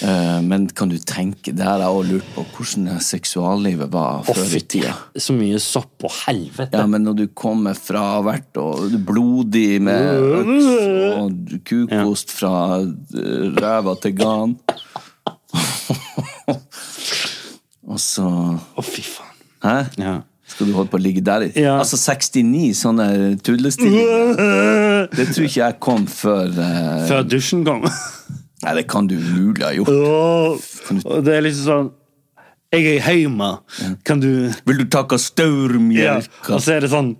Eh, 0.02 0.40
men 0.42 0.66
kan 0.74 0.88
du 0.88 0.96
tenke, 0.98 1.52
det 1.54 1.62
har 1.62 1.78
jeg 1.78 1.86
òg 1.94 2.08
lurt 2.10 2.30
på, 2.34 2.44
hvordan 2.56 2.98
seksuallivet 3.00 3.88
var 3.92 4.24
før 4.26 4.56
i 4.56 4.60
tida. 4.60 4.94
Så 5.14 5.30
mye 5.36 5.60
sopp 5.62 6.02
og 6.02 6.10
helvete. 6.26 6.74
Ja, 6.74 6.86
men 6.86 7.04
når 7.04 7.14
du 7.20 7.26
kommer 7.28 7.74
fra 7.78 8.20
hvert 8.26 8.56
og 8.58 8.90
blodig 9.06 9.80
med 9.80 10.02
øks 10.18 10.66
og 11.20 11.60
kukost 11.64 12.30
fra 12.34 12.80
eh, 12.82 13.52
ræva 13.62 13.94
til 14.02 14.12
gan 14.18 14.56
Og 17.86 17.98
så 18.00 18.24
Å, 18.26 18.82
fy 18.82 19.02
faen. 19.04 19.40
Hæ? 19.62 19.76
Ja. 20.02 20.18
Skal 20.52 20.68
du 20.68 20.74
holde 20.76 20.90
på 20.92 20.98
å 20.98 21.02
ligge 21.02 21.22
der? 21.24 21.46
Ja. 21.56 21.78
Altså 21.80 21.96
69 21.96 22.74
sånne 22.76 23.06
tullestillinger. 23.44 24.34
Det 25.16 25.26
tror 25.32 25.46
ikke 25.46 25.60
jeg 25.60 25.78
kom 25.84 26.06
før 26.08 26.48
eh, 26.64 27.06
Før 27.10 27.24
dusjen 27.28 27.64
kom. 27.66 27.84
Nei, 28.62 28.74
det 28.78 28.86
kan 28.90 29.08
du 29.10 29.16
mulig 29.18 29.64
ha 29.66 29.72
gjort. 29.74 29.90
Og 31.04 31.24
det 31.26 31.34
er 31.36 31.44
liksom 31.44 31.66
sånn 31.66 31.90
Jeg 32.72 32.98
er 33.02 33.16
hjemme. 33.18 33.48
Kan 34.08 34.22
du 34.22 34.28
Vil 34.68 34.84
du 34.84 34.86
takke 34.88 35.18
Ja. 35.98 36.20
Og 36.48 36.62
så 36.62 36.76
er 36.78 36.86
det 36.86 36.92
sånn 36.94 37.16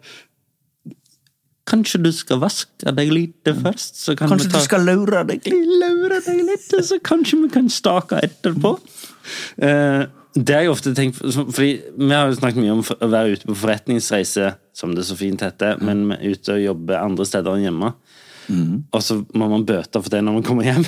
Kanskje 1.68 2.01
du 2.03 2.11
skal 2.14 2.40
vaske 2.43 2.90
deg 2.97 3.12
litt 3.14 3.49
først? 3.62 4.01
Så 4.03 4.16
kan 4.18 4.32
Kanskje 4.32 4.51
ta, 4.51 4.59
du 4.59 4.64
skal 4.64 4.82
laure 4.86 5.22
deg 5.28 5.45
litt? 5.47 5.68
laure 5.82 6.18
deg 6.24 6.40
litt, 6.49 6.64
så 6.84 6.99
kanskje 7.07 7.38
vi 7.45 7.51
kan 7.55 7.68
stake 7.70 8.18
etterpå? 8.18 8.72
Eh, 9.62 10.03
det 10.35 10.55
har 10.55 10.64
jeg 10.64 10.72
ofte 10.72 10.95
tenkt 10.97 11.18
Fordi 11.20 11.70
Vi 11.99 12.09
har 12.09 12.30
jo 12.30 12.37
snakket 12.39 12.62
mye 12.62 12.72
om 12.72 12.83
å 12.83 13.09
være 13.12 13.37
ute 13.37 13.49
på 13.49 13.57
forretningsreise, 13.59 14.55
som 14.72 14.95
det 14.97 15.05
så 15.05 15.16
fint 15.18 15.43
heter, 15.45 15.80
men 15.85 16.07
vi 16.09 16.16
er 16.16 16.37
ute 16.37 16.55
og 16.57 16.62
jobber 16.62 17.03
andre 17.03 17.26
steder 17.28 17.59
enn 17.59 17.66
hjemme. 17.66 17.93
Og 18.93 19.01
så 19.05 19.18
må 19.39 19.49
man 19.53 19.66
bøte 19.68 20.01
for 20.01 20.12
det 20.12 20.22
når 20.24 20.39
man 20.41 20.47
kommer 20.47 20.66
hjem. 20.66 20.85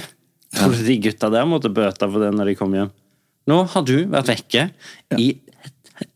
Tror 0.54 0.74
du 0.74 0.84
de 0.86 0.98
gutta 1.02 1.30
der 1.34 1.48
måtte 1.48 1.72
bøte 1.74 2.08
for 2.08 2.22
det 2.22 2.30
når 2.34 2.52
de 2.52 2.58
kom 2.58 2.74
hjem? 2.76 2.92
Nå 3.50 3.58
har 3.74 3.84
du 3.84 3.96
vært 4.12 4.30
vekke 4.32 4.68
i 5.20 5.34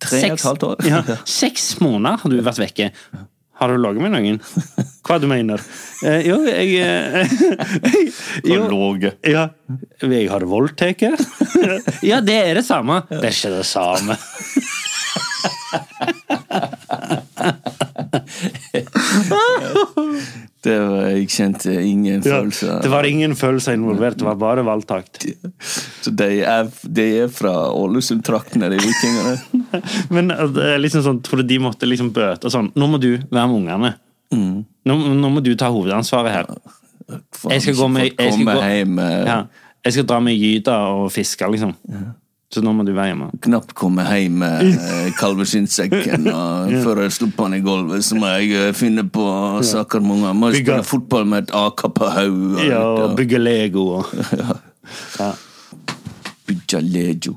Tre 0.02 0.18
og 0.26 0.34
et 0.34 0.42
halvt 0.42 0.64
år. 0.66 0.80
Ja, 0.90 1.02
seks 1.28 1.76
måneder 1.82 2.18
har 2.22 2.32
du 2.32 2.38
vært 2.42 2.58
vekke. 2.58 2.88
Har 3.58 3.72
du 3.72 3.78
ligget 3.82 4.02
med 4.04 4.12
noen? 4.14 4.38
Hva 5.08 5.16
du 5.18 5.26
mener 5.30 5.62
eh, 6.06 6.20
Jo, 6.26 6.36
jeg, 6.46 6.76
eh, 6.78 7.32
jeg 8.44 8.58
jo. 8.60 9.10
Ja. 9.26 9.48
Jeg 10.04 10.28
har 10.30 10.46
voldtatt. 10.46 11.02
ja, 12.10 12.20
det 12.22 12.36
er 12.38 12.60
det 12.60 12.66
samme. 12.68 13.00
Det 13.10 13.24
er 13.24 13.34
ikke 13.34 13.54
det 13.56 13.66
samme. 13.66 14.18
Det 20.62 20.74
var, 20.82 21.04
jeg 21.14 21.28
kjente 21.30 21.74
ingen 21.80 22.18
Ja, 22.22 22.40
følelser. 22.40 22.80
det 22.82 22.90
var 22.92 23.06
ingen 23.06 23.34
følelser 23.38 23.76
involvert, 23.78 24.18
det 24.18 24.26
var 24.26 24.38
bare 24.40 24.64
valgtakt. 24.66 25.24
Så 26.02 26.10
de 26.14 26.42
er, 26.42 26.70
de 26.82 27.06
er 27.24 27.30
fra 27.32 27.54
Ålesund-traktene, 27.74 28.70
de 28.72 28.80
vikingene. 28.82 29.57
Men 30.14 30.30
eh, 30.34 30.76
liksom 30.80 31.02
sånn, 31.04 31.22
tror 31.24 31.42
du 31.42 31.48
de 31.50 31.58
måtte 31.62 31.88
liksom 31.88 32.10
bøte 32.16 32.50
sånn 32.52 32.70
Nå 32.78 32.86
må 32.90 33.00
du 33.02 33.10
være 33.30 33.46
med 33.48 33.56
ungene. 33.62 33.94
Nå, 34.88 34.94
nå 35.18 35.28
må 35.32 35.40
du 35.44 35.54
ta 35.56 35.68
hovedansvaret 35.72 36.32
her. 36.32 36.46
Jeg 37.48 37.62
skal 37.64 37.74
gå 37.78 37.88
med- 37.92 38.14
jeg 38.18 38.32
skal 38.32 38.44
gå- 38.44 38.62
eh, 38.62 39.24
Ja. 39.26 39.42
Jeg 39.84 39.92
skal 39.94 40.04
dra 40.10 40.18
med 40.20 40.34
gyda 40.36 40.74
og 40.92 41.12
fiske, 41.14 41.46
liksom. 41.48 41.74
Så 42.50 42.62
nå 42.64 42.72
må 42.72 42.84
du 42.84 42.92
være 42.96 43.10
hjemme. 43.12 43.28
Knapt 43.44 43.74
komme 43.76 44.04
hjem 44.08 44.38
med 44.40 44.66
eh, 44.74 45.10
kalveskinnsekken. 45.18 46.26
Og 46.32 46.72
før 46.84 47.02
jeg 47.04 47.12
slipper 47.12 47.44
den 47.48 47.58
i 47.58 47.64
gulvet, 47.64 48.04
så 48.04 48.16
må 48.16 48.26
jeg 48.40 48.74
finne 48.76 49.04
på 49.12 49.24
saker 49.68 50.00
med 50.00 50.16
unger. 50.16 50.32
Må 50.36 50.50
spille 50.56 50.82
fotball 50.88 51.26
med 51.28 51.44
et 51.48 51.54
AK 51.54 51.84
på 51.94 52.08
hodet. 52.16 52.68
Ja, 52.70 52.82
og 53.04 53.16
bygge 53.20 53.38
Lego 53.40 53.86
og 54.00 54.06
ja. 55.20 55.32
Bygge 56.48 56.80
Lego. 56.80 57.36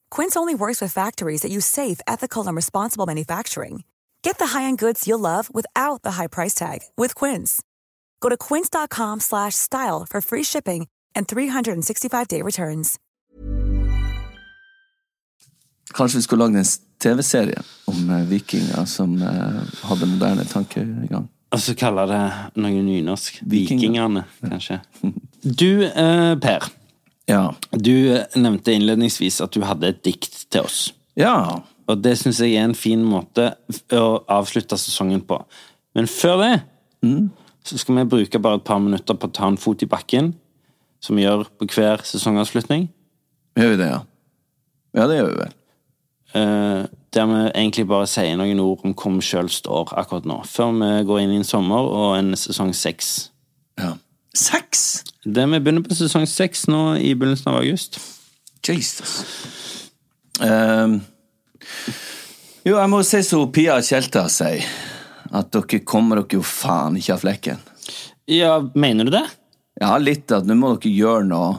Quince 0.11 0.35
only 0.35 0.55
works 0.55 0.81
with 0.81 0.93
factories 0.93 1.41
that 1.41 1.51
use 1.51 1.65
safe, 1.65 2.01
ethical, 2.05 2.47
and 2.47 2.55
responsible 2.55 3.05
manufacturing. 3.05 3.83
Get 4.23 4.37
the 4.37 4.47
high-end 4.57 4.77
goods 4.77 5.07
you'll 5.07 5.19
love 5.19 5.49
without 5.53 6.03
the 6.03 6.11
high 6.11 6.27
price 6.27 6.53
tag 6.53 6.79
with 6.97 7.15
Quince. 7.15 7.61
Go 8.19 8.29
to 8.29 8.37
quince.com 8.37 9.19
slash 9.19 9.55
style 9.55 10.05
for 10.09 10.21
free 10.21 10.43
shipping 10.43 10.87
and 11.15 11.27
365-day 11.27 12.41
returns. 12.41 12.99
Kanskje 15.93 16.17
vi 16.17 16.21
skulle 16.21 16.43
lagd 16.45 16.55
en 16.55 16.65
TV-serie 16.99 17.61
om 17.85 18.09
eh, 18.09 18.27
vikinger 18.27 18.85
som 18.85 19.17
eh, 19.21 19.63
hadde 19.83 20.05
moderne 20.05 20.45
tankegang. 20.45 21.27
Og 21.51 21.59
så 21.59 21.75
kaller 21.75 22.07
det 22.07 22.21
noe 22.63 22.83
nynorsk. 22.83 23.41
Vikinger. 23.41 23.81
Vikingene, 23.81 24.23
kanskje. 24.39 24.79
Du, 25.43 25.83
uh, 25.83 26.37
Per. 26.39 26.69
Ja. 27.31 27.43
Du 27.71 27.93
eh, 28.11 28.25
nevnte 28.35 28.75
innledningsvis 28.75 29.39
at 29.43 29.55
du 29.55 29.63
hadde 29.65 29.93
et 29.93 30.03
dikt 30.07 30.43
til 30.51 30.67
oss. 30.67 30.89
ja. 31.19 31.61
Og 31.89 31.97
det 31.99 32.13
syns 32.21 32.37
jeg 32.39 32.53
er 32.55 32.63
en 32.63 32.77
fin 32.77 33.01
måte 33.03 33.49
å 33.97 34.21
avslutte 34.31 34.77
sesongen 34.79 35.25
på. 35.27 35.41
Men 35.97 36.07
før 36.07 36.37
det 36.39 36.51
så 37.67 37.79
skal 37.81 37.97
vi 37.97 38.05
bruke 38.13 38.39
bare 38.39 38.61
et 38.61 38.67
par 38.67 38.79
minutter 38.79 39.17
på 39.17 39.27
å 39.27 39.33
ta 39.35 39.49
en 39.49 39.59
fot 39.59 39.81
i 39.83 39.89
bakken, 39.89 40.31
som 41.03 41.17
vi 41.17 41.25
gjør 41.25 41.47
på 41.57 41.67
hver 41.73 42.05
sesongavslutning. 42.07 42.87
Gjør 43.59 43.73
vi 43.73 43.81
det, 43.81 43.89
ja? 43.89 43.99
Ja, 44.95 45.07
det 45.09 45.17
gjør 45.17 45.31
vi 45.31 45.41
vel. 45.41 45.57
Uh, 46.31 46.85
der 47.11 47.27
vi 47.27 47.39
egentlig 47.49 47.87
bare 47.89 48.07
sier 48.07 48.37
noen 48.39 48.61
ord 48.63 48.85
om 48.87 48.93
hvor 48.95 49.17
vi 49.17 49.25
sjøl 49.25 49.49
står 49.51 49.91
akkurat 49.99 50.27
nå. 50.29 50.37
Før 50.47 50.71
vi 50.77 50.91
går 51.09 51.23
inn 51.25 51.35
i 51.35 51.41
en 51.41 51.47
sommer 51.47 51.91
og 51.91 52.15
en 52.21 52.31
sesong 52.39 52.71
seks. 52.77 53.31
Ja. 53.81 53.97
Seks? 54.37 55.03
Det 55.25 55.45
Vi 55.45 55.59
begynner 55.59 55.85
på 55.85 55.95
sesong 55.95 56.25
seks 56.25 56.65
nå 56.71 56.95
i 56.97 57.13
begynnelsen 57.13 57.51
av 57.51 57.59
august. 57.61 57.99
Jesus. 58.65 59.11
Um, 60.41 60.99
jo, 62.65 62.75
jeg 62.77 62.89
må 62.89 63.01
si 63.05 63.21
som 63.25 63.51
Pia 63.53 63.75
Tjelta 63.85 64.25
sier, 64.33 64.65
at 65.29 65.51
dere 65.53 65.81
kommer 65.85 66.21
dere 66.21 66.39
jo 66.39 66.45
faen 66.45 66.97
ikke 66.97 67.13
av 67.15 67.21
flekken. 67.25 67.61
Ja, 68.29 68.55
mener 68.73 69.05
du 69.05 69.13
det? 69.13 69.25
Ja, 69.81 69.93
litt 70.01 70.31
at 70.33 70.47
nå 70.49 70.57
må 70.57 70.73
dere 70.77 70.93
gjøre 70.93 71.27
noe. 71.29 71.51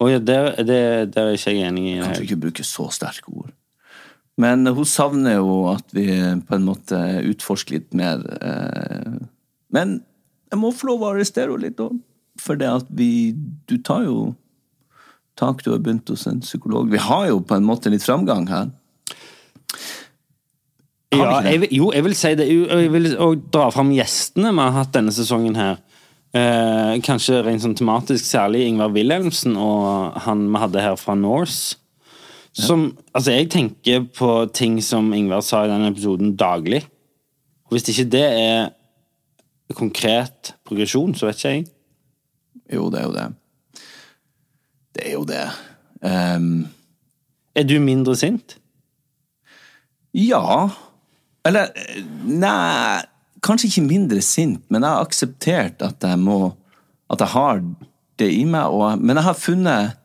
Å 0.00 0.08
ja, 0.08 0.20
der, 0.20 0.52
det, 0.64 0.82
der 1.14 1.30
er 1.30 1.36
ikke 1.36 1.52
jeg 1.56 1.68
enig 1.68 1.86
i. 1.86 1.94
Jeg 1.98 2.04
Kanskje 2.04 2.26
ikke 2.28 2.42
bruke 2.44 2.64
så 2.64 2.86
sterke 2.92 3.32
ord. 3.32 3.50
Men 4.40 4.64
hun 4.64 4.86
savner 4.88 5.36
jo 5.36 5.56
at 5.72 5.88
vi 5.92 6.06
på 6.48 6.56
en 6.56 6.68
måte 6.68 7.00
utforsker 7.28 7.76
litt 7.76 7.96
mer. 7.96 8.22
eh, 8.40 9.18
Men 9.72 9.98
jeg 10.52 10.60
må 10.60 10.70
få 10.72 10.88
lov 10.88 11.04
å 11.04 11.10
arrestere 11.14 11.52
henne 11.52 11.68
litt 11.68 11.82
òg. 11.84 11.98
For 12.40 12.58
det 12.60 12.68
at 12.70 12.88
vi 12.96 13.34
Du 13.68 13.76
tar 13.78 14.06
jo 14.08 14.34
tak, 15.40 15.62
du 15.64 15.70
har 15.72 15.80
begynt 15.80 16.08
hos 16.12 16.26
en 16.28 16.42
psykolog. 16.44 16.90
Vi 16.92 17.00
har 17.00 17.28
jo 17.30 17.40
på 17.40 17.56
en 17.56 17.64
måte 17.64 17.88
litt 17.92 18.04
framgang 18.04 18.48
her. 18.50 18.68
Ja, 21.10 21.40
jeg, 21.42 21.70
jo, 21.74 21.88
jeg 21.94 22.04
vil 22.04 22.14
si 22.14 22.34
det. 22.38 22.46
Jeg 22.50 22.90
vil 22.92 23.08
dra 23.50 23.70
fram 23.72 23.94
gjestene 23.94 24.52
vi 24.52 24.62
har 24.62 24.76
hatt 24.76 24.92
denne 24.94 25.14
sesongen 25.14 25.56
her. 25.58 25.80
Eh, 26.30 26.98
kanskje 27.02 27.40
rent 27.42 27.64
sånn 27.64 27.74
tematisk, 27.74 28.22
særlig 28.22 28.68
Ingvar 28.68 28.92
Wilhelmsen 28.94 29.56
og 29.58 30.20
han 30.26 30.44
vi 30.46 30.60
hadde 30.62 30.84
her 30.84 30.98
fra 31.00 31.16
Norse. 31.18 31.80
Som, 32.54 32.90
altså 33.14 33.34
Jeg 33.34 33.48
tenker 33.50 34.06
på 34.10 34.30
ting 34.54 34.80
som 34.82 35.12
Ingvar 35.14 35.42
sa 35.46 35.64
i 35.64 35.70
den 35.70 35.86
episoden 35.88 36.36
daglig. 36.38 36.84
Og 37.66 37.76
Hvis 37.76 37.90
ikke 37.92 38.10
det 38.10 38.24
er 38.26 38.70
konkret 39.78 40.54
progresjon, 40.66 41.14
så 41.14 41.28
vet 41.28 41.38
ikke 41.38 41.54
jeg. 41.54 41.66
Jo, 42.72 42.88
det 42.92 43.00
er 43.00 43.06
jo 43.08 43.12
det. 43.16 43.26
Det 44.94 45.06
er 45.06 45.12
jo 45.16 45.24
det. 45.28 45.44
Um, 46.02 46.68
Er 47.54 47.64
du 47.68 47.76
mindre 47.82 48.16
sint? 48.16 48.56
ja. 50.14 50.70
Eller 51.48 51.70
eh, 51.74 52.02
Nei, 52.28 53.00
kanskje 53.40 53.70
ikke 53.70 53.84
mindre 53.86 54.20
sint, 54.20 54.60
men 54.68 54.82
jeg 54.84 54.90
har 54.92 55.06
akseptert 55.06 55.80
at 55.86 56.04
jeg 56.04 56.18
må 56.20 56.50
At 57.10 57.20
jeg 57.24 57.32
har 57.32 57.62
det 58.20 58.28
i 58.34 58.42
meg. 58.44 58.66
Og, 58.68 58.98
men 59.00 59.16
jeg 59.16 59.24
har 59.24 59.38
funnet 59.38 59.96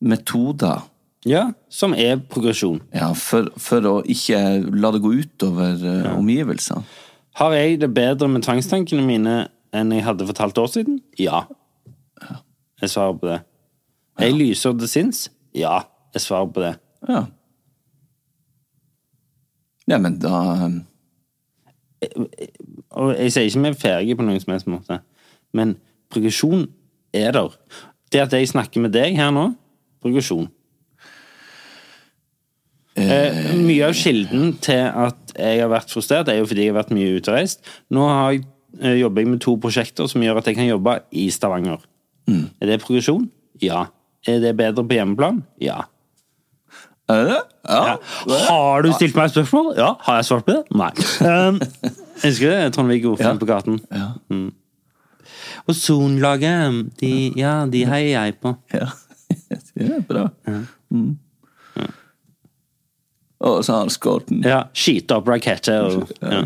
metoder 0.00 0.84
Ja, 1.26 1.48
som 1.68 1.94
er 1.98 2.20
progresjon. 2.30 2.78
ja, 2.94 3.08
for, 3.18 3.48
for 3.58 3.82
å 3.90 3.94
ikke 4.06 4.38
la 4.78 4.92
det 4.94 5.00
gå 5.02 5.10
utover 5.24 5.74
uh, 5.82 6.12
omgivelsene. 6.16 6.84
Har 7.40 7.52
jeg 7.58 7.80
det 7.82 7.90
bedre 7.92 8.28
med 8.30 8.44
tvangstankene 8.46 9.02
mine 9.04 9.34
enn 9.74 9.90
jeg 9.92 10.04
hadde 10.06 10.24
for 10.28 10.36
et 10.36 10.44
halvt 10.44 10.60
år 10.62 10.70
siden? 10.76 11.00
Ja. 11.18 11.42
Jeg 12.80 12.92
svarer 12.92 13.16
på 13.20 13.30
det. 13.30 13.40
Er 14.18 14.30
jeg 14.30 14.38
lysere 14.38 14.78
til 14.78 14.88
sinns? 14.88 15.30
Ja. 15.54 15.80
Jeg 16.14 16.24
svarer 16.24 16.52
på 16.52 16.62
det. 16.64 16.74
Ja. 17.08 17.24
Ja, 19.86 19.98
men 19.98 20.18
da 20.18 20.64
um, 20.66 20.80
Og 22.90 23.12
jeg 23.14 23.32
sier 23.32 23.46
ikke 23.46 23.62
vi 23.62 23.68
er 23.70 23.78
ferdige 23.80 24.16
på 24.18 24.26
noen 24.26 24.40
som 24.42 24.52
helst 24.52 24.68
måte, 24.70 24.98
men 25.54 25.76
progresjon 26.12 26.66
er 27.14 27.32
der. 27.36 27.54
Det 28.12 28.22
at 28.24 28.34
jeg 28.34 28.48
snakker 28.50 28.82
med 28.82 28.94
deg 28.94 29.16
her 29.18 29.32
nå, 29.34 29.48
progresjon. 30.02 30.48
Eh, 32.96 33.56
mye 33.60 33.90
av 33.90 33.96
kilden 33.96 34.54
til 34.64 34.86
at 34.88 35.34
jeg 35.36 35.60
har 35.60 35.68
vært 35.68 35.92
frustrert, 35.92 36.30
er 36.32 36.40
jo 36.40 36.46
fordi 36.48 36.64
jeg 36.64 36.72
har 36.72 36.78
vært 36.78 36.94
mye 36.96 37.18
utreist. 37.18 37.60
Nå 37.92 38.06
har 38.08 38.30
jeg, 38.32 38.46
eh, 38.80 38.96
jobber 39.02 39.22
jeg 39.22 39.32
med 39.34 39.42
to 39.44 39.56
prosjekter 39.60 40.08
som 40.08 40.24
gjør 40.24 40.40
at 40.40 40.48
jeg 40.48 40.56
kan 40.56 40.68
jobbe 40.68 41.00
i 41.12 41.28
Stavanger. 41.30 41.84
Er 42.28 42.70
det 42.70 42.80
progresjon? 42.82 43.28
Ja. 43.62 43.86
Er 44.26 44.40
det 44.42 44.56
bedre 44.58 44.84
på 44.86 44.96
hjemmeplan? 44.98 45.44
Ja. 45.62 45.84
Er 47.08 47.20
det 47.22 47.26
det? 47.30 47.42
Ja. 47.70 47.96
Har 48.48 48.82
du 48.82 48.90
stilt 48.92 49.14
meg 49.14 49.28
et 49.28 49.36
spørsmål? 49.36 49.74
Ja. 49.78 49.92
Har 50.02 50.18
jeg 50.20 50.26
svart 50.26 50.46
på 50.46 50.56
det? 50.56 50.62
Nei. 50.74 50.90
Um, 51.22 51.60
husker 52.24 52.50
du 52.50 52.54
det, 52.56 52.72
Trond-Viggo 52.74 53.14
Ja. 53.20 53.34
På 53.38 53.46
gaten. 53.46 53.78
Ja. 53.94 54.08
Og 55.66 55.74
Son-laget, 55.74 56.82
de, 57.00 57.12
ja, 57.38 57.60
de 57.70 57.84
heier 57.86 58.10
jeg 58.24 58.36
på. 58.42 58.54
Ja. 58.74 58.90
det 59.76 59.92
er 60.00 60.02
bra. 60.06 60.28
Mm. 60.90 61.16
Og 63.44 63.64
så 63.64 63.72
har 63.74 63.82
han 63.84 63.92
skåret 63.92 64.30
den. 64.30 64.40
Ja, 64.46 64.62
Skyte 64.72 65.18
opp 65.18 65.28
raketter 65.28 65.84
og 65.84 66.12
ja. 66.24 66.40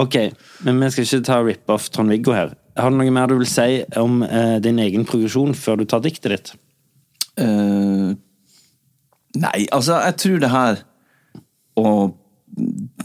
Ok, 0.00 0.16
men 0.64 0.80
vi 0.80 0.90
skal 0.94 1.04
ikke 1.04 1.26
ta 1.28 1.40
rip-off 1.44 1.90
Trond-Viggo 1.92 2.32
her. 2.36 2.54
Har 2.80 2.92
du 2.92 2.96
noe 2.96 3.12
mer 3.12 3.28
du 3.28 3.36
vil 3.36 3.50
si 3.50 3.82
om 4.00 4.22
uh, 4.24 4.56
din 4.64 4.80
egen 4.80 5.04
progresjon 5.08 5.52
før 5.58 5.82
du 5.82 5.84
tar 5.88 6.00
diktet 6.04 6.32
ditt? 6.32 6.54
Uh, 7.36 8.16
nei, 9.36 9.66
altså, 9.68 9.98
jeg 10.04 10.16
tror 10.20 10.40
det 10.42 10.50
her 10.52 10.82
Og 11.80 12.12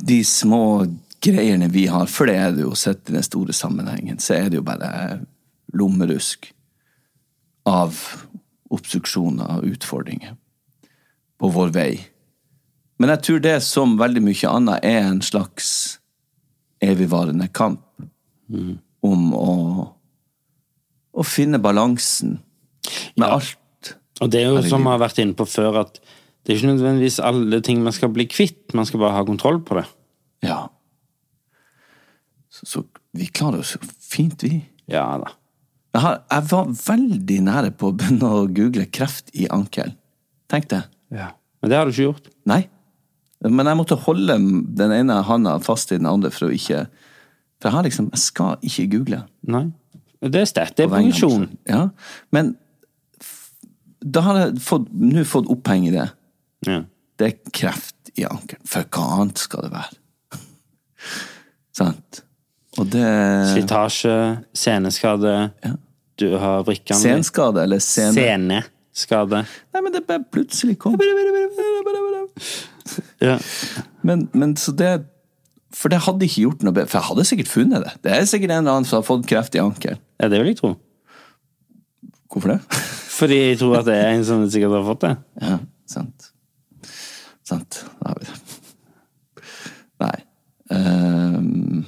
de 0.08 0.18
små 0.28 0.86
greiene 1.24 1.70
vi 1.72 1.86
har, 1.88 2.08
for 2.12 2.28
det 2.28 2.36
er 2.36 2.52
det 2.56 2.66
jo 2.66 2.74
sett 2.76 3.08
i 3.10 3.16
den 3.16 3.24
store 3.24 3.56
sammenhengen, 3.56 4.20
så 4.20 4.36
er 4.36 4.50
det 4.52 4.60
jo 4.60 4.66
bare 4.68 5.22
lommerusk 5.76 6.50
av 7.68 7.96
obstruksjoner 8.74 9.58
og 9.58 9.68
utfordringer 9.74 10.36
på 11.38 11.52
vår 11.54 11.74
vei. 11.76 11.92
Men 12.98 13.14
jeg 13.14 13.24
tror 13.28 13.44
det, 13.44 13.58
som 13.66 13.98
veldig 14.00 14.24
mye 14.26 14.52
annet, 14.52 14.86
er 14.88 15.06
en 15.06 15.22
slags 15.26 15.70
evigvarende 16.84 17.48
kamp 17.54 17.84
om 19.06 19.34
å, 19.38 19.54
å 21.14 21.26
finne 21.26 21.62
balansen 21.62 22.40
med 23.18 23.28
alt. 23.28 23.94
Og 24.22 24.32
det 24.34 24.42
er 24.42 24.50
jo 24.50 24.64
som 24.66 24.86
vi 24.86 24.94
har 24.94 25.02
vært 25.02 25.22
inne 25.22 25.38
på 25.38 25.46
før, 25.50 25.84
at 25.84 26.00
det 26.48 26.54
er 26.54 26.62
ikke 26.62 26.72
nødvendigvis 26.72 27.20
alle 27.22 27.60
ting 27.66 27.84
man 27.86 27.94
skal 27.94 28.10
bli 28.16 28.26
kvitt, 28.32 28.74
man 28.78 28.88
skal 28.88 29.04
bare 29.04 29.18
ha 29.20 29.26
kontroll 29.28 29.60
på 29.68 29.78
det. 29.78 29.86
Ja. 30.48 30.62
Så, 32.50 32.66
så 32.66 32.84
vi 33.18 33.28
klarer 33.30 33.62
oss 33.62 33.76
fint, 34.02 34.42
vi. 34.46 34.62
Ja 34.90 35.06
da. 35.22 35.34
Jeg, 35.98 36.04
har, 36.04 36.18
jeg 36.30 36.46
var 36.52 36.68
veldig 36.78 37.36
nære 37.48 37.70
på 37.74 37.90
å 37.90 37.94
begynne 37.98 38.28
å 38.30 38.44
google 38.46 38.84
kreft 38.94 39.32
i 39.34 39.48
ankel. 39.50 39.96
Tenk 40.52 40.68
det. 40.70 40.84
Men 41.10 41.72
det 41.72 41.80
har 41.80 41.90
du 41.90 41.94
ikke 41.96 42.04
gjort. 42.12 42.28
Nei. 42.46 42.60
Men 43.42 43.66
jeg 43.66 43.80
måtte 43.80 43.98
holde 44.04 44.36
den 44.78 44.94
ene 44.94 45.16
handa 45.26 45.56
fast 45.66 45.90
i 45.90 45.98
den 45.98 46.10
andre 46.10 46.30
for 46.34 46.48
å 46.48 46.54
ikke 46.54 46.88
For 47.58 47.70
jeg 47.70 47.76
har 47.76 47.86
liksom 47.86 48.08
Jeg 48.10 48.22
skal 48.22 48.64
ikke 48.66 48.86
google. 48.94 49.20
Nei. 49.50 49.64
Det 50.22 50.44
er 50.44 50.50
sterkt. 50.50 50.78
Det 50.78 50.86
er 50.86 51.10
selv. 51.18 51.50
Ja. 51.70 51.88
Men 52.34 52.54
da 54.06 54.22
har 54.28 54.40
jeg 54.40 54.62
fått, 54.62 54.86
nå 54.94 55.26
fått 55.26 55.50
oppheng 55.50 55.88
i 55.90 55.94
det. 55.94 56.06
Ja. 56.70 56.84
Det 57.18 57.28
er 57.32 57.52
kreft 57.54 58.14
i 58.14 58.26
ankelen. 58.30 58.62
For 58.70 58.86
hva 58.94 59.08
annet 59.18 59.42
skal 59.42 59.66
det 59.66 59.74
være? 59.74 60.00
Sant? 61.82 62.22
Og 62.78 62.90
det 62.94 63.10
Slitasje, 63.56 64.16
seneskade, 64.54 65.36
Ja. 65.66 65.74
Du 66.18 66.32
har 66.42 66.66
vrikkene 66.68 67.00
Senskade 67.00 67.64
eller 67.64 67.82
sene... 67.84 68.16
Seneskade. 68.18 69.44
Nei, 69.76 69.84
men 69.84 69.94
det 69.94 70.04
bare 70.10 70.26
plutselig 70.34 70.78
kom. 70.82 70.98
Ja. 73.22 73.38
Men, 74.02 74.28
men 74.32 74.54
så 74.56 74.72
det 74.72 74.92
For 75.76 75.92
det 75.92 76.00
hadde 76.06 76.24
ikke 76.24 76.46
gjort 76.46 76.62
noe 76.64 76.74
bedre. 76.74 76.90
For 76.90 77.00
jeg 77.02 77.10
hadde 77.10 77.26
sikkert 77.30 77.52
funnet 77.52 77.84
det. 77.84 77.94
Det 78.06 78.14
er 78.16 78.30
sikkert 78.30 78.54
en 78.54 78.62
eller 78.64 78.78
annen 78.78 78.88
som 78.90 79.02
har 79.02 79.08
fått 79.08 79.28
kreft 79.30 79.58
i 79.58 79.62
ankelen. 79.62 80.00
ja, 80.22 80.30
det 80.32 80.40
vil 80.42 80.54
jeg 80.54 80.62
tro. 80.62 80.74
Hvorfor 82.32 82.56
det? 82.56 82.62
Fordi 83.18 83.38
jeg 83.42 83.60
tror 83.62 83.80
at 83.80 83.88
det 83.88 83.98
er 83.98 84.14
en 84.14 84.26
som 84.26 84.46
sikkert 84.52 84.78
har 84.78 84.88
fått 84.88 85.04
det. 85.06 85.14
Ja, 85.42 85.60
sant. 85.90 86.32
Sant. 87.48 87.84
Da 88.02 88.12
har 88.12 88.20
vi 88.22 88.28
det. 88.30 88.38
Nei. 90.04 90.18
Um, 90.70 91.86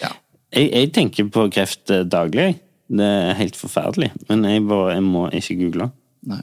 ja. 0.00 0.12
Jeg, 0.54 0.70
jeg 0.70 0.92
tenker 0.96 1.30
på 1.34 1.48
kreft 1.52 1.92
eh, 1.92 2.06
daglig. 2.08 2.54
Det 2.90 3.06
er 3.06 3.38
helt 3.38 3.58
forferdelig. 3.58 4.10
Men 4.28 4.44
jeg, 4.48 4.64
bare, 4.66 4.94
jeg 4.96 5.06
må 5.06 5.28
ikke 5.36 5.58
google. 5.62 5.90
Nei. 6.26 6.42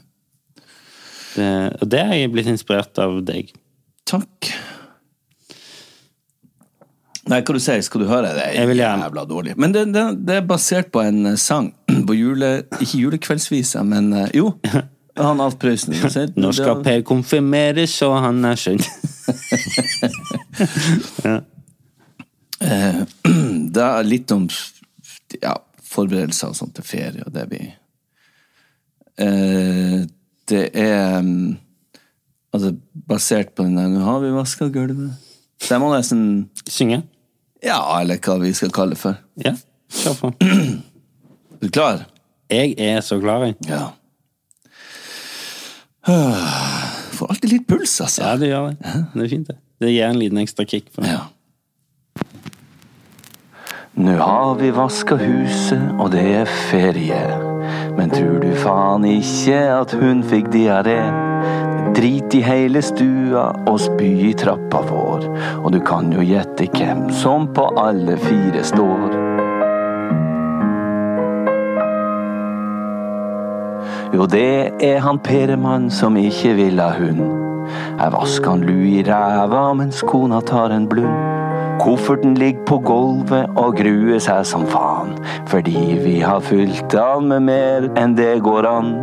Det, 1.36 1.48
og 1.82 1.90
det 1.92 2.02
har 2.08 2.16
jeg 2.16 2.32
blitt 2.32 2.48
inspirert 2.50 2.98
av 3.02 3.18
deg. 3.26 3.52
Takk. 4.08 4.50
Nei, 7.28 7.42
hva 7.44 7.54
du 7.54 7.60
sier, 7.60 7.82
skal 7.84 8.02
du 8.02 8.08
høre? 8.08 8.30
Det 8.32 8.46
er 8.56 8.72
jævla 8.72 9.26
dårlig. 9.28 9.58
Men 9.60 9.74
det, 9.74 9.84
det, 9.92 10.04
det 10.24 10.38
er 10.40 10.46
basert 10.48 10.88
på 10.94 11.02
en 11.04 11.34
eh, 11.34 11.40
sang. 11.40 11.74
På 12.08 12.16
jule... 12.16 12.62
Ikke 12.80 13.02
julekveldsvisa, 13.02 13.84
men 13.84 14.08
eh, 14.16 14.30
jo. 14.40 14.54
Han 15.18 15.42
Alf 15.42 15.58
Prøysen. 15.60 15.94
Nå 16.40 16.52
skal 16.56 16.80
Per 16.86 17.04
konfirmeres, 17.06 17.98
og 18.06 18.16
han 18.22 18.44
er 18.46 18.58
skjønn. 18.58 18.78
ja. 21.26 21.38
Det 23.74 23.84
er 23.84 24.06
litt 24.06 24.30
om 24.34 24.46
ja, 25.42 25.54
forberedelser 25.88 26.52
og 26.52 26.58
sånt 26.58 26.74
til 26.76 26.86
ferie, 26.86 27.24
og 27.26 27.34
det 27.34 27.46
vi 27.52 27.62
eh, 29.24 30.04
Det 30.48 30.64
er 30.72 31.20
mm, 31.22 31.56
Altså, 32.54 32.72
basert 33.08 33.50
på 33.52 33.62
den 33.62 33.76
der 33.76 33.88
'Nå 33.88 34.00
har 34.00 34.20
vi 34.20 34.30
vaska 34.32 34.64
gulvet'. 34.72 35.12
Jeg 35.70 35.80
må 35.80 35.90
nesten 35.92 36.48
Synge? 36.66 37.02
Ja, 37.62 38.00
eller 38.00 38.16
hva 38.16 38.38
vi 38.40 38.52
skal 38.52 38.70
kalle 38.70 38.94
det 38.94 38.98
for. 38.98 39.18
Ja, 39.44 39.52
kjør 39.90 40.14
på. 40.20 40.32
Er 41.58 41.66
du 41.66 41.68
klar? 41.68 42.06
Jeg 42.50 42.74
er 42.78 43.00
så 43.00 43.18
klar, 43.20 43.44
jeg. 43.44 43.56
Ja. 43.68 43.88
Får 47.12 47.32
alltid 47.32 47.50
litt 47.50 47.66
puls, 47.68 48.00
altså. 48.00 48.22
Ja, 48.22 48.36
det 48.36 48.48
gjør 48.52 48.68
det. 48.68 48.76
Det 49.14 49.24
er 49.24 49.28
fint, 49.28 49.48
det. 49.48 49.56
Det 49.82 49.90
gir 49.92 50.06
en 50.06 50.18
liten 50.18 50.38
ekstra 50.38 50.64
kick. 50.64 50.88
For 50.94 51.02
det. 51.02 51.10
Ja. 51.16 51.26
Nå 53.98 54.16
har 54.16 54.54
vi 54.54 54.70
vaska 54.70 55.16
huset, 55.16 55.80
og 55.98 56.12
det 56.12 56.22
er 56.22 56.50
ferie. 56.70 57.22
Men 57.96 58.12
tror 58.12 58.36
du 58.38 58.52
faen 58.54 59.02
ikke 59.10 59.56
at 59.74 59.90
hun 59.98 60.20
fikk 60.22 60.52
diaré? 60.52 61.00
Drit 61.96 62.36
i 62.38 62.42
hele 62.46 62.78
stua 62.86 63.48
og 63.66 63.80
spy 63.82 64.10
i 64.28 64.30
trappa 64.38 64.84
vår. 64.86 65.26
Og 65.64 65.74
du 65.74 65.80
kan 65.82 66.12
jo 66.14 66.22
gjette 66.22 66.68
hvem 66.76 67.08
som 67.10 67.48
på 67.50 67.64
alle 67.74 68.14
fire 68.22 68.62
står. 68.62 69.18
Jo, 74.14 74.28
det 74.30 74.78
er 74.78 75.02
han 75.02 75.18
Peremann 75.26 75.90
som 75.90 76.14
ikke 76.22 76.54
vil 76.60 76.78
ha 76.78 76.92
hund. 77.00 77.26
Jeg 77.98 78.14
vasker 78.14 78.54
han 78.54 78.62
lu 78.62 78.78
i 78.92 79.02
ræva 79.02 79.72
mens 79.74 80.06
kona 80.06 80.38
tar 80.46 80.70
en 80.70 80.86
blund. 80.86 81.37
Kofferten 81.78 82.34
ligger 82.34 82.64
på 82.66 82.78
gulvet 82.82 83.58
og 83.58 83.76
gruer 83.78 84.18
seg 84.22 84.42
som 84.48 84.64
faen, 84.66 85.14
fordi 85.50 85.98
vi 86.02 86.18
har 86.24 86.42
fylt 86.42 86.94
han 86.98 87.28
med 87.30 87.46
mer 87.46 87.86
enn 88.00 88.16
det 88.18 88.40
går 88.42 88.66
an. 88.66 88.96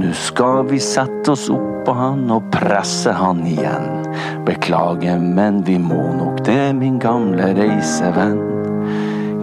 Nå 0.00 0.12
skal 0.16 0.62
vi 0.70 0.78
sette 0.80 1.34
oss 1.34 1.48
oppå 1.52 1.92
han 1.98 2.30
og 2.32 2.46
presse 2.54 3.12
han 3.12 3.42
igjen. 3.48 4.06
Beklager, 4.46 5.20
men 5.20 5.60
vi 5.66 5.76
må 5.82 6.00
nok 6.16 6.40
det, 6.46 6.72
min 6.78 6.96
gamle 7.02 7.50
reisevenn. 7.58 8.40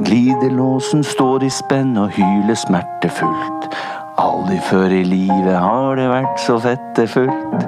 Glidelåsen 0.08 1.04
står 1.04 1.44
i 1.44 1.52
spenn 1.52 1.98
og 2.00 2.16
hyler 2.16 2.58
smertefullt. 2.58 3.70
Aldri 4.18 4.58
før 4.66 4.94
i 4.98 5.04
livet 5.06 5.60
har 5.62 5.98
det 6.00 6.08
vært 6.10 6.40
så 6.42 6.56
fettefullt. 6.58 7.66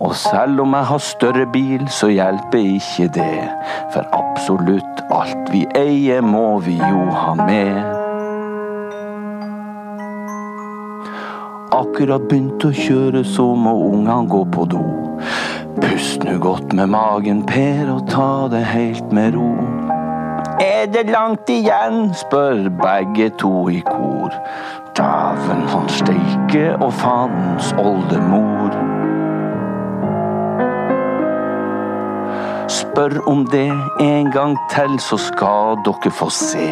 Og 0.00 0.14
selv 0.16 0.62
om 0.64 0.72
jeg 0.72 0.88
har 0.88 1.02
større 1.04 1.44
bil, 1.52 1.84
så 1.92 2.08
hjelper 2.08 2.62
ikke 2.78 3.10
det. 3.18 3.42
For 3.92 4.08
absolutt 4.16 5.04
alt 5.12 5.52
vi 5.52 5.66
eier, 5.76 6.24
må 6.24 6.56
vi 6.64 6.78
jo 6.80 7.04
ha 7.12 7.34
med. 7.36 7.76
Akkurat 11.76 12.24
begynt 12.32 12.64
å 12.64 12.72
kjøre, 12.72 13.20
så 13.20 13.50
må 13.52 13.76
ungene 13.92 14.24
gå 14.32 14.44
på 14.56 14.64
do. 14.72 14.84
Pust 15.84 16.24
nå 16.24 16.40
godt 16.40 16.72
med 16.72 16.96
magen, 16.96 17.44
Per, 17.44 17.92
og 17.92 18.06
ta 18.08 18.48
det 18.48 18.64
helt 18.72 19.12
med 19.12 19.36
ro. 19.36 19.99
Er 20.60 20.86
det 20.92 21.06
langt 21.10 21.48
igjen? 21.48 22.14
spør 22.14 22.68
begge 22.82 23.30
to 23.40 23.68
i 23.68 23.78
kor. 23.86 24.34
Dæven 24.96 25.62
han 25.72 25.88
steike 25.88 26.76
og 26.76 26.92
fandens 26.92 27.72
oldemor. 27.78 28.76
Spør 32.68 33.16
om 33.26 33.46
det 33.46 33.72
en 34.00 34.30
gang 34.32 34.58
til, 34.70 35.00
så 35.00 35.16
skal 35.16 35.80
dere 35.86 36.12
få 36.12 36.28
se. 36.28 36.68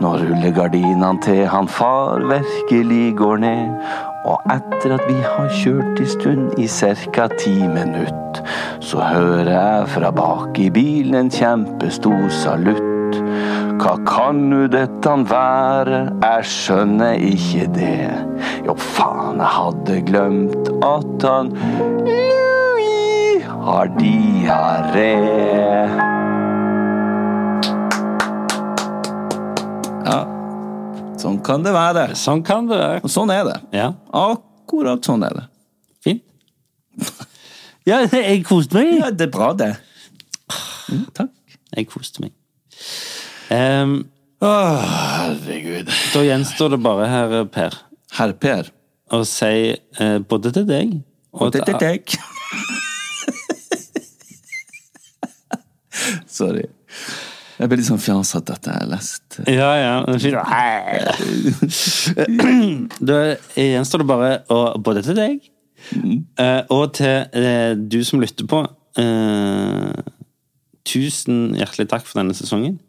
Når 0.00 0.28
rullegardinene 0.28 1.20
til 1.24 1.46
han 1.48 1.68
far 1.68 2.20
virkelig 2.28 3.16
går 3.16 3.36
ned. 3.36 3.68
Og 4.24 4.40
etter 4.52 4.98
at 4.98 5.08
vi 5.08 5.16
har 5.20 5.48
kjørt 5.62 6.00
en 6.00 6.06
stund 6.08 6.58
i 6.58 6.68
ca. 6.68 7.28
ti 7.38 7.56
minutt, 7.68 8.42
så 8.80 9.00
hører 9.00 9.50
jeg 9.50 9.88
fra 9.88 10.10
bak 10.10 10.58
i 10.58 10.70
bilen 10.70 11.14
en 11.14 11.30
kjempestor 11.30 12.28
salutt. 12.28 12.93
Hva 13.80 13.94
kan 14.06 14.38
nu 14.50 14.64
dette 14.70 15.12
være? 15.28 15.98
Jeg 16.22 16.46
skjønner 16.50 17.18
ikke 17.26 17.66
det. 17.74 18.10
Jo, 18.66 18.74
faen, 18.78 19.40
jeg 19.42 19.50
hadde 19.56 19.96
glemt 20.08 20.70
at 20.86 21.26
han 21.28 21.50
Louis 22.06 23.44
har 23.66 23.90
diaré. 23.98 25.10
Ja, 30.04 30.18
sånn 31.20 31.40
kan 31.44 31.64
det 31.66 31.74
være. 31.74 32.06
Sånn 32.18 32.44
kan 32.46 32.68
det 32.70 32.78
være. 32.80 33.02
Og 33.04 33.12
sånn 33.12 33.32
er 33.34 33.44
det. 33.48 33.58
Ja. 33.74 33.90
Akkurat 34.14 35.04
sånn 35.06 35.24
er 35.26 35.40
det. 35.40 35.46
Fint. 36.04 36.26
Ja, 37.84 37.98
jeg 38.08 38.46
koste 38.48 38.78
meg. 38.78 38.94
Ja, 38.96 39.10
det 39.12 39.26
er 39.26 39.32
bra, 39.34 39.50
det. 39.60 39.74
Mm, 40.88 41.02
takk. 41.12 41.58
Jeg 41.76 41.84
koste 41.90 42.22
meg. 42.24 42.32
Ehm, 43.52 43.96
oh, 44.40 44.78
herregud. 44.80 45.90
da 46.14 46.22
gjenstår 46.24 46.70
det 46.74 46.80
bare 46.84 47.08
her, 47.10 47.44
Per, 47.52 47.76
Herr 48.18 48.32
Per. 48.40 48.70
å 49.12 49.20
si 49.28 49.74
eh, 49.74 50.18
både 50.24 50.50
til 50.56 50.64
deg 50.68 50.94
Og 51.34 51.52
til 51.52 51.60
er 51.66 51.78
deg. 51.82 52.14
Sorry. 56.30 56.64
Jeg 57.54 57.70
ble 57.70 57.76
litt 57.78 57.86
sånn 57.86 58.00
fjasete 58.02 58.54
at 58.56 58.66
jeg 58.66 58.74
har 58.74 58.88
lest. 58.90 59.36
Ja, 59.46 59.70
ja. 59.78 59.94
Da 62.98 63.18
gjenstår 63.54 64.02
det 64.02 64.08
bare 64.08 64.30
å 64.50 64.58
både 64.82 65.04
til 65.06 65.16
deg 65.18 65.36
eh, 66.40 66.62
og 66.74 66.96
til 66.98 67.28
eh, 67.38 67.74
du 67.78 68.00
som 68.06 68.22
lytter 68.22 68.48
på. 68.50 68.64
eh, 68.98 69.94
tusen 70.84 71.54
hjertelig 71.58 71.86
takk 71.92 72.04
for 72.08 72.20
denne 72.20 72.34
sesongen. 72.36 72.80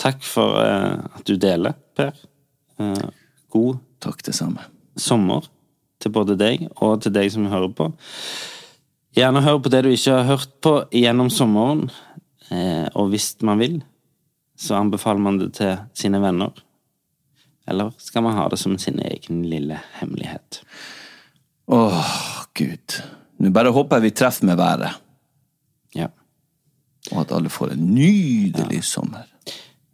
Takk 0.00 0.22
for 0.24 0.56
eh, 0.62 0.98
at 1.18 1.24
du 1.28 1.34
deler, 1.40 1.74
Per. 1.98 2.14
Eh, 2.80 3.08
god 3.52 3.80
Takk, 4.00 4.22
det 4.24 4.34
samme. 4.34 4.62
sommer 4.96 5.44
til 6.00 6.12
både 6.12 6.36
deg 6.40 6.62
og 6.80 7.02
til 7.04 7.12
deg 7.12 7.28
som 7.32 7.46
hører 7.52 7.68
på. 7.76 7.90
Gjerne 9.16 9.42
hør 9.44 9.58
på 9.60 9.68
det 9.72 9.82
du 9.84 9.90
ikke 9.92 10.14
har 10.16 10.24
hørt 10.30 10.52
på 10.64 10.72
gjennom 10.96 11.28
sommeren. 11.32 11.90
Eh, 12.50 12.86
og 12.96 13.10
hvis 13.12 13.34
man 13.44 13.60
vil, 13.60 13.78
så 14.56 14.78
anbefaler 14.80 15.20
man 15.20 15.38
det 15.42 15.50
til 15.58 15.76
sine 15.96 16.20
venner. 16.22 16.52
Eller 17.68 17.92
skal 18.00 18.24
man 18.24 18.34
ha 18.38 18.48
det 18.50 18.58
som 18.58 18.78
sin 18.80 18.98
egen 19.04 19.42
lille 19.50 19.76
hemmelighet? 20.00 20.62
Åh, 21.70 22.14
gud. 22.56 22.96
Nå 23.40 23.52
bare 23.54 23.72
håper 23.72 24.00
jeg 24.00 24.08
vi 24.08 24.14
treffer 24.16 24.48
med 24.48 24.56
været, 24.60 24.96
Ja. 25.94 26.08
og 27.12 27.20
at 27.22 27.32
alle 27.32 27.48
får 27.52 27.72
en 27.72 27.84
nydelig 27.94 28.82
sommer. 28.84 29.26